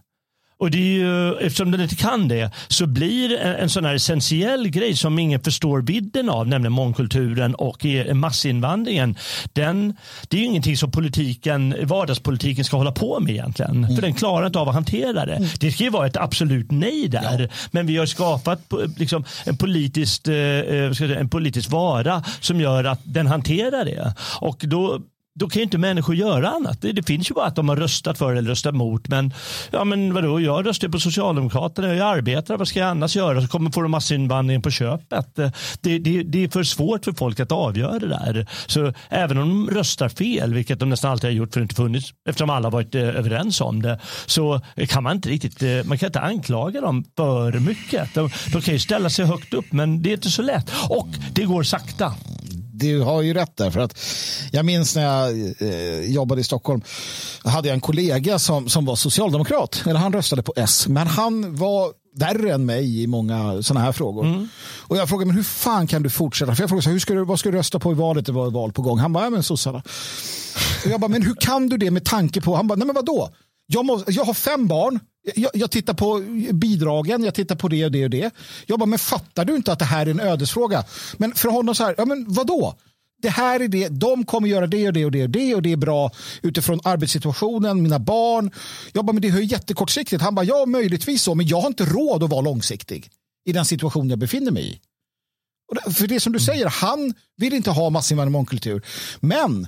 Och 0.60 0.72
det 0.72 0.78
är 0.78 0.82
ju, 0.82 1.34
eftersom 1.34 1.72
den 1.72 1.82
inte 1.82 1.96
kan 1.96 2.28
det 2.28 2.52
så 2.68 2.88
blir 2.88 3.38
en, 3.38 3.56
en 3.56 3.70
sån 3.70 3.86
här 3.86 3.96
essentiell 3.96 4.70
grej 4.70 4.96
som 4.96 5.20
ingen 5.20 5.40
förstår 5.40 5.82
vidden 5.82 6.30
av, 6.30 6.48
nämligen 6.48 6.74
mångkulturen 6.74 7.56
och 7.56 7.86
massinvandringen. 8.14 9.18
Den, 9.54 9.96
det 10.28 10.38
är 10.38 10.42
ju 10.42 10.48
ingenting 10.48 10.78
som 10.78 10.92
politiken, 10.92 11.76
vardagspolitiken 11.84 12.66
ska 12.66 12.78
hålla 12.78 12.92
på 12.92 13.20
med 13.20 13.32
egentligen. 13.32 13.84
Mm. 13.84 13.96
För 13.96 14.02
den 14.02 14.14
klarar 14.14 14.48
inte 14.48 14.60
av 14.60 14.70
att 14.70 14.76
hantera 14.76 15.26
det. 15.26 15.36
Mm. 15.36 15.50
Det 15.60 15.72
ska 15.72 15.84
ju 15.84 15.90
vara 15.90 16.08
ett 16.08 16.18
absolut 16.18 16.72
nej 16.72 17.08
där. 17.08 17.40
Ja. 17.40 17.48
Men 17.72 17.88
vi 17.88 17.98
har 17.98 18.06
skapat 18.06 18.62
liksom, 18.98 19.24
en, 19.46 19.58
politiskt, 19.58 20.28
eh, 20.28 20.36
eh 20.36 21.02
en 21.02 21.30
politisk 21.30 21.70
vara 21.72 22.24
som 22.40 22.62
gör 22.62 22.84
att 22.84 23.02
den 23.04 23.28
hanterar 23.28 23.86
det. 23.86 24.14
Och 24.42 24.58
då 24.68 25.00
då 25.36 25.50
kan 25.50 25.60
ju 25.60 25.64
inte 25.64 25.78
människor 25.78 26.16
göra 26.16 26.50
annat. 26.50 26.82
Det, 26.82 26.92
det, 26.92 27.04
finns 27.04 27.32
ju 27.32 27.34
bara 27.34 27.46
att 27.46 27.56
de 27.56 27.70
har 27.70 27.76
röstat 27.76 28.18
för 28.18 28.36
eller 28.36 28.50
röstat 28.50 28.74
emot. 28.74 29.08
Men, 29.08 29.34
ja, 29.72 29.84
men 29.84 30.14
vadå, 30.14 30.42
jag 30.42 30.66
röstar 30.66 30.88
på 30.88 31.00
Socialdemokraterna, 31.00 31.96
jag 31.96 32.18
arbetar, 32.18 32.58
vad 32.58 32.68
ska 32.68 32.80
jag 32.80 32.90
annars 32.90 33.16
göra? 33.16 33.42
Så 33.42 33.48
kommer 33.48 33.72
få 33.72 33.88
massinvandringen 33.88 34.62
på 34.62 34.72
köpet. 34.72 35.40
Eh, 35.40 35.52
det, 35.82 36.00
det, 36.00 36.24
det, 36.24 36.44
är 36.44 36.50
för 36.50 36.64
svårt 36.64 37.06
för 37.06 37.12
folk 37.12 37.40
att 37.40 37.52
avgöra 37.52 38.00
det 38.00 38.08
där. 38.08 38.48
Så 38.68 38.94
även 39.10 39.38
om 39.38 39.50
de 39.50 39.76
röstar 39.76 40.10
fel, 40.10 40.54
vilket 40.54 40.80
de 40.80 40.90
nästan 40.90 41.12
alltid 41.12 41.30
har 41.30 41.36
gjort 41.36 41.54
för 41.54 41.60
det 41.60 41.64
inte 41.64 41.76
funnits, 41.76 42.14
eftersom 42.30 42.50
alla 42.50 42.70
varit 42.70 42.96
eh, 42.96 43.02
överens 43.02 43.62
om 43.62 43.82
det, 43.82 44.00
så 44.26 44.62
kan 44.88 45.04
man 45.04 45.16
inte 45.16 45.30
riktigt, 45.30 45.64
eh, 45.64 45.70
man 45.84 45.98
kan 45.98 46.08
inte 46.08 46.20
anklaga 46.20 46.82
dem 46.82 47.06
för 47.18 47.60
mycket. 47.60 48.14
De, 48.14 48.30
de 48.54 48.62
kan 48.62 48.74
ju 48.74 48.80
ställa 48.80 49.10
sig 49.10 49.26
högt 49.26 49.54
upp, 49.54 49.72
men 49.72 50.02
det 50.02 50.10
är 50.10 50.14
inte 50.14 50.32
så 50.32 50.42
lätt. 50.42 50.72
Och 50.90 51.08
det 51.34 51.44
går 51.44 51.64
sakta 51.64 52.14
du 52.80 53.02
har 53.02 53.22
ju 53.22 53.34
rätt 53.34 53.58
där. 53.58 53.72
För 53.72 53.80
att 53.80 54.00
jag 54.52 54.66
minns 54.66 54.96
när 54.96 55.04
jag 55.04 55.54
eh, 55.62 56.12
jobbade 56.12 56.42
i 56.42 56.44
Stockholm. 56.44 56.82
hade 57.44 57.68
jag 57.68 57.76
en 57.76 57.82
kollega 57.82 58.40
som, 58.40 58.70
som 58.70 58.86
var 58.86 58.96
socialdemokrat. 58.96 59.84
Eller 59.86 60.00
han 60.00 60.14
röstade 60.14 60.44
på 60.44 60.54
S. 60.56 60.88
Men 60.88 61.08
han 61.08 61.56
var 61.56 61.94
värre 62.16 62.54
än 62.54 62.66
mig 62.66 63.04
i 63.04 63.08
många 63.08 63.64
sådana 63.64 63.86
här 63.86 63.92
frågor. 63.92 64.26
Mm. 64.26 64.48
Och 64.78 64.98
jag 64.98 65.10
frågade, 65.10 65.26
men 65.26 65.36
hur 65.36 65.44
fan 65.44 65.88
kan 65.88 66.04
du 66.04 66.10
fortsätta? 66.10 66.56
För 66.56 66.64
jag 66.64 66.70
frågade, 66.70 66.90
hur 66.90 67.00
ska 67.00 67.14
du, 67.14 67.26
vad 67.26 67.40
ska 67.40 67.52
du 67.52 67.58
rösta 67.58 67.80
på 67.80 67.92
i 67.92 67.96
valet? 67.96 68.26
Det 68.26 68.32
var 68.32 68.52
val 68.52 68.72
på 68.72 68.82
gång. 68.82 69.00
Han 69.00 69.14
bara, 69.14 69.24
ja 69.24 69.30
men 69.30 69.44
sossarna. 69.44 69.84
Och 70.86 70.92
jag 70.92 71.00
bara, 71.00 71.08
men 71.08 71.24
hur 71.24 71.36
kan 71.40 71.70
du 71.70 71.78
det 71.78 71.92
med 71.92 72.06
tanke 72.06 72.42
på? 72.42 72.56
Han 72.56 72.68
bara, 72.68 72.76
nej 72.76 72.86
men 72.86 72.96
vadå? 72.96 73.30
Jag, 73.68 73.86
måste, 73.86 74.12
jag 74.12 74.26
har 74.26 74.34
fem 74.34 74.68
barn. 74.68 75.00
Jag, 75.36 75.52
jag, 75.54 75.72
tittar 75.72 75.94
på 75.94 76.20
bidragen, 76.54 77.24
jag 77.24 77.34
tittar 77.34 77.56
på 77.56 77.68
det 77.68 77.86
och 77.86 77.92
det 77.92 78.04
och 78.04 78.10
det. 78.10 78.32
Jag 78.66 78.80
bara, 78.80 78.86
men 78.86 79.00
fattar 79.00 79.46
du 79.46 79.56
inte 79.56 79.72
att 79.72 79.80
det 79.80 79.86
här 79.86 80.06
är 80.06 80.12
en 80.12 80.20
ödesfråga? 80.20 80.84
Men 81.18 81.34
för 81.36 81.50
honom 81.50 81.76
så 81.76 81.84
här, 81.84 81.96
ja 81.98 82.06
men 82.06 82.26
vadå? 82.28 82.76
Det 83.22 83.30
här 83.30 83.60
är 83.60 83.68
det, 83.68 83.88
de 83.88 84.26
kommer 84.26 84.48
göra 84.48 84.68
det 84.68 84.88
och 84.88 84.94
det 84.94 85.06
och 85.06 85.12
det 85.12 85.24
och 85.24 85.30
det 85.30 85.56
och 85.56 85.62
det 85.62 85.72
är 85.72 85.78
bra 85.78 86.12
utifrån 86.42 86.80
arbetssituationen, 86.84 87.82
mina 87.82 88.00
barn. 88.00 88.52
Jag 88.94 89.06
bara, 89.06 89.14
men 89.14 89.22
det 89.22 89.28
är 89.28 89.38
ju 89.38 89.44
jättekortsiktigt. 89.44 90.22
Han 90.22 90.36
bara, 90.36 90.46
ja 90.46 90.66
möjligtvis 90.66 91.24
så, 91.24 91.36
men 91.36 91.48
jag 91.48 91.62
har 91.62 91.68
inte 91.68 91.86
råd 91.86 92.24
att 92.24 92.30
vara 92.30 92.42
långsiktig 92.42 93.10
i 93.46 93.52
den 93.52 93.66
situation 93.66 94.10
jag 94.10 94.20
befinner 94.20 94.52
mig 94.52 94.72
i. 94.72 94.80
För 95.92 96.08
det 96.08 96.20
som 96.20 96.34
du 96.34 96.40
säger, 96.40 96.68
han 96.68 97.14
vill 97.38 97.54
inte 97.54 97.72
ha 97.72 97.90
massinvandring 97.90 98.32
mångkultur. 98.32 98.86
Men 99.20 99.68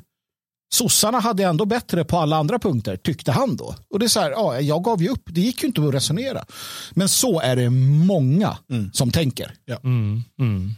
sossarna 0.74 1.20
hade 1.20 1.44
ändå 1.44 1.66
bättre 1.66 2.06
på 2.06 2.18
alla 2.18 2.38
andra 2.38 2.60
punkter, 2.60 2.98
tyckte 2.98 3.32
han 3.32 3.56
då. 3.56 3.76
Och 3.90 4.00
det 4.00 4.06
är 4.06 4.08
så 4.08 4.20
här, 4.20 4.32
ja, 4.32 4.60
jag 4.60 4.84
gav 4.84 5.02
ju 5.02 5.10
upp, 5.10 5.24
det 5.26 5.42
gick 5.42 5.62
ju 5.64 5.68
inte 5.68 5.82
att 5.82 5.94
resonera. 5.94 6.46
Men 6.92 7.10
så 7.10 7.40
är 7.40 7.56
det 7.56 7.70
många 8.06 8.58
mm. 8.70 8.90
som 8.94 9.12
tänker. 9.12 9.54
Ja. 9.66 9.78
Mm. 9.84 10.24
Mm. 10.40 10.72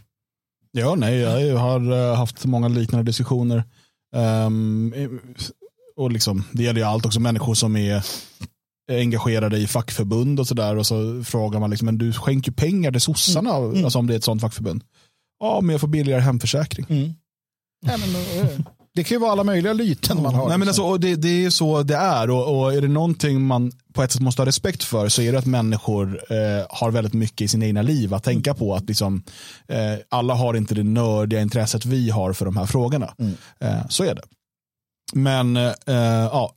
ja, 0.72 0.94
nej, 0.94 1.18
jag 1.18 1.58
har 1.58 1.92
eh, 1.92 2.16
haft 2.16 2.44
många 2.44 2.68
liknande 2.68 3.04
diskussioner. 3.04 3.64
Um, 4.46 4.94
och 5.96 6.10
liksom, 6.10 6.44
det 6.52 6.62
gäller 6.62 6.80
ju 6.80 6.86
allt 6.86 7.06
också, 7.06 7.20
människor 7.20 7.54
som 7.54 7.76
är 7.76 8.02
engagerade 8.90 9.58
i 9.58 9.66
fackförbund 9.66 10.40
och 10.40 10.46
sådär. 10.46 10.76
Och 10.76 10.86
så 10.86 11.24
frågar 11.24 11.60
man, 11.60 11.70
liksom, 11.70 11.86
men 11.86 11.98
du 11.98 12.12
skänker 12.12 12.52
pengar 12.52 12.92
till 12.92 13.00
sossarna, 13.00 13.56
mm. 13.56 13.70
mm. 13.70 13.84
alltså 13.84 13.98
om 13.98 14.06
det 14.06 14.14
är 14.14 14.18
ett 14.18 14.24
sånt 14.24 14.40
fackförbund. 14.40 14.84
Ja, 15.40 15.60
men 15.60 15.72
jag 15.72 15.80
får 15.80 15.88
billigare 15.88 16.20
hemförsäkring. 16.20 16.86
Mm. 16.88 17.12
Ja, 17.86 17.96
men, 17.96 18.40
eh, 18.40 18.60
det 18.94 19.04
kan 19.04 19.14
ju 19.14 19.20
vara 19.20 19.32
alla 19.32 19.44
möjliga 19.44 19.72
lyten 19.72 20.22
man 20.22 20.34
har. 20.34 20.48
Nej, 20.48 20.58
men 20.58 20.66
liksom. 20.66 20.84
alltså, 20.84 20.98
det, 20.98 21.16
det 21.16 21.44
är 21.44 21.50
så 21.50 21.82
det 21.82 21.96
är 21.96 22.30
och, 22.30 22.58
och, 22.58 22.74
är 22.74 22.80
det 22.80 22.88
någonting 22.88 23.46
man 23.46 23.72
på 23.92 24.02
ett 24.02 24.12
sätt 24.12 24.20
måste 24.22 24.42
ha 24.42 24.46
respekt 24.46 24.84
för 24.84 25.08
så 25.08 25.22
är 25.22 25.32
det 25.32 25.38
att 25.38 25.46
människor 25.46 26.20
eh, 26.32 26.66
har 26.70 26.90
väldigt 26.90 27.12
mycket 27.14 27.40
i 27.40 27.48
sina 27.48 27.66
egna 27.66 27.82
liv 27.82 28.14
att 28.14 28.24
tänka 28.24 28.54
på. 28.54 28.74
att 28.74 28.88
liksom, 28.88 29.22
eh, 29.68 29.94
Alla 30.08 30.34
har 30.34 30.54
inte 30.54 30.74
det 30.74 30.82
nördiga 30.82 31.40
intresset 31.40 31.84
vi 31.84 32.10
har 32.10 32.32
för 32.32 32.44
de 32.44 32.56
här 32.56 32.66
frågorna. 32.66 33.14
Mm. 33.18 33.34
Eh, 33.60 33.88
så 33.88 34.04
är 34.04 34.14
det. 34.14 34.22
Men 35.12 35.56
eh, 35.56 35.72
ja, 35.86 36.52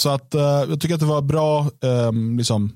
så 0.00 0.08
att 0.08 0.34
eh, 0.34 0.40
jag 0.42 0.80
tycker 0.80 0.94
att 0.94 1.00
det 1.00 1.06
var 1.06 1.22
bra 1.22 1.70
ehm, 1.82 2.38
liksom, 2.38 2.72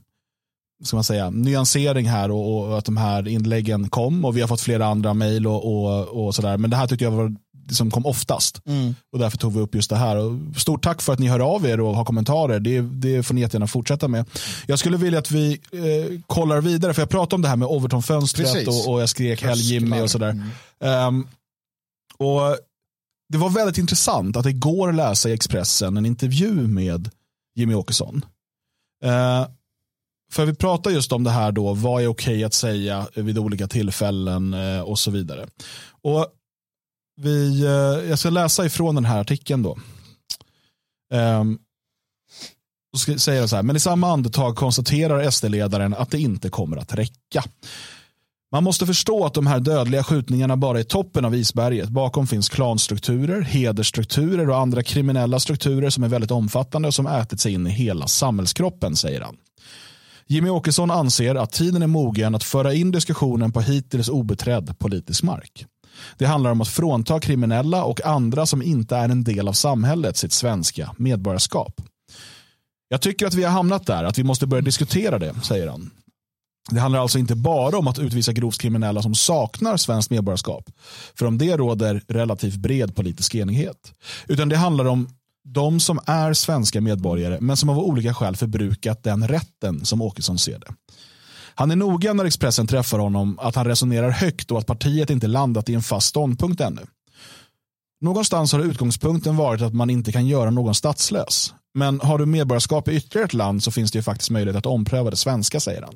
ska 0.84 0.96
man 0.96 1.04
säga, 1.04 1.30
nyansering 1.30 2.06
här 2.08 2.30
och, 2.30 2.68
och, 2.68 2.78
att 2.78 2.84
de 2.84 2.96
här 2.96 3.28
inläggen 3.28 3.88
kom 3.88 4.24
och 4.24 4.36
vi 4.36 4.40
har 4.40 4.48
fått 4.48 4.60
flera 4.60 4.86
andra 4.86 5.14
mejl 5.14 5.46
och, 5.46 5.64
och, 5.64 6.26
och 6.26 6.34
sådär. 6.34 6.56
Men 6.56 6.70
det 6.70 6.76
här 6.76 6.86
tyckte 6.86 7.04
jag 7.04 7.10
var 7.10 7.34
som 7.70 7.90
kom 7.90 8.06
oftast. 8.06 8.62
Mm. 8.66 8.94
Och 9.12 9.18
därför 9.18 9.38
tog 9.38 9.52
vi 9.52 9.60
upp 9.60 9.74
just 9.74 9.90
det 9.90 9.96
här. 9.96 10.16
Och 10.16 10.36
stort 10.56 10.82
tack 10.84 11.02
för 11.02 11.12
att 11.12 11.18
ni 11.18 11.28
hör 11.28 11.40
av 11.40 11.66
er 11.66 11.80
och 11.80 11.96
har 11.96 12.04
kommentarer. 12.04 12.60
Det, 12.60 12.80
det 12.80 13.22
får 13.22 13.34
ni 13.34 13.40
jättegärna 13.40 13.66
fortsätta 13.66 14.08
med. 14.08 14.24
Jag 14.66 14.78
skulle 14.78 14.96
vilja 14.96 15.18
att 15.18 15.30
vi 15.30 15.60
eh, 15.72 16.20
kollar 16.26 16.60
vidare, 16.60 16.94
för 16.94 17.02
jag 17.02 17.08
pratade 17.08 17.34
om 17.34 17.42
det 17.42 17.48
här 17.48 17.56
med 17.56 17.68
Overton-fönstret 17.68 18.68
och, 18.68 18.92
och, 18.92 19.02
jag 19.02 19.08
skrek 19.08 19.42
Hell 19.42 19.58
Jimmy 19.58 20.00
och 20.00 20.10
sådär. 20.10 20.30
Mm. 20.80 21.06
Um, 21.06 21.28
och 22.18 22.56
det 23.28 23.38
var 23.38 23.50
väldigt 23.50 23.78
intressant 23.78 24.36
att 24.36 24.46
igår 24.46 24.92
läsa 24.92 25.28
i 25.28 25.32
Expressen 25.32 25.96
en 25.96 26.06
intervju 26.06 26.52
med 26.52 27.10
Jimmy 27.56 27.74
Åkesson. 27.74 28.24
Uh, 29.04 29.46
för 30.32 30.46
vi 30.46 30.54
pratar 30.54 30.90
just 30.90 31.12
om 31.12 31.24
det 31.24 31.30
här 31.30 31.52
då, 31.52 31.74
vad 31.74 32.02
är 32.02 32.06
okej 32.06 32.44
att 32.44 32.54
säga 32.54 33.06
vid 33.14 33.38
olika 33.38 33.68
tillfällen 33.68 34.54
uh, 34.54 34.80
och 34.80 34.98
så 34.98 35.10
vidare. 35.10 35.46
Och 36.02 36.26
vi, 37.18 37.64
eh, 37.64 38.08
jag 38.08 38.18
ska 38.18 38.30
läsa 38.30 38.66
ifrån 38.66 38.94
den 38.94 39.04
här 39.04 39.20
artikeln 39.20 39.62
då. 39.62 39.78
Um, 41.14 41.58
då 42.92 43.18
säger 43.18 43.46
så 43.46 43.56
här, 43.56 43.62
men 43.62 43.76
i 43.76 43.80
samma 43.80 44.12
andetag 44.12 44.56
konstaterar 44.56 45.30
SD-ledaren 45.30 45.94
att 45.94 46.10
det 46.10 46.18
inte 46.18 46.50
kommer 46.50 46.76
att 46.76 46.94
räcka. 46.94 47.44
Man 48.52 48.64
måste 48.64 48.86
förstå 48.86 49.26
att 49.26 49.34
de 49.34 49.46
här 49.46 49.60
dödliga 49.60 50.04
skjutningarna 50.04 50.56
bara 50.56 50.78
är 50.80 50.84
toppen 50.84 51.24
av 51.24 51.34
isberget. 51.34 51.88
Bakom 51.88 52.26
finns 52.26 52.48
klanstrukturer, 52.48 53.40
hedersstrukturer 53.40 54.50
och 54.50 54.58
andra 54.58 54.82
kriminella 54.82 55.40
strukturer 55.40 55.90
som 55.90 56.04
är 56.04 56.08
väldigt 56.08 56.30
omfattande 56.30 56.88
och 56.88 56.94
som 56.94 57.06
ätit 57.06 57.40
sig 57.40 57.52
in 57.52 57.66
i 57.66 57.70
hela 57.70 58.06
samhällskroppen, 58.06 58.96
säger 58.96 59.20
han. 59.20 59.36
Jimmy 60.26 60.48
Åkesson 60.48 60.90
anser 60.90 61.34
att 61.34 61.52
tiden 61.52 61.82
är 61.82 61.86
mogen 61.86 62.34
att 62.34 62.44
föra 62.44 62.74
in 62.74 62.90
diskussionen 62.90 63.52
på 63.52 63.60
hittills 63.60 64.08
obeträdd 64.08 64.78
politisk 64.78 65.22
mark. 65.22 65.66
Det 66.18 66.26
handlar 66.26 66.50
om 66.50 66.60
att 66.60 66.68
frånta 66.68 67.20
kriminella 67.20 67.84
och 67.84 68.06
andra 68.06 68.46
som 68.46 68.62
inte 68.62 68.96
är 68.96 69.08
en 69.08 69.24
del 69.24 69.48
av 69.48 69.52
samhället 69.52 70.16
sitt 70.16 70.32
svenska 70.32 70.94
medborgarskap. 70.96 71.80
Jag 72.88 73.00
tycker 73.00 73.26
att 73.26 73.34
vi 73.34 73.44
har 73.44 73.50
hamnat 73.50 73.86
där, 73.86 74.04
att 74.04 74.18
vi 74.18 74.24
måste 74.24 74.46
börja 74.46 74.62
diskutera 74.62 75.18
det, 75.18 75.34
säger 75.42 75.68
han. 75.68 75.90
Det 76.70 76.80
handlar 76.80 77.00
alltså 77.00 77.18
inte 77.18 77.34
bara 77.34 77.78
om 77.78 77.88
att 77.88 77.98
utvisa 77.98 78.32
grovt 78.32 78.58
kriminella 78.58 79.02
som 79.02 79.14
saknar 79.14 79.76
svenskt 79.76 80.10
medborgarskap. 80.10 80.70
För 81.14 81.26
om 81.26 81.38
det 81.38 81.56
råder 81.56 82.02
relativt 82.08 82.56
bred 82.56 82.96
politisk 82.96 83.34
enighet. 83.34 83.92
Utan 84.26 84.48
det 84.48 84.56
handlar 84.56 84.84
om 84.84 85.08
de 85.44 85.80
som 85.80 86.00
är 86.06 86.32
svenska 86.32 86.80
medborgare 86.80 87.38
men 87.40 87.56
som 87.56 87.68
av 87.68 87.78
olika 87.78 88.14
skäl 88.14 88.36
förbrukat 88.36 89.02
den 89.02 89.28
rätten 89.28 89.84
som 89.84 90.02
Åkesson 90.02 90.38
ser 90.38 90.58
det. 90.58 90.74
Han 91.58 91.70
är 91.70 91.76
noga 91.76 92.12
när 92.12 92.24
Expressen 92.24 92.66
träffar 92.66 92.98
honom 92.98 93.38
att 93.40 93.54
han 93.54 93.64
resonerar 93.64 94.10
högt 94.10 94.50
och 94.50 94.58
att 94.58 94.66
partiet 94.66 95.10
inte 95.10 95.26
landat 95.26 95.68
i 95.68 95.74
en 95.74 95.82
fast 95.82 96.08
ståndpunkt 96.08 96.60
ännu. 96.60 96.80
Någonstans 98.00 98.52
har 98.52 98.60
utgångspunkten 98.60 99.36
varit 99.36 99.62
att 99.62 99.74
man 99.74 99.90
inte 99.90 100.12
kan 100.12 100.26
göra 100.26 100.50
någon 100.50 100.74
statslös. 100.74 101.54
Men 101.74 102.00
har 102.00 102.18
du 102.18 102.26
medborgarskap 102.26 102.88
i 102.88 102.96
ytterligare 102.96 103.24
ett 103.24 103.32
land 103.32 103.62
så 103.62 103.70
finns 103.70 103.92
det 103.92 103.98
ju 103.98 104.02
faktiskt 104.02 104.30
möjlighet 104.30 104.56
att 104.56 104.66
ompröva 104.66 105.10
det 105.10 105.16
svenska, 105.16 105.60
säger 105.60 105.82
han. 105.82 105.94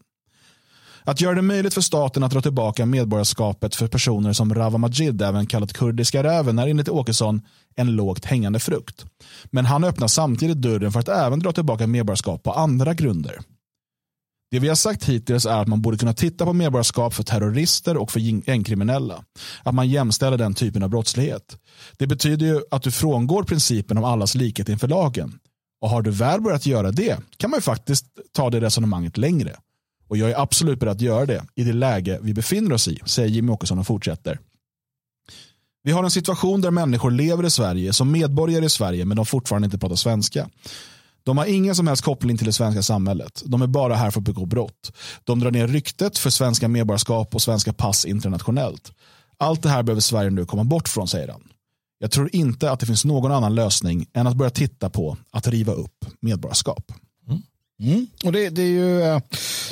Att 1.05 1.21
göra 1.21 1.35
det 1.35 1.43
möjligt 1.43 1.75
för 1.75 1.81
staten 1.81 2.23
att 2.23 2.33
dra 2.33 2.41
tillbaka 2.41 2.87
medborgarskapet 2.87 3.75
för 3.75 3.87
personer 3.87 4.33
som 4.33 4.55
Rawa 4.55 4.79
Majid, 4.79 5.23
även 5.23 5.47
kallat 5.47 5.73
kurdiska 5.73 6.23
räven, 6.23 6.59
är 6.59 6.69
enligt 6.69 6.89
Åkesson 6.89 7.43
en 7.77 7.93
lågt 7.93 8.25
hängande 8.25 8.61
frukt. 8.61 9.05
Men 9.51 9.67
han 9.67 9.85
öppnar 9.85 10.09
samtidigt 10.09 10.63
dörren 10.63 10.93
för 10.93 11.01
att 11.01 11.09
även 11.09 11.39
dra 11.39 11.53
tillbaka 11.53 11.87
medborgarskap 11.87 12.43
på 12.43 12.53
andra 12.53 12.95
grunder. 12.95 13.39
Det 14.53 14.59
vi 14.59 14.69
har 14.69 14.75
sagt 14.75 15.05
hittills 15.05 15.47
är 15.47 15.63
att 15.63 15.69
man 15.69 15.83
borde 15.83 15.99
kunna 15.99 16.15
titta 16.15 16.45
på 16.45 16.53
medborgarskap 16.53 17.15
för 17.15 17.23
terrorister 17.23 17.97
och 17.97 18.13
för 18.13 18.21
gängkriminella. 18.21 19.25
Att 19.63 19.75
man 19.75 19.89
jämställer 19.89 20.39
den 20.39 20.55
typen 20.55 20.83
av 20.83 20.91
brottslighet. 20.91 21.59
Det 21.99 22.07
betyder 22.07 22.47
ju 22.47 22.61
att 22.71 22.83
du 22.83 22.91
frångår 22.91 23.43
principen 23.43 23.99
om 23.99 24.05
allas 24.05 24.35
likhet 24.35 24.69
inför 24.69 24.89
lagen. 24.89 25.39
Och 25.81 25.91
har 25.91 26.03
du 26.03 26.11
väl 26.11 26.41
börjat 26.41 26.67
göra 26.67 26.91
det 26.91 27.19
kan 27.37 27.51
man 27.51 27.57
ju 27.57 27.63
faktiskt 27.63 28.07
ta 28.33 28.51
det 28.51 28.61
resonemanget 28.61 29.17
längre. 29.17 29.57
Och 30.09 30.17
jag 30.17 30.31
är 30.31 30.41
absolut 30.41 30.81
beredd 30.81 30.93
att 30.93 31.01
göra 31.01 31.27
det 31.27 31.45
i 31.55 31.65
det 31.65 31.73
läge 31.73 32.19
vi 32.23 32.35
befinner 32.35 32.73
oss 32.73 32.89
i, 32.89 32.99
säger 33.07 33.29
Jimmy 33.29 33.53
Åkesson 33.53 33.79
och 33.79 33.87
fortsätter. 33.87 34.39
Vi 35.83 35.93
har 35.93 36.05
en 36.05 36.11
situation 36.11 36.61
där 36.61 36.71
människor 36.71 37.11
lever 37.11 37.47
i 37.47 37.51
Sverige 37.51 37.93
som 37.93 38.13
medborgare 38.13 38.65
i 38.65 38.69
Sverige 38.69 39.05
men 39.05 39.17
de 39.17 39.27
fortfarande 39.27 39.67
inte 39.67 39.79
pratar 39.79 39.97
svenska. 39.97 40.49
De 41.25 41.39
har 41.39 41.47
ingen 41.47 41.75
som 41.75 41.87
helst 41.87 42.05
koppling 42.05 42.37
till 42.37 42.47
det 42.47 42.53
svenska 42.53 42.83
samhället. 42.83 43.43
De 43.47 43.63
är 43.63 43.67
bara 43.67 43.95
här 43.95 44.11
för 44.11 44.21
att 44.21 44.25
begå 44.25 44.47
brott. 44.47 44.93
De 45.25 45.41
drar 45.41 45.51
ner 45.51 45.69
ryktet 45.69 46.19
för 46.19 46.31
svenska 46.31 46.69
medborgarskap 46.69 47.35
och 47.35 47.43
svenska 47.43 47.73
pass 47.73 48.05
internationellt. 48.05 48.93
Allt 49.39 49.63
det 49.63 49.69
här 49.69 49.83
behöver 49.83 50.01
Sverige 50.01 50.31
nu 50.31 50.47
komma 50.47 50.65
bort 50.65 50.89
från, 50.89 51.09
säger 51.09 51.29
han. 51.29 51.43
Jag 51.99 52.11
tror 52.11 52.31
inte 52.33 52.71
att 52.71 52.81
det 52.81 52.87
finns 52.87 53.05
någon 53.05 53.33
annan 53.33 53.55
lösning 53.55 54.07
än 54.15 54.27
att 54.27 54.37
börja 54.37 54.51
titta 54.51 54.91
på 54.91 55.17
att 55.31 55.49
riva 55.49 55.73
upp 55.73 56.05
medborgarskap. 56.21 56.93
Mm. 57.83 58.07
Och 58.25 58.33
det, 58.33 58.49
det, 58.49 58.63
är 58.63 58.67
ju 58.67 59.03
eh, 59.03 59.21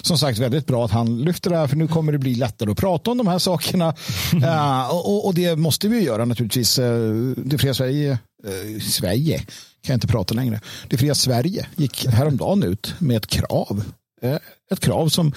som 0.03 0.19
sagt 0.19 0.39
väldigt 0.39 0.67
bra 0.67 0.85
att 0.85 0.91
han 0.91 1.23
lyfter 1.23 1.51
det 1.51 1.57
här 1.57 1.67
för 1.67 1.77
nu 1.77 1.89
kommer 1.89 2.13
det 2.13 2.19
bli 2.19 2.35
lättare 2.35 2.71
att 2.71 2.77
prata 2.77 3.11
om 3.11 3.19
de 3.19 3.27
här 3.27 3.39
sakerna. 3.39 3.95
uh, 4.35 4.95
och, 4.95 5.27
och, 5.27 5.35
det 5.35 5.57
måste 5.57 5.89
vi 5.89 6.01
göra 6.01 6.25
naturligtvis. 6.25 6.79
Uh, 6.79 7.35
det 7.37 7.59
fria 7.59 7.75
Sverige, 7.75 8.19
eh, 8.45 8.81
Sverige 8.81 9.39
kan 9.83 9.93
jag 9.93 9.97
inte 9.97 10.07
prata 10.07 10.35
längre. 10.35 10.61
Det 10.89 10.97
fria 10.97 11.15
Sverige 11.15 11.67
gick 11.77 12.07
häromdagen 12.07 12.63
ut 12.63 12.95
med 12.99 13.17
ett 13.17 13.27
krav. 13.27 13.85
Eh, 14.23 14.39
ett 14.73 14.81
krav 14.81 15.09
som 15.09 15.33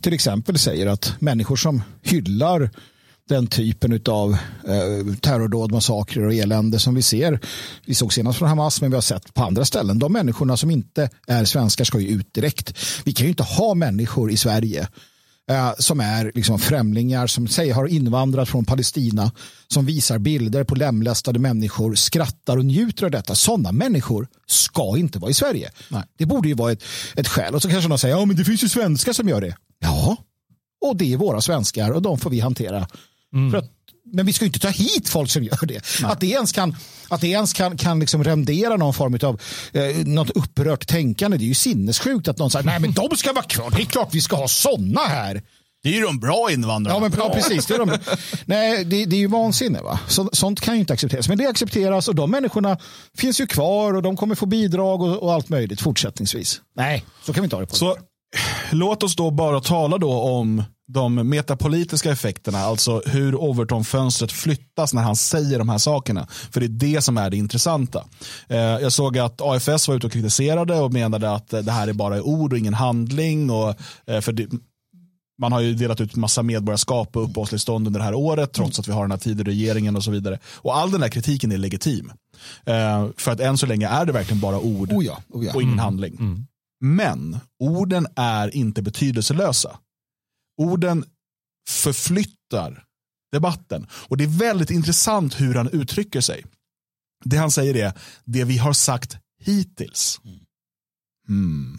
till 0.00 0.12
exempel 0.12 0.58
säger 0.58 0.86
att 0.86 1.12
människor 1.18 1.56
som 1.56 1.82
hyllar 2.02 2.70
den 3.28 3.46
typen 3.46 4.00
av 4.08 4.32
eh, 4.68 5.14
terrordåd, 5.20 5.72
massakrer 5.72 6.26
och 6.26 6.34
elände 6.34 6.78
som 6.78 6.94
vi 6.94 7.02
ser. 7.02 7.40
Vi 7.86 7.94
såg 7.94 8.12
senast 8.12 8.38
från 8.38 8.48
Hamas, 8.48 8.80
men 8.80 8.90
vi 8.90 8.96
har 8.96 9.02
sett 9.02 9.34
på 9.34 9.42
andra 9.42 9.64
ställen. 9.64 9.98
De 9.98 10.12
människorna 10.12 10.56
som 10.56 10.70
inte 10.70 11.10
är 11.26 11.44
svenskar 11.44 11.84
ska 11.84 12.00
ju 12.00 12.08
ut 12.08 12.34
direkt. 12.34 12.78
Vi 13.04 13.12
kan 13.12 13.24
ju 13.24 13.30
inte 13.30 13.42
ha 13.42 13.74
människor 13.74 14.30
i 14.30 14.36
Sverige 14.36 14.88
eh, 15.50 15.72
som 15.78 16.00
är 16.00 16.32
liksom 16.34 16.58
främlingar, 16.58 17.26
som 17.26 17.48
säger 17.48 17.74
har 17.74 17.86
invandrat 17.86 18.48
från 18.48 18.64
Palestina, 18.64 19.32
som 19.68 19.86
visar 19.86 20.18
bilder 20.18 20.64
på 20.64 20.74
lemlästade 20.74 21.38
människor, 21.38 21.94
skrattar 21.94 22.56
och 22.56 22.64
njuter 22.64 23.04
av 23.04 23.10
detta. 23.10 23.34
Sådana 23.34 23.72
människor 23.72 24.28
ska 24.46 24.98
inte 24.98 25.18
vara 25.18 25.30
i 25.30 25.34
Sverige. 25.34 25.70
Nej. 25.88 26.02
Det 26.18 26.26
borde 26.26 26.48
ju 26.48 26.54
vara 26.54 26.72
ett, 26.72 26.82
ett 27.16 27.28
skäl. 27.28 27.54
Och 27.54 27.62
så 27.62 27.68
kanske 27.68 27.88
någon 27.88 27.98
säger, 27.98 28.16
ja 28.16 28.24
men 28.24 28.36
det 28.36 28.44
finns 28.44 28.64
ju 28.64 28.68
svenskar 28.68 29.12
som 29.12 29.28
gör 29.28 29.40
det. 29.40 29.56
Ja, 29.78 30.16
och 30.80 30.96
det 30.96 31.12
är 31.12 31.16
våra 31.16 31.40
svenskar 31.40 31.90
och 31.90 32.02
de 32.02 32.18
får 32.18 32.30
vi 32.30 32.40
hantera. 32.40 32.86
Mm. 33.34 33.50
För 33.50 33.58
att, 33.58 33.70
men 34.12 34.26
vi 34.26 34.32
ska 34.32 34.44
ju 34.44 34.46
inte 34.46 34.58
ta 34.58 34.68
hit 34.68 35.08
folk 35.08 35.30
som 35.30 35.44
gör 35.44 35.66
det. 35.66 35.84
Nej. 36.02 36.12
Att 36.12 36.20
det 36.20 36.26
ens 36.26 36.52
kan, 36.52 36.76
att 37.08 37.20
det 37.20 37.28
ens 37.28 37.52
kan, 37.52 37.76
kan 37.76 38.00
liksom 38.00 38.24
rendera 38.24 38.76
någon 38.76 38.94
form 38.94 39.18
av 39.22 39.40
eh, 39.72 40.06
något 40.06 40.30
upprört 40.30 40.86
tänkande. 40.86 41.36
Det 41.36 41.44
är 41.44 41.48
ju 41.48 41.54
sinnessjukt 41.54 42.28
att 42.28 42.38
någon 42.38 42.50
säger 42.50 42.66
nej 42.66 42.80
men 42.80 42.92
de 42.92 43.16
ska 43.16 43.32
vara 43.32 43.44
kvar. 43.44 43.70
Det 43.70 43.82
är 43.82 43.86
klart 43.86 44.14
vi 44.14 44.20
ska 44.20 44.36
ha 44.36 44.48
sådana 44.48 45.00
här. 45.00 45.42
Det 45.82 45.90
är 45.90 45.92
ju 45.92 46.00
de 46.00 46.20
bra 46.20 46.48
invandrarna. 46.52 46.96
Ja, 46.96 47.00
men, 47.00 47.18
ja 47.18 47.34
precis. 47.34 47.66
Det 47.66 47.74
är, 47.74 47.78
de, 47.78 47.98
nej, 48.44 48.84
det, 48.84 49.04
det 49.04 49.16
är 49.16 49.20
ju 49.20 49.26
vansinne. 49.26 49.80
Va? 49.80 50.00
Så, 50.08 50.30
sånt 50.32 50.60
kan 50.60 50.74
ju 50.74 50.80
inte 50.80 50.92
accepteras. 50.92 51.28
Men 51.28 51.38
det 51.38 51.46
accepteras 51.46 52.08
och 52.08 52.14
de 52.14 52.30
människorna 52.30 52.78
finns 53.18 53.40
ju 53.40 53.46
kvar 53.46 53.94
och 53.94 54.02
de 54.02 54.16
kommer 54.16 54.34
få 54.34 54.46
bidrag 54.46 55.02
och, 55.02 55.22
och 55.22 55.32
allt 55.32 55.48
möjligt 55.48 55.80
fortsättningsvis. 55.80 56.60
Nej, 56.76 57.04
så 57.26 57.32
kan 57.32 57.42
vi 57.42 57.44
inte 57.44 57.56
ha 57.56 57.60
det 57.60 57.66
på. 57.66 57.74
Så, 57.74 57.96
låt 58.70 59.02
oss 59.02 59.16
då 59.16 59.30
bara 59.30 59.60
tala 59.60 59.98
då 59.98 60.12
om 60.12 60.62
de 60.86 61.14
metapolitiska 61.14 62.10
effekterna, 62.10 62.58
alltså 62.58 63.02
hur 63.06 63.34
Overton-fönstret 63.34 64.32
flyttas 64.32 64.94
när 64.94 65.02
han 65.02 65.16
säger 65.16 65.58
de 65.58 65.68
här 65.68 65.78
sakerna. 65.78 66.26
För 66.50 66.60
det 66.60 66.66
är 66.66 66.94
det 66.94 67.02
som 67.02 67.18
är 67.18 67.30
det 67.30 67.36
intressanta. 67.36 68.04
Eh, 68.48 68.58
jag 68.58 68.92
såg 68.92 69.18
att 69.18 69.40
AFS 69.40 69.88
var 69.88 69.94
ute 69.94 70.06
och 70.06 70.12
kritiserade 70.12 70.80
och 70.80 70.92
menade 70.92 71.30
att 71.30 71.48
det 71.48 71.72
här 71.72 71.88
är 71.88 71.92
bara 71.92 72.22
ord 72.22 72.52
och 72.52 72.58
ingen 72.58 72.74
handling. 72.74 73.50
Och, 73.50 73.74
eh, 74.06 74.20
för 74.20 74.32
det, 74.32 74.48
man 75.38 75.52
har 75.52 75.60
ju 75.60 75.74
delat 75.74 76.00
ut 76.00 76.16
massa 76.16 76.42
medborgarskap 76.42 77.16
och 77.16 77.24
uppehållstillstånd 77.24 77.86
under 77.86 78.00
det 78.00 78.04
här 78.04 78.14
året 78.14 78.52
trots 78.52 78.78
att 78.78 78.88
vi 78.88 78.92
har 78.92 79.02
den 79.02 79.10
här 79.10 79.18
Tidöregeringen 79.18 79.96
och 79.96 80.04
så 80.04 80.10
vidare. 80.10 80.38
Och 80.46 80.76
all 80.76 80.90
den 80.90 81.02
här 81.02 81.08
kritiken 81.08 81.52
är 81.52 81.58
legitim. 81.58 82.12
Eh, 82.66 83.06
för 83.16 83.32
att 83.32 83.40
än 83.40 83.58
så 83.58 83.66
länge 83.66 83.88
är 83.88 84.06
det 84.06 84.12
verkligen 84.12 84.40
bara 84.40 84.58
ord 84.58 84.92
oh 84.92 85.04
ja, 85.04 85.22
oh 85.28 85.46
ja. 85.46 85.52
och 85.54 85.62
ingen 85.62 85.74
mm. 85.74 85.84
handling. 85.84 86.16
Mm. 86.20 86.46
Men 86.80 87.38
orden 87.60 88.06
är 88.16 88.56
inte 88.56 88.82
betydelselösa 88.82 89.78
orden 90.58 91.04
förflyttar 91.68 92.84
debatten. 93.32 93.86
Och 94.08 94.16
det 94.16 94.24
är 94.24 94.38
väldigt 94.38 94.70
intressant 94.70 95.40
hur 95.40 95.54
han 95.54 95.68
uttrycker 95.68 96.20
sig. 96.20 96.44
Det 97.24 97.36
han 97.36 97.50
säger 97.50 97.76
är 97.76 97.92
det 98.24 98.44
vi 98.44 98.58
har 98.58 98.72
sagt 98.72 99.16
hittills. 99.40 100.20
Mm. 101.28 101.78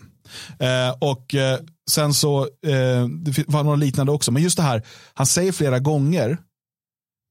Eh, 0.60 0.96
och 1.00 1.36
eh, 1.36 1.60
sen 1.90 2.14
så, 2.14 2.42
eh, 2.42 3.08
det 3.08 3.48
var 3.48 3.64
något 3.64 3.80
liknande 3.80 4.12
också, 4.12 4.32
men 4.32 4.44
just 4.44 4.58
det 4.58 4.64
här, 4.64 4.84
han 5.14 5.26
säger 5.26 5.52
flera 5.52 5.80
gånger 5.80 6.38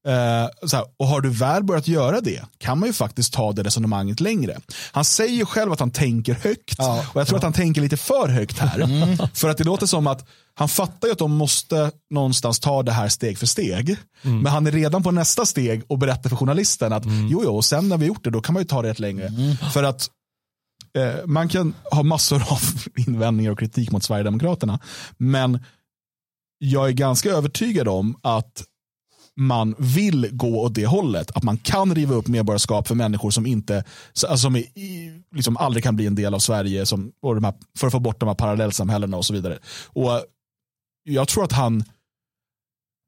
Uh, 0.07 0.11
här, 0.11 0.85
och 0.97 1.07
har 1.07 1.21
du 1.21 1.29
väl 1.29 1.63
börjat 1.63 1.87
göra 1.87 2.21
det 2.21 2.41
kan 2.57 2.79
man 2.79 2.89
ju 2.89 2.93
faktiskt 2.93 3.33
ta 3.33 3.51
det 3.51 3.63
resonemanget 3.63 4.19
längre. 4.19 4.57
Han 4.91 5.05
säger 5.05 5.45
själv 5.45 5.71
att 5.71 5.79
han 5.79 5.91
tänker 5.91 6.33
högt 6.33 6.75
ja, 6.77 7.05
och 7.13 7.19
jag 7.19 7.27
tror 7.27 7.35
ja. 7.35 7.37
att 7.37 7.43
han 7.43 7.53
tänker 7.53 7.81
lite 7.81 7.97
för 7.97 8.27
högt 8.27 8.59
här. 8.59 8.79
Mm. 8.79 9.17
För 9.33 9.49
att 9.49 9.57
det 9.57 9.63
låter 9.63 9.85
som 9.85 10.07
att 10.07 10.27
han 10.53 10.69
fattar 10.69 11.07
ju 11.07 11.11
att 11.11 11.17
de 11.17 11.31
måste 11.31 11.91
någonstans 12.09 12.59
ta 12.59 12.83
det 12.83 12.91
här 12.91 13.09
steg 13.09 13.37
för 13.37 13.45
steg. 13.45 13.97
Mm. 14.21 14.41
Men 14.41 14.51
han 14.51 14.67
är 14.67 14.71
redan 14.71 15.03
på 15.03 15.11
nästa 15.11 15.45
steg 15.45 15.83
och 15.87 15.97
berättar 15.97 16.29
för 16.29 16.35
journalisten 16.35 16.93
att 16.93 17.05
mm. 17.05 17.27
jo, 17.27 17.41
jo, 17.43 17.55
och 17.55 17.65
sen 17.65 17.89
när 17.89 17.97
vi 17.97 18.05
gjort 18.05 18.23
det 18.23 18.29
då 18.29 18.41
kan 18.41 18.53
man 18.53 18.61
ju 18.61 18.67
ta 18.67 18.81
det 18.81 18.89
rätt 18.89 18.99
längre. 18.99 19.27
Mm. 19.27 19.57
För 19.73 19.83
att 19.83 20.09
eh, 20.97 21.25
man 21.25 21.49
kan 21.49 21.73
ha 21.91 22.03
massor 22.03 22.43
av 22.51 22.61
invändningar 23.07 23.51
och 23.51 23.59
kritik 23.59 23.91
mot 23.91 24.03
Sverigedemokraterna. 24.03 24.79
Men 25.17 25.59
jag 26.57 26.87
är 26.87 26.91
ganska 26.91 27.29
övertygad 27.29 27.87
om 27.87 28.19
att 28.21 28.63
man 29.37 29.75
vill 29.77 30.29
gå 30.31 30.61
åt 30.61 30.75
det 30.75 30.85
hållet. 30.85 31.31
Att 31.35 31.43
man 31.43 31.57
kan 31.57 31.95
riva 31.95 32.15
upp 32.15 32.27
medborgarskap 32.27 32.87
för 32.87 32.95
människor 32.95 33.31
som 33.31 33.45
inte 33.45 33.77
alltså, 33.77 34.37
som 34.37 34.55
är, 34.55 34.65
liksom 35.35 35.57
aldrig 35.57 35.83
kan 35.83 35.95
bli 35.95 36.05
en 36.05 36.15
del 36.15 36.33
av 36.33 36.39
Sverige 36.39 36.85
som, 36.85 37.11
och 37.21 37.35
de 37.35 37.43
här, 37.43 37.53
för 37.77 37.87
att 37.87 37.93
få 37.93 37.99
bort 37.99 38.19
de 38.19 38.27
här 38.27 38.35
parallellsamhällena 38.35 39.17
och 39.17 39.25
så 39.25 39.33
vidare. 39.33 39.59
Och 39.85 40.25
Jag 41.09 41.27
tror 41.27 41.43
att 41.43 41.51
han 41.51 41.83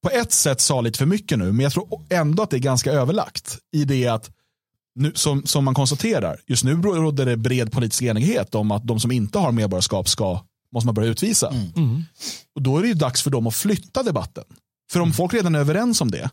på 0.04 0.10
ett 0.10 0.32
sätt 0.32 0.62
sa 0.62 0.82
lite 0.82 0.98
för 0.98 1.06
mycket 1.06 1.40
nu, 1.40 1.52
men 1.52 1.60
jag 1.60 1.72
tror 1.72 2.06
ändå 2.10 2.44
att 2.44 2.50
det 2.50 2.58
är 2.58 2.62
ganska 2.62 2.92
överlagt 2.92 3.58
i 3.72 3.86
det 3.86 4.08
att 4.08 4.32
nu, 4.96 5.12
som, 5.16 5.46
som 5.46 5.66
man 5.66 5.74
konstaterar, 5.74 6.40
just 6.48 6.64
nu 6.64 6.76
råder 6.82 7.26
det 7.26 7.38
bred 7.38 7.72
politisk 7.72 8.02
enighet 8.02 8.56
om 8.56 8.72
att 8.72 8.88
de 8.88 9.00
som 9.00 9.12
inte 9.12 9.40
har 9.40 9.52
medborgarskap 9.52 10.10
ska 10.10 10.40
måste 10.72 10.86
man 10.86 10.96
börja 10.96 11.10
utvisa. 11.10 11.50
Mm. 11.50 11.68
Mm. 11.76 12.04
Och 12.56 12.62
Då 12.62 12.78
är 12.78 12.82
det 12.82 12.88
ju 12.88 12.94
dags 12.94 13.24
för 13.24 13.30
dem 13.30 13.48
att 13.48 13.56
flytta 13.56 14.04
debatten. 14.04 14.44
För 14.92 15.00
om 15.00 15.14
folk 15.14 15.34
redan 15.34 15.56
är 15.56 15.60
överens 15.60 16.02
om 16.02 16.12
det, 16.12 16.30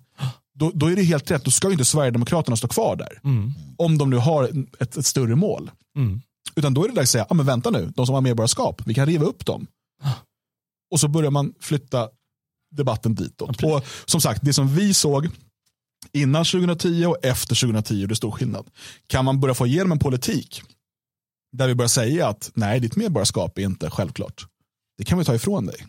då, 0.54 0.70
då 0.74 0.86
är 0.86 0.96
det 0.96 1.02
helt 1.02 1.30
rätt. 1.30 1.44
Då 1.44 1.50
ska 1.50 1.72
inte 1.72 1.84
Sverigedemokraterna 1.84 2.56
stå 2.56 2.68
kvar 2.68 2.96
där. 2.96 3.20
Mm. 3.24 3.52
Om 3.78 3.98
de 3.98 4.10
nu 4.10 4.16
har 4.16 4.44
ett, 4.78 4.96
ett 4.96 5.06
större 5.06 5.36
mål. 5.36 5.70
Mm. 5.96 6.20
Utan 6.54 6.74
då 6.74 6.84
är 6.84 6.88
det 6.88 6.94
dags 6.94 7.08
att 7.08 7.12
säga, 7.12 7.26
ah, 7.30 7.34
men 7.34 7.46
vänta 7.46 7.70
nu, 7.70 7.92
de 7.96 8.06
som 8.06 8.14
har 8.14 8.22
medborgarskap, 8.22 8.82
vi 8.86 8.94
kan 8.94 9.06
riva 9.06 9.24
upp 9.24 9.46
dem. 9.46 9.66
Och 10.90 11.00
så 11.00 11.08
börjar 11.08 11.30
man 11.30 11.54
flytta 11.60 12.08
debatten 12.76 13.14
ditåt. 13.14 13.62
Ja, 13.62 13.76
och 13.76 13.84
som 14.04 14.20
sagt, 14.20 14.40
det 14.44 14.52
som 14.52 14.74
vi 14.74 14.94
såg 14.94 15.28
innan 16.12 16.44
2010 16.44 17.06
och 17.06 17.24
efter 17.24 17.60
2010, 17.60 18.06
det 18.06 18.12
är 18.12 18.14
stor 18.14 18.30
skillnad. 18.30 18.66
Kan 19.06 19.24
man 19.24 19.40
börja 19.40 19.54
få 19.54 19.66
igenom 19.66 19.92
en 19.92 19.98
politik 19.98 20.62
där 21.52 21.68
vi 21.68 21.74
börjar 21.74 21.88
säga 21.88 22.28
att 22.28 22.50
nej, 22.54 22.80
ditt 22.80 22.96
medborgarskap 22.96 23.58
är 23.58 23.62
inte 23.62 23.90
självklart. 23.90 24.46
Det 24.98 25.04
kan 25.04 25.18
vi 25.18 25.24
ta 25.24 25.34
ifrån 25.34 25.66
dig. 25.66 25.86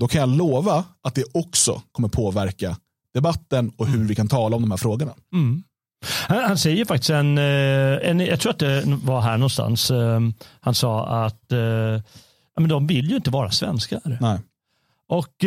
Då 0.00 0.08
kan 0.08 0.20
jag 0.20 0.28
lova 0.28 0.84
att 1.02 1.14
det 1.14 1.24
också 1.34 1.82
kommer 1.92 2.08
påverka 2.08 2.76
debatten 3.14 3.72
och 3.76 3.86
hur 3.86 4.04
vi 4.04 4.14
kan 4.14 4.28
tala 4.28 4.56
om 4.56 4.62
de 4.62 4.70
här 4.70 4.78
frågorna. 4.78 5.12
Mm. 5.32 5.62
Han, 6.28 6.44
han, 6.44 6.58
säger 6.58 6.84
faktiskt 6.84 7.10
en, 7.10 7.38
eh, 7.38 8.08
en, 8.10 8.20
jag 8.20 8.40
tror 8.40 8.52
att 8.52 8.58
det 8.58 8.82
var 8.86 9.20
här 9.20 9.36
någonstans, 9.36 9.90
eh, 9.90 10.20
han 10.60 10.74
sa 10.74 11.06
att 11.24 11.52
eh, 11.52 12.02
men 12.56 12.68
de 12.68 12.86
vill 12.86 13.10
ju 13.10 13.16
inte 13.16 13.30
vara 13.30 13.50
svenskar. 13.50 14.18
Nej. 14.20 14.38
Och 15.08 15.44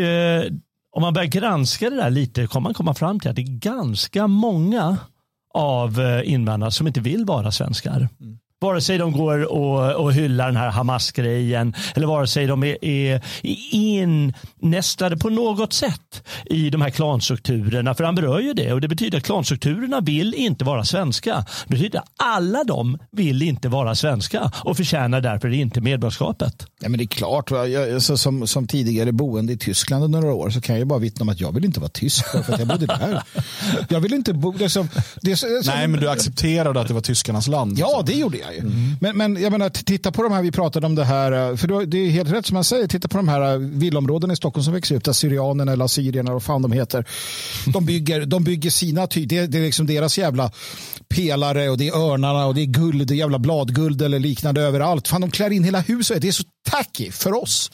om 0.95 1.01
man 1.01 1.13
börjar 1.13 1.27
granska 1.27 1.89
det 1.89 1.95
där 1.95 2.09
lite 2.09 2.47
kommer 2.47 2.63
man 2.63 2.73
komma 2.73 2.93
fram 2.93 3.19
till 3.19 3.29
att 3.29 3.35
det 3.35 3.41
är 3.41 3.59
ganska 3.59 4.27
många 4.27 4.97
av 5.53 6.21
invandrarna 6.23 6.71
som 6.71 6.87
inte 6.87 6.99
vill 6.99 7.25
vara 7.25 7.51
svenskar. 7.51 8.09
Mm. 8.21 8.39
Vare 8.63 8.81
sig 8.81 8.97
de 8.97 9.11
går 9.11 9.51
och, 9.51 9.95
och 9.95 10.13
hyllar 10.13 10.45
den 10.45 10.55
här 10.55 10.69
Hamas-grejen 10.69 11.75
eller 11.95 12.07
vare 12.07 12.27
sig 12.27 12.47
de 12.47 12.63
är, 12.63 12.85
är 12.85 13.21
innästade 13.71 15.17
på 15.17 15.29
något 15.29 15.73
sätt 15.73 16.23
i 16.45 16.69
de 16.69 16.81
här 16.81 16.89
klanstrukturerna. 16.89 17.93
För 17.93 18.03
han 18.03 18.15
berör 18.15 18.39
ju 18.39 18.53
det 18.53 18.73
och 18.73 18.81
det 18.81 18.87
betyder 18.87 19.17
att 19.17 19.23
klanstrukturerna 19.23 20.01
vill 20.01 20.33
inte 20.33 20.65
vara 20.65 20.85
svenska. 20.85 21.45
Det 21.67 21.75
betyder 21.75 21.99
att 21.99 22.05
alla 22.17 22.63
de 22.63 22.97
vill 23.11 23.41
inte 23.41 23.69
vara 23.69 23.95
svenska 23.95 24.51
och 24.63 24.77
förtjänar 24.77 25.21
därför 25.21 25.49
inte 25.49 25.81
medborgarskapet. 25.81 26.67
Ja, 26.81 26.89
men 26.89 26.97
det 26.97 27.03
är 27.03 27.07
klart, 27.07 27.51
jag, 27.51 28.01
så, 28.01 28.17
som, 28.17 28.47
som 28.47 28.67
tidigare 28.67 29.11
boende 29.11 29.53
i 29.53 29.57
Tyskland 29.57 30.03
under 30.03 30.21
några 30.21 30.33
år 30.33 30.49
så 30.49 30.61
kan 30.61 30.79
jag 30.79 30.87
bara 30.87 30.99
vittna 30.99 31.23
om 31.23 31.29
att 31.29 31.39
jag 31.39 31.51
vill 31.51 31.65
inte 31.65 31.79
vara 31.79 31.89
tysk 31.89 32.27
för 32.27 32.53
att 32.53 32.59
jag 32.59 32.67
bodde 32.67 32.85
där. 32.85 33.23
Jag 33.89 33.99
vill 33.99 34.13
inte 34.13 34.33
bo... 34.33 34.51
Det 34.51 34.69
som, 34.69 34.89
det 35.21 35.35
som, 35.35 35.61
Nej, 35.65 35.87
men 35.87 35.99
du 35.99 36.09
accepterade 36.09 36.81
att 36.81 36.87
det 36.87 36.93
var 36.93 37.01
tyskarnas 37.01 37.47
land. 37.47 37.79
Ja, 37.79 38.03
det 38.05 38.13
gjorde 38.13 38.37
jag 38.37 38.52
ju. 38.53 38.59
Mm. 38.59 38.95
Men, 39.01 39.17
men 39.17 39.41
jag 39.41 39.51
menar, 39.51 39.69
titta 39.69 40.11
på 40.11 40.23
de 40.23 40.31
här, 40.31 40.41
vi 40.41 40.51
pratade 40.51 40.85
om 40.85 40.95
det 40.95 41.03
här, 41.03 41.55
för 41.55 41.85
det 41.85 41.97
är 41.97 42.09
helt 42.09 42.31
rätt 42.31 42.45
som 42.45 42.53
man 42.53 42.63
säger, 42.63 42.87
titta 42.87 43.07
på 43.07 43.17
de 43.17 43.27
här 43.27 43.57
villområdena 43.57 44.33
i 44.33 44.35
Stockholm 44.35 44.63
som 44.63 44.73
växer 44.73 44.95
upp, 44.95 45.03
där 45.03 45.13
syrianerna 45.13 45.71
eller 45.71 45.85
assyrierna, 45.85 46.33
vad 46.33 46.43
fan 46.43 46.61
de 46.61 46.71
heter. 46.71 47.05
De 47.65 47.85
bygger, 47.85 48.25
de 48.25 48.43
bygger 48.43 48.69
sina, 48.69 49.07
ty 49.07 49.25
det, 49.25 49.47
det 49.47 49.57
är 49.57 49.61
liksom 49.61 49.85
deras 49.85 50.17
jävla 50.17 50.51
pelare 51.07 51.69
och 51.69 51.77
det 51.77 51.87
är 51.87 51.97
örnarna 51.97 52.45
och 52.45 52.55
det 52.55 52.61
är 52.61 52.65
guld, 52.65 53.07
det 53.07 53.13
är 53.13 53.15
jävla 53.15 53.39
bladguld 53.39 54.01
eller 54.01 54.19
liknande 54.19 54.61
överallt. 54.61 55.07
Fan, 55.07 55.21
de 55.21 55.31
klär 55.31 55.49
in 55.49 55.63
hela 55.63 55.79
huset. 55.79 56.21
Det 56.21 56.27
är 56.27 56.31
så 56.31 56.43
tacky 56.69 57.11
för 57.11 57.43
oss. 57.43 57.71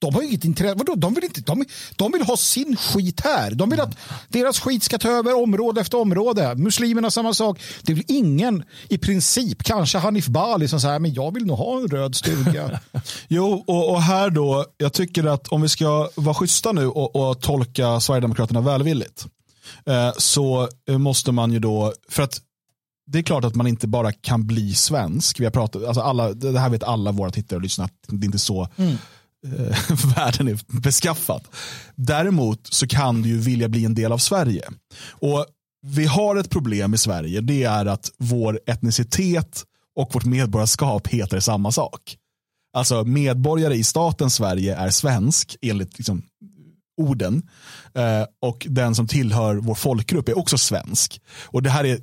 De 0.00 0.14
har 0.14 0.22
inget 0.22 0.44
intresse. 0.44 0.74
Vadå? 0.74 0.94
De, 0.94 1.14
vill 1.14 1.24
inte, 1.24 1.40
de, 1.40 1.64
de 1.96 2.12
vill 2.12 2.22
ha 2.22 2.36
sin 2.36 2.76
skit 2.76 3.20
här. 3.20 3.50
De 3.50 3.70
vill 3.70 3.80
att 3.80 3.96
deras 4.28 4.60
skit 4.60 4.82
ska 4.82 4.98
ta 4.98 5.08
över 5.08 5.42
område 5.42 5.80
efter 5.80 5.98
område. 5.98 6.54
Muslimerna 6.54 7.10
samma 7.10 7.34
sak. 7.34 7.60
Det 7.82 7.94
vill 7.94 8.04
ingen 8.08 8.64
i 8.88 8.98
princip, 8.98 9.62
kanske 9.62 9.98
Hanif 9.98 10.26
Bali 10.26 10.68
som 10.68 10.80
säger 10.80 10.98
men 10.98 11.14
jag 11.14 11.34
vill 11.34 11.46
nog 11.46 11.58
ha 11.58 11.76
en 11.76 11.88
röd 11.88 12.14
stuga. 12.14 12.80
jo, 13.28 13.64
och, 13.66 13.90
och, 13.90 14.02
här 14.02 14.30
då, 14.30 14.66
jag 14.76 14.92
tycker 14.92 15.24
att 15.24 15.48
om 15.48 15.62
vi 15.62 15.68
ska 15.68 16.10
vara 16.14 16.34
schyssta 16.34 16.72
nu 16.72 16.86
och, 16.86 17.16
och 17.16 17.40
tolka 17.40 18.00
Sverigedemokraterna 18.00 18.60
välvilligt 18.60 19.26
eh, 19.86 20.12
så 20.18 20.68
måste 20.88 21.32
man 21.32 21.52
ju 21.52 21.58
då, 21.58 21.92
för 22.08 22.22
att 22.22 22.40
det 23.06 23.18
är 23.18 23.22
klart 23.22 23.44
att 23.44 23.54
man 23.54 23.66
inte 23.66 23.88
bara 23.88 24.12
kan 24.12 24.46
bli 24.46 24.74
svensk. 24.74 25.40
Vi 25.40 25.44
har 25.44 25.52
pratat, 25.52 25.84
alltså 25.84 26.00
alla, 26.00 26.32
det 26.32 26.60
här 26.60 26.70
vet 26.70 26.82
alla 26.82 27.12
våra 27.12 27.30
tittare 27.30 27.56
och 27.56 27.62
lyssnare, 27.62 27.88
det 28.06 28.24
är 28.24 28.26
inte 28.26 28.38
så 28.38 28.68
mm 28.76 28.96
eh, 29.46 29.96
världen 30.16 30.48
är 30.48 30.80
beskaffad. 30.80 31.44
Däremot 31.94 32.66
så 32.66 32.86
kan 32.86 33.22
du 33.22 33.28
ju 33.28 33.38
vilja 33.38 33.68
bli 33.68 33.84
en 33.84 33.94
del 33.94 34.12
av 34.12 34.18
Sverige. 34.18 34.68
Och 35.08 35.46
Vi 35.86 36.06
har 36.06 36.36
ett 36.36 36.50
problem 36.50 36.94
i 36.94 36.98
Sverige, 36.98 37.40
det 37.40 37.62
är 37.62 37.86
att 37.86 38.10
vår 38.18 38.60
etnicitet 38.66 39.64
och 39.96 40.14
vårt 40.14 40.24
medborgarskap 40.24 41.06
heter 41.06 41.40
samma 41.40 41.72
sak. 41.72 42.16
Alltså 42.72 43.04
medborgare 43.04 43.74
i 43.74 43.84
staten 43.84 44.30
Sverige 44.30 44.76
är 44.76 44.90
svensk 44.90 45.56
enligt 45.62 45.98
liksom, 45.98 46.22
orden. 47.00 47.48
Eh, 47.94 48.26
och 48.42 48.66
den 48.70 48.94
som 48.94 49.06
tillhör 49.06 49.54
vår 49.54 49.74
folkgrupp 49.74 50.28
är 50.28 50.38
också 50.38 50.58
svensk. 50.58 51.20
Och 51.44 51.62
det 51.62 51.70
här 51.70 51.84
är 51.84 52.00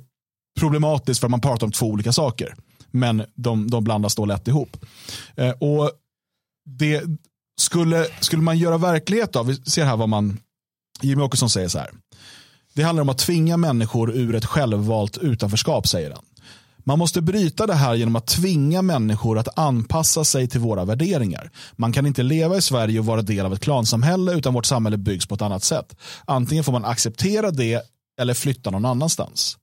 problematiskt 0.60 1.20
för 1.20 1.28
man 1.28 1.40
pratar 1.40 1.66
om 1.66 1.72
två 1.72 1.86
olika 1.86 2.12
saker. 2.12 2.54
Men 2.90 3.22
de, 3.34 3.70
de 3.70 3.84
blandas 3.84 4.14
då 4.14 4.24
lätt 4.24 4.48
ihop. 4.48 4.76
Eh, 5.36 5.50
och 5.50 5.90
det 6.78 7.02
skulle, 7.60 8.06
skulle 8.20 8.42
man 8.42 8.58
göra 8.58 8.78
verklighet 8.78 9.36
av, 9.36 9.46
vi 9.46 9.56
ser 9.56 9.84
här 9.84 9.96
vad 9.96 10.08
man, 10.08 10.38
Jimmy 11.00 11.22
Åkesson 11.22 11.50
säger 11.50 11.68
så 11.68 11.78
här. 11.78 11.90
Det 12.74 12.82
handlar 12.82 13.02
om 13.02 13.08
att 13.08 13.18
tvinga 13.18 13.56
människor 13.56 14.12
ur 14.12 14.34
ett 14.34 14.44
självvalt 14.44 15.18
utanförskap, 15.18 15.88
säger 15.88 16.10
han. 16.10 16.24
Man 16.88 16.98
måste 16.98 17.20
bryta 17.20 17.66
det 17.66 17.74
här 17.74 17.94
genom 17.94 18.16
att 18.16 18.26
tvinga 18.26 18.82
människor 18.82 19.38
att 19.38 19.58
anpassa 19.58 20.24
sig 20.24 20.48
till 20.48 20.60
våra 20.60 20.84
värderingar. 20.84 21.50
Man 21.76 21.92
kan 21.92 22.06
inte 22.06 22.22
leva 22.22 22.56
i 22.56 22.62
Sverige 22.62 22.98
och 22.98 23.06
vara 23.06 23.22
del 23.22 23.46
av 23.46 23.52
ett 23.52 23.60
klansamhälle 23.60 24.34
utan 24.34 24.54
vårt 24.54 24.66
samhälle 24.66 24.96
byggs 24.96 25.26
på 25.26 25.34
ett 25.34 25.42
annat 25.42 25.64
sätt. 25.64 25.96
Antingen 26.24 26.64
får 26.64 26.72
man 26.72 26.84
acceptera 26.84 27.50
det 27.50 27.82
eller 28.20 28.34
flytta 28.34 28.70
någon 28.70 28.84
annanstans. 28.84 29.56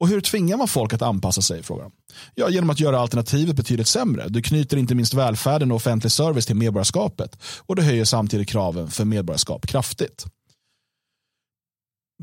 Och 0.00 0.08
hur 0.08 0.20
tvingar 0.20 0.56
man 0.56 0.68
folk 0.68 0.92
att 0.92 1.02
anpassa 1.02 1.42
sig? 1.42 1.62
Frågar 1.62 1.90
Ja, 2.34 2.48
genom 2.48 2.70
att 2.70 2.80
göra 2.80 3.00
alternativet 3.00 3.56
betydligt 3.56 3.88
sämre. 3.88 4.28
Du 4.28 4.42
knyter 4.42 4.76
inte 4.76 4.94
minst 4.94 5.14
välfärden 5.14 5.70
och 5.70 5.76
offentlig 5.76 6.12
service 6.12 6.46
till 6.46 6.56
medborgarskapet 6.56 7.38
och 7.58 7.76
du 7.76 7.82
höjer 7.82 8.04
samtidigt 8.04 8.48
kraven 8.48 8.90
för 8.90 9.04
medborgarskap 9.04 9.66
kraftigt. 9.66 10.26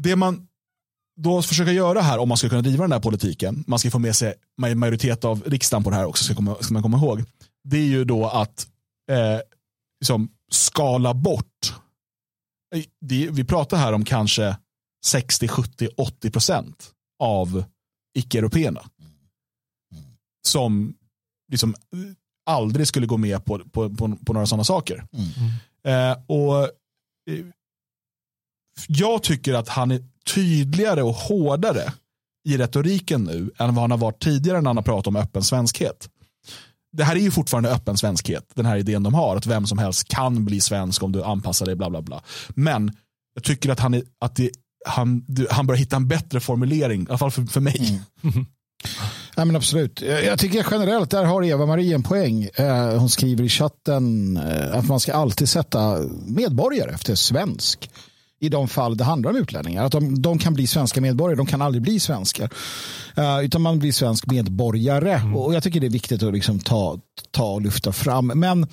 Det 0.01 0.15
man 0.15 0.47
då 1.21 1.41
försöker 1.41 1.71
göra 1.71 2.01
här, 2.01 2.17
om 2.17 2.30
man 2.30 2.38
ska 2.38 2.49
kunna 2.49 2.61
driva 2.61 2.84
den 2.84 2.91
här 2.91 2.99
politiken, 2.99 3.63
man 3.67 3.80
ska 3.80 3.91
få 3.91 3.99
med 3.99 4.15
sig 4.15 4.34
majoritet 4.75 5.25
av 5.25 5.43
riksdagen 5.45 5.84
på 5.84 5.89
det 5.89 5.95
här 5.95 6.05
också, 6.05 6.23
ska, 6.23 6.36
komma, 6.36 6.55
ska 6.61 6.73
man 6.73 6.84
komma 6.84 6.97
ihåg, 6.97 7.23
det 7.63 7.78
är 7.78 7.86
ju 7.86 8.05
då 8.05 8.25
att 8.25 8.67
eh, 9.11 9.39
liksom 10.01 10.30
skala 10.51 11.13
bort, 11.13 11.73
eh, 12.75 12.84
det, 13.01 13.30
vi 13.32 13.43
pratar 13.43 13.78
här 13.78 13.93
om 13.93 14.05
kanske 14.05 14.57
60, 15.05 15.47
70, 15.47 15.89
80 15.97 16.32
procent 16.32 16.93
av 17.20 17.63
icke-européerna. 18.18 18.82
Som 20.47 20.95
liksom 21.51 21.76
aldrig 22.45 22.88
skulle 22.88 23.07
gå 23.07 23.18
med 23.18 23.45
på, 23.45 23.59
på, 23.59 23.95
på, 23.95 24.18
på 24.26 24.34
några 24.34 24.45
sådana 24.45 24.63
saker. 24.63 25.05
Mm. 25.13 26.11
Eh, 26.11 26.18
och 26.28 26.63
eh, 27.30 27.45
Jag 28.88 29.24
tycker 29.24 29.53
att 29.53 29.70
han 29.70 29.91
är 29.91 30.03
tydligare 30.36 31.03
och 31.03 31.13
hårdare 31.13 31.93
i 32.49 32.57
retoriken 32.57 33.24
nu 33.24 33.51
än 33.57 33.76
vad 33.76 33.84
han 33.84 33.91
har 33.91 33.97
varit 33.97 34.24
tidigare 34.24 34.61
när 34.61 34.70
han 34.70 34.78
har 34.78 34.84
pratat 34.84 35.07
om 35.07 35.15
öppen 35.15 35.43
svenskhet. 35.43 36.09
Det 36.91 37.03
här 37.03 37.15
är 37.15 37.20
ju 37.20 37.32
fortfarande 37.32 37.72
öppen 37.72 37.97
svenskhet, 37.97 38.51
den 38.53 38.65
här 38.65 38.78
idén 38.78 39.03
de 39.03 39.13
har, 39.13 39.36
att 39.36 39.45
vem 39.45 39.68
som 39.68 39.78
helst 39.78 40.07
kan 40.07 40.45
bli 40.45 40.61
svensk 40.61 41.03
om 41.03 41.11
du 41.11 41.24
anpassar 41.24 41.65
dig, 41.65 41.76
bla 41.76 41.89
bla 41.89 42.01
bla. 42.01 42.24
Men 42.49 42.91
jag 43.34 43.43
tycker 43.43 43.70
att, 43.70 43.80
han 43.80 43.93
är, 43.93 44.03
att 44.20 44.36
det 44.36 44.51
han, 44.88 45.25
han 45.49 45.67
börjar 45.67 45.79
hitta 45.79 45.95
en 45.95 46.07
bättre 46.07 46.39
formulering, 46.39 47.01
i 47.01 47.05
alla 47.09 47.17
fall 47.17 47.31
för, 47.31 47.43
för 47.45 47.61
mig. 47.61 48.01
Mm. 48.23 48.45
Ja, 49.35 49.45
men 49.45 49.55
absolut. 49.55 50.01
Jag 50.01 50.39
tycker 50.39 50.67
generellt, 50.71 51.11
där 51.11 51.23
har 51.23 51.43
Eva-Marie 51.43 51.95
en 51.95 52.03
poäng. 52.03 52.49
Eh, 52.55 52.99
hon 52.99 53.09
skriver 53.09 53.43
i 53.43 53.49
chatten 53.49 54.38
eh, 54.38 54.77
att 54.77 54.88
man 54.88 54.99
ska 54.99 55.13
alltid 55.13 55.49
sätta 55.49 55.99
medborgare 56.27 56.91
efter 56.91 57.15
svensk 57.15 57.89
i 58.39 58.49
de 58.49 58.67
fall 58.67 58.97
det 58.97 59.03
handlar 59.03 59.31
om 59.31 59.38
utlänningar. 59.38 59.83
Att 59.83 59.91
de, 59.91 60.21
de 60.21 60.39
kan 60.39 60.53
bli 60.53 60.67
svenska 60.67 61.01
medborgare, 61.01 61.38
de 61.38 61.45
kan 61.45 61.61
aldrig 61.61 61.81
bli 61.81 61.99
svenskar. 61.99 62.49
Uh, 63.17 63.45
utan 63.45 63.61
man 63.61 63.79
blir 63.79 63.91
svensk 63.91 64.25
medborgare. 64.25 65.13
Mm. 65.13 65.35
Och 65.35 65.53
jag 65.53 65.63
tycker 65.63 65.79
det 65.79 65.88
är 65.88 65.91
viktigt 65.91 66.23
att 66.23 66.33
liksom 66.33 66.59
ta, 66.59 66.99
ta 67.31 67.51
och 67.51 67.61
lyfta 67.61 67.91
fram. 67.91 68.27
Men 68.27 68.67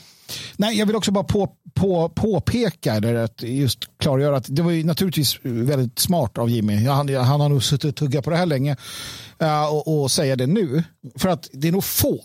nej, 0.56 0.78
jag 0.78 0.86
vill 0.86 0.96
också 0.96 1.12
bara 1.12 1.24
på, 1.24 1.50
på, 1.74 2.08
påpeka, 2.08 2.94
eller 2.94 3.14
att 3.14 3.42
just 3.42 3.78
klargöra 3.98 4.36
att 4.36 4.46
det 4.48 4.62
var 4.62 4.70
ju 4.70 4.84
naturligtvis 4.84 5.38
väldigt 5.42 5.98
smart 5.98 6.38
av 6.38 6.50
Jimmy. 6.50 6.86
Han, 6.86 7.14
han 7.14 7.40
har 7.40 7.48
nog 7.48 7.62
suttit 7.62 7.84
och 7.84 7.96
tuggat 7.96 8.24
på 8.24 8.30
det 8.30 8.36
här 8.36 8.46
länge. 8.46 8.76
Uh, 9.42 9.64
och, 9.64 10.02
och 10.02 10.10
säga 10.10 10.36
det 10.36 10.46
nu. 10.46 10.84
För 11.18 11.28
att 11.28 11.48
det 11.52 11.68
är 11.68 11.72
nog 11.72 11.84
få 11.84 12.20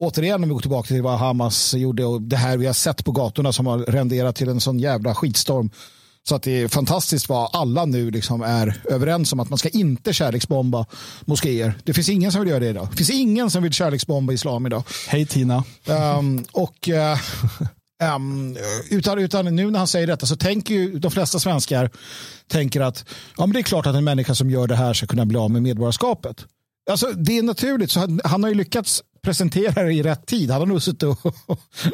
återigen 0.00 0.42
om 0.42 0.48
vi 0.48 0.54
går 0.54 0.60
tillbaka 0.60 0.86
till 0.86 1.02
vad 1.02 1.18
Hamas 1.18 1.74
gjorde 1.74 2.04
och 2.04 2.22
det 2.22 2.36
här 2.36 2.56
vi 2.56 2.66
har 2.66 2.72
sett 2.72 3.04
på 3.04 3.12
gatorna 3.12 3.52
som 3.52 3.66
har 3.66 3.78
renderat 3.78 4.36
till 4.36 4.48
en 4.48 4.60
sån 4.60 4.78
jävla 4.78 5.14
skitstorm 5.14 5.70
så 6.28 6.34
att 6.34 6.42
det 6.42 6.62
är 6.62 6.68
fantastiskt 6.68 7.28
vad 7.28 7.50
alla 7.52 7.84
nu 7.84 8.10
liksom 8.10 8.42
är 8.42 8.82
överens 8.84 9.32
om 9.32 9.40
att 9.40 9.48
man 9.48 9.58
ska 9.58 9.68
inte 9.68 10.12
kärleksbomba 10.12 10.86
moskéer. 11.24 11.74
Det 11.84 11.94
finns 11.94 12.08
ingen 12.08 12.32
som 12.32 12.40
vill 12.40 12.50
göra 12.50 12.60
det 12.60 12.68
idag. 12.68 12.88
Det 12.90 12.96
finns 12.96 13.10
ingen 13.10 13.50
som 13.50 13.62
vill 13.62 13.72
kärleksbomba 13.72 14.32
islam 14.32 14.66
idag. 14.66 14.84
Hej 15.08 15.26
Tina. 15.26 15.64
Um, 16.18 16.44
och 16.52 16.88
uh, 16.88 16.94
um, 18.02 18.56
utan, 18.90 19.18
utan 19.18 19.56
nu 19.56 19.70
när 19.70 19.78
han 19.78 19.88
säger 19.88 20.06
detta 20.06 20.26
så 20.26 20.36
tänker 20.36 20.74
ju 20.74 20.98
de 20.98 21.10
flesta 21.10 21.38
svenskar 21.38 21.90
tänker 22.46 22.80
att 22.80 23.04
ja, 23.36 23.46
men 23.46 23.52
det 23.52 23.58
är 23.58 23.62
klart 23.62 23.86
att 23.86 23.96
en 23.96 24.04
människa 24.04 24.34
som 24.34 24.50
gör 24.50 24.66
det 24.66 24.76
här 24.76 24.94
ska 24.94 25.06
kunna 25.06 25.26
bli 25.26 25.38
av 25.38 25.50
med 25.50 25.62
medborgarskapet. 25.62 26.44
Alltså, 26.90 27.06
det 27.06 27.38
är 27.38 27.42
naturligt. 27.42 27.90
Så 27.90 28.00
han, 28.00 28.20
han 28.24 28.42
har 28.42 28.50
ju 28.50 28.56
lyckats 28.56 29.02
presentera 29.24 29.82
det 29.82 29.92
i 29.92 30.02
rätt 30.02 30.26
tid. 30.26 30.50
Han 30.50 30.60
har 30.60 30.66
nog 30.66 30.82
suttit 30.82 31.02
och, 31.02 31.34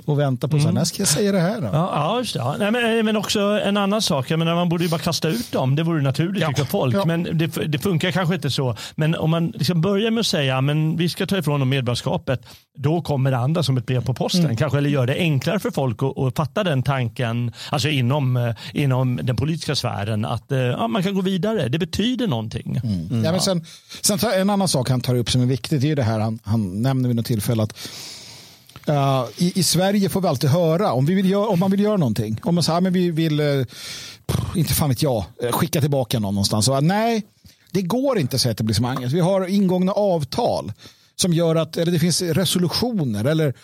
och 0.05 0.19
väntat 0.19 0.51
på 0.51 0.57
mm. 0.57 0.63
så 0.63 0.69
här, 0.69 0.75
när 0.75 0.85
ska 0.85 1.01
jag 1.01 1.09
säga 1.09 1.33
det 1.33 1.41
här 1.41 1.61
då? 1.61 1.67
Ja, 1.67 1.91
ja 1.95 2.19
just 2.19 2.35
det. 2.35 2.57
Nej, 2.59 2.71
men, 2.71 3.05
men 3.05 3.17
också 3.17 3.41
en 3.41 3.77
annan 3.77 4.03
sak, 4.03 4.31
jag 4.31 4.39
menar, 4.39 4.55
man 4.55 4.69
borde 4.69 4.85
ju 4.85 4.91
bara 4.91 5.01
kasta 5.01 5.29
ut 5.29 5.53
dem. 5.53 5.77
Det 5.77 5.83
vore 5.83 6.03
naturligt 6.03 6.43
ja. 6.43 6.49
tycker 6.49 6.65
folk. 6.65 6.95
Ja. 6.95 7.05
Men 7.05 7.39
det, 7.39 7.47
det, 7.47 7.79
funkar 7.79 8.11
kanske 8.11 8.35
inte 8.35 8.51
så. 8.51 8.77
Men 8.95 9.15
om 9.15 9.31
man 9.31 9.47
liksom 9.47 9.81
börjar 9.81 10.11
med 10.11 10.21
att 10.21 10.27
säga 10.27 10.61
men 10.61 10.97
vi 10.97 11.09
ska 11.09 11.27
ta 11.27 11.39
ifrån 11.39 11.61
dem 11.61 11.69
medborgarskapet, 11.69 12.47
då 12.79 13.03
kommer 13.03 13.31
det 13.31 13.39
andra 13.39 13.63
som 13.63 13.77
ett 13.77 13.87
brev 13.87 14.05
på 14.05 14.15
posten. 14.15 14.45
Mm. 14.45 14.57
Kanske, 14.57 14.79
eller 14.79 14.91
gör 14.91 15.07
det 15.07 15.15
enklare 15.15 15.59
för 15.59 15.71
folk 15.71 16.03
att, 16.03 16.19
att 16.19 16.37
fatta 16.37 16.65
den 16.65 16.83
tanken, 16.83 17.53
alltså 17.71 17.89
inom, 17.89 18.37
eh, 18.37 18.55
inom 18.73 19.21
den 19.23 19.37
politiska 19.37 19.75
sfären, 19.75 20.25
att 20.25 20.53
eh, 20.53 20.59
ja, 20.59 20.89
man 20.89 21.03
kan 21.03 21.15
gå 21.15 21.21
vidare. 21.21 21.69
Det 21.69 21.79
betyder 21.79 22.27
någonting. 22.27 22.81
Mm. 22.85 23.07
Mm. 23.11 23.25
Ja, 23.25 23.33
men 23.33 23.41
sen, 23.41 23.65
sen 24.01 24.19
en 24.35 24.51
annan 24.51 24.69
sak 24.69 24.91
han 24.91 25.01
tar 25.01 25.15
upp 25.15 25.31
som 25.31 25.43
är 25.43 25.47
viktigt, 25.47 25.81
det 25.81 25.91
är 25.91 25.97
det 25.97 26.03
här 26.03 26.21
han, 26.21 26.39
han 26.43 26.83
nämner 26.83 27.18
något 27.19 27.27
tillfälle 27.27 27.63
att 27.63 27.89
Uh, 28.89 29.27
i, 29.37 29.53
i, 29.59 29.63
Sverige 29.63 30.09
får 30.09 30.21
vi 30.21 30.29
alltid 30.29 30.51
höra 30.51 30.93
om, 30.93 31.07
vi 31.07 31.15
vill 31.15 31.31
göra, 31.31 31.49
om 31.49 31.59
man 31.59 31.71
vill 31.71 31.81
göra 31.81 31.97
någonting. 31.97 32.41
Om 32.43 32.55
man 32.55 32.65
säger 32.65 32.81
ah, 32.83 32.89
att 32.89 32.93
vi 32.93 33.11
vill, 33.11 33.41
uh, 33.41 33.67
inte 34.55 34.75
fan 34.75 34.89
vet 34.89 35.03
jag, 35.03 35.25
eh, 35.43 35.53
skicka 35.53 35.81
tillbaka 35.81 36.19
någon 36.19 36.35
någonstans. 36.35 36.67
Så, 36.67 36.75
uh, 36.75 36.81
nej, 36.81 37.23
det 37.71 37.83
går 37.83 38.19
inte 38.19 38.39
säger 38.39 38.55
etablissemanget. 38.55 39.13
Vi 39.13 39.21
har 39.21 39.47
ingångna 39.47 39.93
avtal 39.93 40.73
som 41.17 41.33
gör 41.33 41.57
att 41.57 41.77
eller 41.77 41.93
det 41.93 41.99
finns 41.99 42.23
resolutioner 42.23 43.25
eller 43.25 43.55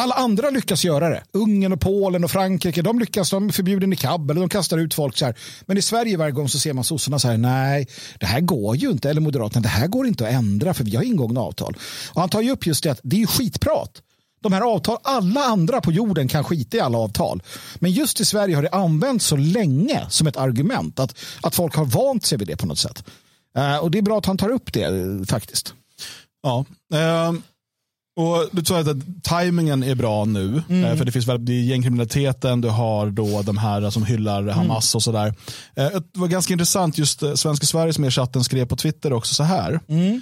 alla 0.00 0.14
andra 0.14 0.50
lyckas 0.50 0.84
göra 0.84 1.08
det. 1.08 1.22
Ungern 1.32 1.72
och 1.72 1.80
Polen 1.80 2.24
och 2.24 2.30
Frankrike, 2.30 2.82
de 2.82 2.98
lyckas, 2.98 3.30
de 3.30 3.52
förbjuder 3.52 3.86
niqab 3.86 4.30
eller 4.30 4.40
de 4.40 4.48
kastar 4.48 4.78
ut 4.78 4.94
folk 4.94 5.18
så 5.18 5.24
här. 5.24 5.34
Men 5.66 5.78
i 5.78 5.82
Sverige 5.82 6.16
varje 6.16 6.32
gång 6.32 6.48
så 6.48 6.58
ser 6.58 6.72
man 6.72 6.84
sossarna 6.84 7.18
så 7.18 7.28
här, 7.28 7.36
nej, 7.36 7.88
det 8.20 8.26
här 8.26 8.40
går 8.40 8.76
ju 8.76 8.90
inte, 8.90 9.10
eller 9.10 9.20
Moderaterna, 9.20 9.62
det 9.62 9.68
här 9.68 9.86
går 9.86 10.06
inte 10.06 10.28
att 10.28 10.32
ändra 10.34 10.74
för 10.74 10.84
vi 10.84 10.96
har 10.96 11.02
ingångna 11.02 11.40
avtal. 11.40 11.76
Och 12.12 12.20
han 12.20 12.30
tar 12.30 12.40
ju 12.40 12.50
upp 12.50 12.66
just 12.66 12.84
det 12.84 12.90
att 12.90 13.00
det 13.02 13.22
är 13.22 13.26
skitprat. 13.26 14.02
De 14.42 14.52
här 14.52 14.60
avtal, 14.60 14.98
alla 15.02 15.40
andra 15.40 15.80
på 15.80 15.92
jorden 15.92 16.28
kan 16.28 16.44
skita 16.44 16.76
i 16.76 16.80
alla 16.80 16.98
avtal. 16.98 17.42
Men 17.78 17.92
just 17.92 18.20
i 18.20 18.24
Sverige 18.24 18.54
har 18.54 18.62
det 18.62 18.68
använts 18.68 19.26
så 19.26 19.36
länge 19.36 20.06
som 20.08 20.26
ett 20.26 20.36
argument 20.36 21.00
att, 21.00 21.18
att 21.42 21.54
folk 21.54 21.74
har 21.74 21.84
vant 21.84 22.26
sig 22.26 22.38
vid 22.38 22.48
det 22.48 22.56
på 22.56 22.66
något 22.66 22.78
sätt. 22.78 23.04
Uh, 23.58 23.76
och 23.76 23.90
det 23.90 23.98
är 23.98 24.02
bra 24.02 24.18
att 24.18 24.26
han 24.26 24.38
tar 24.38 24.48
upp 24.48 24.72
det 24.72 24.82
eh, 24.82 25.24
faktiskt. 25.28 25.74
Ja, 26.42 26.64
uh, 26.94 27.40
och 28.16 28.48
du 28.52 28.64
sa 28.64 28.78
att 28.78 29.22
tajmingen 29.22 29.82
är 29.82 29.94
bra 29.94 30.24
nu. 30.24 30.62
Mm. 30.68 30.84
Eh, 30.84 30.96
för 30.96 31.04
det 31.04 31.12
finns 31.12 31.26
väl, 31.26 31.44
det 31.44 31.52
är 31.52 31.62
gängkriminaliteten, 31.62 32.60
du 32.60 32.68
har 32.68 33.10
då 33.10 33.42
de 33.42 33.58
här 33.58 33.90
som 33.90 34.04
hyllar 34.04 34.42
mm. 34.42 34.54
Hamas 34.54 34.94
och 34.94 35.02
sådär. 35.02 35.34
Det 35.74 36.18
var 36.18 36.28
ganska 36.28 36.52
intressant, 36.52 36.98
just 36.98 37.22
Svenska 37.34 37.66
Sverige 37.66 37.92
som 37.92 38.04
är 38.04 38.10
chatten 38.10 38.44
skrev 38.44 38.66
på 38.66 38.76
Twitter 38.76 39.12
också 39.12 39.34
så 39.34 39.42
här. 39.42 39.80
Mm. 39.88 40.20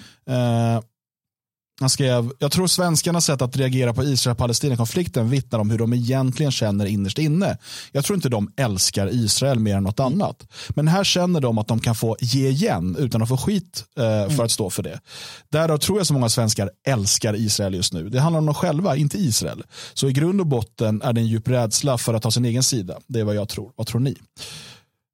Han 1.80 1.90
skrev, 1.90 2.32
jag 2.38 2.52
tror 2.52 2.66
svenskarnas 2.66 3.24
sätt 3.24 3.42
att 3.42 3.56
reagera 3.56 3.94
på 3.94 4.04
Israel-Palestina-konflikten 4.04 5.30
vittnar 5.30 5.58
om 5.58 5.70
hur 5.70 5.78
de 5.78 5.92
egentligen 5.92 6.52
känner 6.52 6.86
innerst 6.86 7.18
inne. 7.18 7.58
Jag 7.92 8.04
tror 8.04 8.14
inte 8.14 8.28
de 8.28 8.52
älskar 8.56 9.14
Israel 9.14 9.58
mer 9.58 9.76
än 9.76 9.82
något 9.82 10.00
annat. 10.00 10.46
Men 10.68 10.88
här 10.88 11.04
känner 11.04 11.40
de 11.40 11.58
att 11.58 11.68
de 11.68 11.80
kan 11.80 11.94
få 11.94 12.16
ge 12.20 12.48
igen 12.48 12.96
utan 12.98 13.22
att 13.22 13.28
få 13.28 13.36
skit 13.36 13.84
eh, 13.96 14.02
för 14.02 14.24
mm. 14.24 14.40
att 14.40 14.50
stå 14.50 14.70
för 14.70 14.82
det. 14.82 15.00
Därav 15.48 15.78
tror 15.78 15.98
jag 15.98 16.06
så 16.06 16.14
många 16.14 16.28
svenskar 16.28 16.70
älskar 16.86 17.36
Israel 17.36 17.74
just 17.74 17.92
nu. 17.92 18.08
Det 18.08 18.20
handlar 18.20 18.38
om 18.38 18.46
dem 18.46 18.54
själva, 18.54 18.96
inte 18.96 19.18
Israel. 19.18 19.62
Så 19.94 20.08
i 20.08 20.12
grund 20.12 20.40
och 20.40 20.46
botten 20.46 21.02
är 21.02 21.12
det 21.12 21.20
en 21.20 21.26
djup 21.26 21.48
rädsla 21.48 21.98
för 21.98 22.14
att 22.14 22.22
ta 22.22 22.30
sin 22.30 22.44
egen 22.44 22.62
sida. 22.62 22.98
Det 23.06 23.20
är 23.20 23.24
vad 23.24 23.34
jag 23.34 23.48
tror. 23.48 23.72
Vad 23.76 23.86
tror 23.86 24.00
ni? 24.00 24.16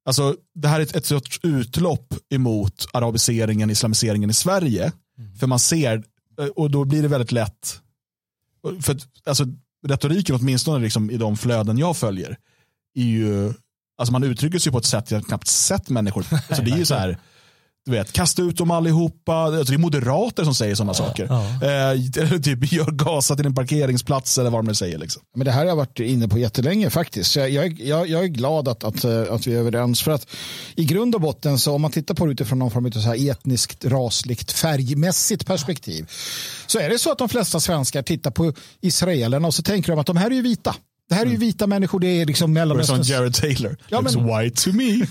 Alltså, 0.07 0.37
det 0.55 0.69
här 0.69 0.81
är 0.81 0.83
ett, 0.83 0.97
ett 0.97 1.07
sorts 1.07 1.41
utlopp 1.43 2.15
emot 2.31 2.87
arabiseringen, 2.93 3.71
islamiseringen 3.71 4.31
i 4.31 4.35
Sverige. 4.35 4.93
Mm. 5.19 5.37
För 5.37 5.47
man 5.47 5.59
ser 5.59 6.03
och 6.57 6.71
då 6.71 6.85
blir 6.85 7.03
det 7.03 7.09
väldigt 7.09 7.33
lätt. 7.33 7.81
För 8.81 8.97
alltså, 9.25 9.45
retoriken 9.87 10.37
åtminstone 10.37 10.79
liksom, 10.79 11.11
i 11.11 11.17
de 11.17 11.37
flöden 11.37 11.79
jag 11.79 11.97
följer 11.97 12.39
är 12.95 13.05
ju, 13.05 13.53
alltså 13.99 14.13
man 14.13 14.25
uttrycker 14.25 14.59
sig 14.59 14.73
på 14.73 14.79
ett 14.79 14.85
sätt 14.85 15.11
jag 15.11 15.27
knappt 15.27 15.47
sett 15.49 15.89
människor. 15.89 16.27
Alltså 16.33 16.63
det 16.63 16.71
är 16.71 16.77
ju 16.77 16.85
så 16.85 16.95
här, 16.95 17.19
du 17.87 17.93
vet, 17.93 18.13
kasta 18.13 18.43
ut 18.43 18.57
dem 18.57 18.71
allihopa. 18.71 19.35
Alltså 19.35 19.73
det 19.73 19.77
är 19.77 19.79
moderater 19.79 20.45
som 20.45 20.55
säger 20.55 20.75
sådana 20.75 20.91
ja, 20.91 20.95
saker. 20.95 21.27
Ja. 21.31 21.93
Eh, 21.93 22.41
typ 22.41 22.73
gör 22.73 22.91
gasa 22.91 23.37
till 23.37 23.47
en 23.47 23.55
parkeringsplats 23.55 24.39
eller 24.39 24.51
vad 24.51 24.67
de 24.67 24.75
säger. 24.75 24.99
Liksom. 24.99 25.23
Men 25.35 25.45
det 25.45 25.51
här 25.51 25.61
har 25.61 25.67
jag 25.67 25.77
varit 25.77 26.01
inne 26.01 26.29
på 26.29 26.39
jättelänge 26.39 26.91
faktiskt. 26.91 27.37
Jag, 27.37 27.51
jag, 27.51 27.81
jag, 27.81 28.09
jag 28.09 28.25
är 28.25 28.29
glad 28.29 28.69
att, 28.69 28.85
att, 28.85 29.05
eh, 29.05 29.23
att 29.31 29.47
vi 29.47 29.55
är 29.55 29.59
överens. 29.59 30.03
För 30.03 30.11
att 30.11 30.27
i 30.77 30.85
grund 30.85 31.15
och 31.15 31.21
botten 31.21 31.59
så 31.59 31.75
om 31.75 31.83
man 31.83 31.91
tittar 31.91 32.15
på 32.15 32.27
det 32.27 32.33
utifrån 32.33 32.59
någon 32.59 32.71
form 32.71 32.87
av 32.87 32.91
så 32.91 33.01
här 33.01 33.31
etniskt, 33.31 33.85
rasligt, 33.85 34.53
färgmässigt 34.53 35.47
perspektiv 35.47 36.11
så 36.67 36.79
är 36.79 36.89
det 36.89 36.99
så 36.99 37.13
att 37.13 37.19
de 37.19 37.29
flesta 37.29 37.61
svenskar 37.61 38.03
tittar 38.03 38.31
på 38.31 38.53
israelerna 38.81 39.49
och 39.49 39.55
så 39.55 39.63
tänker 39.63 39.93
de 39.93 39.99
att 39.99 40.07
de 40.07 40.17
här 40.17 40.31
är 40.31 40.35
ju 40.35 40.43
vita. 40.43 40.75
Det 41.09 41.15
här 41.15 41.23
är 41.23 41.27
ju 41.27 41.31
mm. 41.31 41.41
vita 41.41 41.67
människor, 41.67 42.01
det 42.01 42.07
är 42.07 42.27
liksom 42.27 42.53
Mellanösterns... 42.53 43.07
Som 43.07 43.15
Jared 43.17 43.35
Taylor. 43.35 43.77
Ja, 43.89 44.01
Looks 44.01 44.17
men... 44.17 44.27
white 44.27 44.63
to 44.63 44.73
me. 44.73 44.93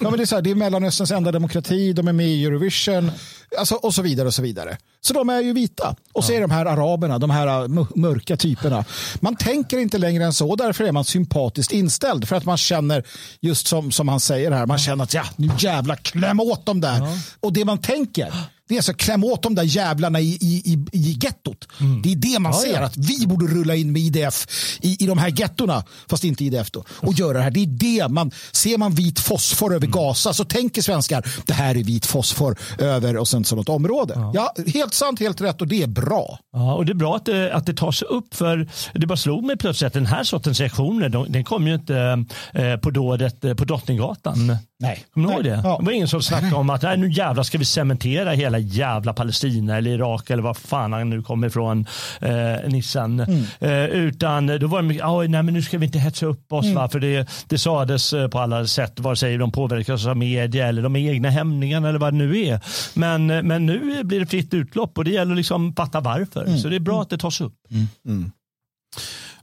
ja, 0.00 0.10
men 0.10 0.16
det, 0.16 0.22
är 0.22 0.26
så 0.26 0.34
här, 0.34 0.42
det 0.42 0.50
är 0.50 0.54
Mellanösterns 0.54 1.10
enda 1.10 1.32
demokrati, 1.32 1.92
de 1.92 2.08
är 2.08 2.12
med 2.12 2.26
i 2.26 2.44
Eurovision 2.44 3.10
alltså, 3.58 3.74
och 3.74 3.94
så 3.94 4.02
vidare. 4.02 4.28
och 4.28 4.34
Så 4.34 4.42
vidare. 4.42 4.76
Så 5.00 5.12
de 5.12 5.28
är 5.28 5.40
ju 5.40 5.52
vita. 5.52 5.96
Och 6.12 6.24
så 6.24 6.32
är 6.32 6.40
de 6.40 6.50
här 6.50 6.66
araberna, 6.66 7.18
de 7.18 7.30
här 7.30 7.46
äh, 7.46 7.86
mörka 7.94 8.36
typerna. 8.36 8.84
Man 9.20 9.36
tänker 9.36 9.78
inte 9.78 9.98
längre 9.98 10.24
än 10.24 10.32
så, 10.32 10.56
därför 10.56 10.84
är 10.84 10.92
man 10.92 11.04
sympatiskt 11.04 11.72
inställd. 11.72 12.28
För 12.28 12.36
att 12.36 12.44
man 12.44 12.56
känner, 12.56 13.04
just 13.40 13.66
som, 13.66 13.92
som 13.92 14.08
han 14.08 14.20
säger 14.20 14.50
här, 14.50 14.66
man 14.66 14.78
känner 14.78 15.04
att 15.04 15.14
ja, 15.14 15.24
nu 15.36 15.50
jävla 15.58 15.96
kläm 15.96 16.40
åt 16.40 16.66
dem 16.66 16.80
där. 16.80 16.98
Ja. 16.98 17.08
Och 17.40 17.52
det 17.52 17.64
man 17.64 17.78
tänker, 17.78 18.34
det 18.68 18.74
är 18.74 18.78
alltså 18.78 18.94
kläm 18.94 19.24
åt 19.24 19.42
de 19.42 19.54
där 19.54 19.62
jävlarna 19.62 20.20
i, 20.20 20.38
i, 20.40 20.62
i, 20.72 20.86
i 20.92 21.18
gettot. 21.22 21.68
Mm. 21.80 22.02
Det 22.02 22.12
är 22.12 22.16
det 22.16 22.38
man 22.38 22.52
ja, 22.52 22.58
ser, 22.58 22.72
ja. 22.72 22.86
att 22.86 22.96
vi 22.96 23.26
borde 23.26 23.46
rulla 23.46 23.74
in 23.74 23.92
med 23.92 24.02
IDF 24.02 24.46
i, 24.80 25.04
i 25.04 25.06
de 25.06 25.18
här 25.18 25.28
gettorna, 25.28 25.84
fast 26.08 26.24
inte 26.24 26.44
IDF 26.44 26.70
då, 26.70 26.84
och 26.88 27.14
göra 27.14 27.38
det 27.38 27.44
här. 27.44 27.50
Det 27.50 27.60
är 27.60 27.66
det 27.66 28.08
man, 28.08 28.30
ser 28.52 28.78
man 28.78 28.92
vit 28.92 29.20
fosfor 29.20 29.74
över 29.74 29.86
mm. 29.86 29.90
Gaza 29.90 30.32
så 30.32 30.44
tänker 30.44 30.82
svenskar, 30.82 31.28
det 31.46 31.52
här 31.52 31.76
är 31.76 31.84
vit 31.84 32.06
fosfor 32.06 32.58
över 32.78 33.16
och 33.16 33.28
sen 33.28 33.44
så 33.44 33.56
något 33.56 33.68
område. 33.68 34.14
Ja. 34.16 34.32
ja. 34.34 34.54
helt 34.74 34.94
sant, 34.94 35.20
helt 35.20 35.40
rätt 35.40 35.60
och 35.60 35.68
det 35.68 35.82
är 35.82 35.86
bra. 35.86 36.38
Ja, 36.52 36.74
och 36.74 36.86
det 36.86 36.92
är 36.92 36.94
bra 36.94 37.16
att 37.16 37.24
det, 37.24 37.54
att 37.54 37.66
det 37.66 37.74
tas 37.74 38.02
upp 38.02 38.34
för 38.34 38.68
det 38.94 39.06
bara 39.06 39.16
slog 39.16 39.44
mig 39.44 39.56
plötsligt 39.56 39.86
att 39.86 39.94
den 39.94 40.06
här 40.06 40.24
sortens 40.24 40.60
reaktioner, 40.60 41.08
de, 41.08 41.32
den 41.32 41.44
kom 41.44 41.66
ju 41.66 41.74
inte 41.74 42.24
eh, 42.52 42.76
på 42.76 42.90
dådet 42.90 43.44
eh, 43.44 43.54
på 43.54 43.64
Drottninggatan. 43.64 44.56
Nej. 44.84 45.04
Kommer 45.14 45.28
du 45.28 45.34
ihåg 45.34 45.44
det? 45.44 45.60
Ja. 45.64 45.76
Det 45.78 45.84
var 45.84 45.92
ingen 45.92 46.08
som 46.08 46.22
snackade 46.22 46.54
om 46.54 46.70
att 46.70 46.82
nej, 46.82 46.96
nu 46.96 47.10
jävlar 47.10 47.42
ska 47.42 47.58
vi 47.58 47.64
cementera 47.64 48.30
hela 48.30 48.58
jävla 48.58 49.12
Palestina 49.12 49.76
eller 49.76 49.90
Irak 49.90 50.30
eller 50.30 50.42
vad 50.42 50.56
fan 50.56 50.92
han 50.92 51.10
nu 51.10 51.22
kommer 51.22 51.46
ifrån, 51.46 51.86
eh, 52.20 52.68
Nissan. 52.68 53.20
Mm. 53.20 53.44
Eh, 53.60 53.84
utan 53.84 54.46
då 54.46 54.66
var 54.66 54.82
det 54.82 54.88
mycket, 54.88 55.04
nej 55.06 55.42
men 55.42 55.54
nu 55.54 55.62
ska 55.62 55.78
vi 55.78 55.86
inte 55.86 55.98
hetsa 55.98 56.26
upp 56.26 56.52
oss 56.52 56.64
mm. 56.64 56.76
va? 56.76 56.88
för 56.88 57.00
det, 57.00 57.28
det 57.48 57.58
sades 57.58 58.12
eh, 58.12 58.28
på 58.28 58.38
alla 58.38 58.66
sätt, 58.66 59.00
vare 59.00 59.16
sig 59.16 59.38
de 59.38 59.52
påverkas 59.52 60.06
av 60.06 60.16
media 60.16 60.66
eller 60.66 60.82
de 60.82 60.96
egna 60.96 61.30
hämningarna 61.30 61.88
eller 61.88 61.98
vad 61.98 62.12
det 62.12 62.18
nu 62.18 62.46
är. 62.46 62.60
Men, 62.94 63.30
eh, 63.30 63.42
men 63.42 63.66
nu 63.66 64.04
blir 64.04 64.20
det 64.20 64.26
fritt 64.26 64.54
utlopp 64.54 64.98
och 64.98 65.04
det 65.04 65.10
gäller 65.10 65.34
liksom 65.34 65.74
fatta 65.74 66.00
varför. 66.00 66.44
Mm. 66.44 66.58
Så 66.58 66.68
det 66.68 66.76
är 66.76 66.80
bra 66.80 67.02
att 67.02 67.10
det 67.10 67.18
tas 67.18 67.40
upp. 67.40 67.54
Mm. 67.70 67.86
Mm. 68.06 68.32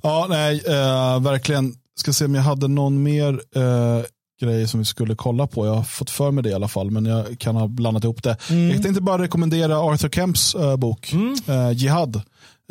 Ja, 0.03 0.25
nej, 0.29 0.55
uh, 0.55 1.23
verkligen. 1.23 1.73
Ska 1.95 2.13
se 2.13 2.25
om 2.25 2.35
jag 2.35 2.41
hade 2.41 2.67
någon 2.67 3.03
mer 3.03 3.33
uh, 3.33 4.03
grej 4.41 4.67
som 4.67 4.79
vi 4.79 4.85
skulle 4.85 5.15
kolla 5.15 5.47
på. 5.47 5.65
Jag 5.65 5.75
har 5.75 5.83
fått 5.83 6.09
för 6.09 6.31
mig 6.31 6.43
det 6.43 6.49
i 6.49 6.53
alla 6.53 6.67
fall, 6.67 6.91
men 6.91 7.05
jag 7.05 7.39
kan 7.39 7.55
ha 7.55 7.67
blandat 7.67 8.03
ihop 8.03 8.23
det. 8.23 8.37
Mm. 8.49 8.69
Jag 8.69 8.83
tänkte 8.83 9.01
bara 9.01 9.21
rekommendera 9.21 9.79
Arthur 9.79 10.09
Kemps 10.09 10.55
uh, 10.55 10.75
bok, 10.75 11.13
mm. 11.13 11.35
uh, 11.49 11.71
Jihad, 11.71 12.21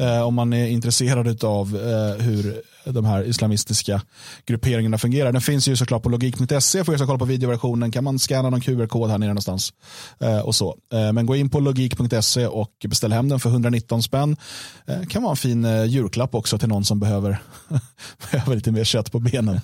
uh, 0.02 0.22
om 0.22 0.34
man 0.34 0.52
är 0.52 0.66
intresserad 0.66 1.44
av 1.44 1.78
hur 2.20 2.62
de 2.92 3.04
här 3.04 3.22
islamistiska 3.22 4.02
grupperingarna 4.46 4.98
fungerar. 4.98 5.32
Den 5.32 5.40
finns 5.40 5.68
ju 5.68 5.76
såklart 5.76 6.02
på 6.02 6.08
logik.se. 6.08 6.84
För 6.84 6.92
er 6.92 6.96
som 6.96 7.06
kollar 7.06 7.18
på 7.18 7.24
videoversionen 7.24 7.90
kan 7.90 8.04
man 8.04 8.18
scanna 8.18 8.50
någon 8.50 8.60
QR-kod 8.60 9.10
här 9.10 9.18
nere 9.18 9.28
någonstans. 9.28 9.72
Eh, 10.20 10.38
och 10.38 10.54
så. 10.54 10.76
Eh, 10.92 11.12
men 11.12 11.26
gå 11.26 11.36
in 11.36 11.50
på 11.50 11.60
logik.se 11.60 12.46
och 12.46 12.86
beställ 12.88 13.12
hem 13.12 13.28
den 13.28 13.40
för 13.40 13.50
119 13.50 14.02
spänn. 14.02 14.36
Eh, 14.86 15.02
kan 15.02 15.22
vara 15.22 15.30
en 15.30 15.36
fin 15.36 15.86
julklapp 15.86 16.34
också 16.34 16.58
till 16.58 16.68
någon 16.68 16.84
som 16.84 17.00
behöver, 17.00 17.38
behöver 18.32 18.54
lite 18.54 18.72
mer 18.72 18.84
kött 18.84 19.12
på 19.12 19.18
benen. 19.18 19.60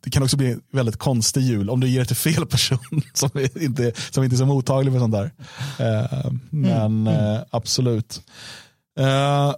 Det 0.00 0.10
kan 0.10 0.22
också 0.22 0.36
bli 0.36 0.50
en 0.52 0.60
väldigt 0.72 0.96
konstig 0.96 1.40
jul 1.40 1.70
om 1.70 1.80
du 1.80 1.88
ger 1.88 2.00
det 2.00 2.06
till 2.06 2.16
fel 2.16 2.46
person 2.46 3.02
som 3.14 3.30
inte, 3.60 3.92
som 4.10 4.24
inte 4.24 4.36
är 4.36 4.38
så 4.38 4.46
mottaglig 4.46 4.92
för 4.92 5.00
sånt 5.00 5.14
där. 5.14 5.30
Men 6.50 7.06
mm. 7.06 7.42
absolut. 7.50 8.22
Uh, 9.00 9.54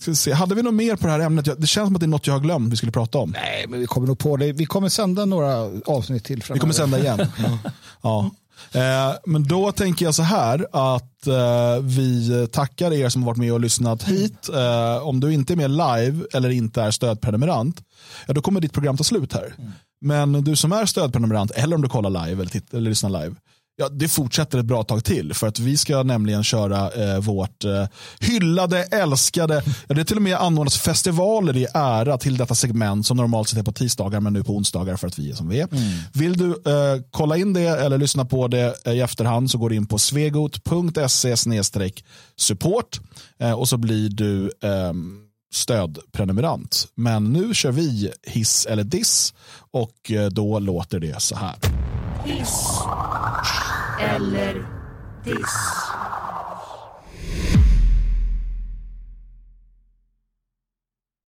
Ska 0.00 0.14
se, 0.14 0.32
hade 0.32 0.54
vi 0.54 0.62
något 0.62 0.74
mer 0.74 0.96
på 0.96 1.06
det 1.06 1.12
här 1.12 1.20
ämnet? 1.20 1.44
Det 1.44 1.66
känns 1.66 1.86
som 1.86 1.96
att 1.96 2.00
det 2.00 2.06
är 2.06 2.08
något 2.08 2.26
jag 2.26 2.34
har 2.34 2.40
glömt 2.40 2.72
vi 2.72 2.76
skulle 2.76 2.92
prata 2.92 3.18
om. 3.18 3.30
Nej, 3.30 3.66
men 3.68 3.80
vi 3.80 3.86
kommer 3.86 4.06
nog 4.06 4.18
på 4.18 4.36
det. 4.36 4.52
Vi 4.52 4.66
kommer 4.66 4.88
sända 4.88 5.24
några 5.24 5.70
avsnitt 5.86 6.24
till. 6.24 6.42
Framöver. 6.42 6.54
Vi 6.54 6.60
kommer 6.60 6.74
sända 6.74 6.98
igen. 6.98 7.26
ja. 8.02 8.30
Eh, 8.72 9.16
men 9.26 9.44
då 9.48 9.72
tänker 9.72 10.04
jag 10.04 10.14
så 10.14 10.22
här 10.22 10.66
att 10.72 11.26
eh, 11.26 11.82
vi 11.82 12.48
tackar 12.52 12.92
er 12.92 13.08
som 13.08 13.22
har 13.22 13.26
varit 13.26 13.38
med 13.38 13.52
och 13.52 13.60
lyssnat 13.60 14.02
hit. 14.02 14.48
Eh, 14.48 15.06
om 15.06 15.20
du 15.20 15.32
inte 15.32 15.52
är 15.52 15.56
med 15.56 15.70
live 15.70 16.26
eller 16.32 16.50
inte 16.50 16.82
är 16.82 16.90
stödprenumerant, 16.90 17.82
ja, 18.26 18.34
då 18.34 18.42
kommer 18.42 18.60
ditt 18.60 18.72
program 18.72 18.96
ta 18.96 19.04
slut 19.04 19.32
här. 19.32 19.54
Mm. 19.58 19.72
Men 20.00 20.44
du 20.44 20.56
som 20.56 20.72
är 20.72 20.86
stödprenumerant 20.86 21.50
eller 21.50 21.76
om 21.76 21.82
du 21.82 21.88
kollar 21.88 22.10
live 22.10 22.42
eller, 22.42 22.62
eller 22.72 22.90
lyssnar 22.90 23.10
live, 23.10 23.34
Ja, 23.80 23.88
det 23.88 24.08
fortsätter 24.08 24.58
ett 24.58 24.64
bra 24.64 24.82
tag 24.82 25.04
till 25.04 25.34
för 25.34 25.46
att 25.46 25.58
vi 25.58 25.76
ska 25.76 26.02
nämligen 26.02 26.44
köra 26.44 26.90
eh, 26.90 27.20
vårt 27.20 27.64
eh, 27.64 27.86
hyllade, 28.20 28.82
älskade, 28.82 29.62
ja, 29.88 29.94
det 29.94 30.00
är 30.00 30.04
till 30.04 30.16
och 30.16 30.22
med 30.22 30.36
anordnas 30.36 30.78
festivaler 30.78 31.56
i 31.56 31.66
ära 31.74 32.18
till 32.18 32.36
detta 32.36 32.54
segment 32.54 33.06
som 33.06 33.16
normalt 33.16 33.48
sett 33.48 33.58
är 33.58 33.62
på 33.62 33.72
tisdagar 33.72 34.20
men 34.20 34.32
nu 34.32 34.44
på 34.44 34.56
onsdagar 34.56 34.96
för 34.96 35.06
att 35.06 35.18
vi 35.18 35.30
är 35.30 35.34
som 35.34 35.48
vi 35.48 35.60
är. 35.60 35.68
Mm. 35.72 35.98
Vill 36.12 36.38
du 36.38 36.50
eh, 36.50 37.02
kolla 37.10 37.36
in 37.36 37.52
det 37.52 37.68
eller 37.68 37.98
lyssna 37.98 38.24
på 38.24 38.48
det 38.48 38.86
eh, 38.86 38.92
i 38.92 39.00
efterhand 39.00 39.50
så 39.50 39.58
går 39.58 39.70
du 39.70 39.76
in 39.76 39.86
på 39.86 39.98
svegot.se 39.98 41.36
support 42.36 43.00
eh, 43.38 43.52
och 43.52 43.68
så 43.68 43.76
blir 43.76 44.08
du 44.08 44.52
ehm, 44.62 45.20
stödprenumerant. 45.52 46.88
Men 46.94 47.24
nu 47.24 47.54
kör 47.54 47.72
vi 47.72 48.12
hiss 48.22 48.66
eller 48.66 48.84
diss 48.84 49.34
och 49.70 50.10
eh, 50.10 50.26
då 50.26 50.58
låter 50.58 51.00
det 51.00 51.22
så 51.22 51.36
här. 51.36 51.54
Hiss 52.24 52.78
eller 54.00 54.64
diss. 55.24 55.87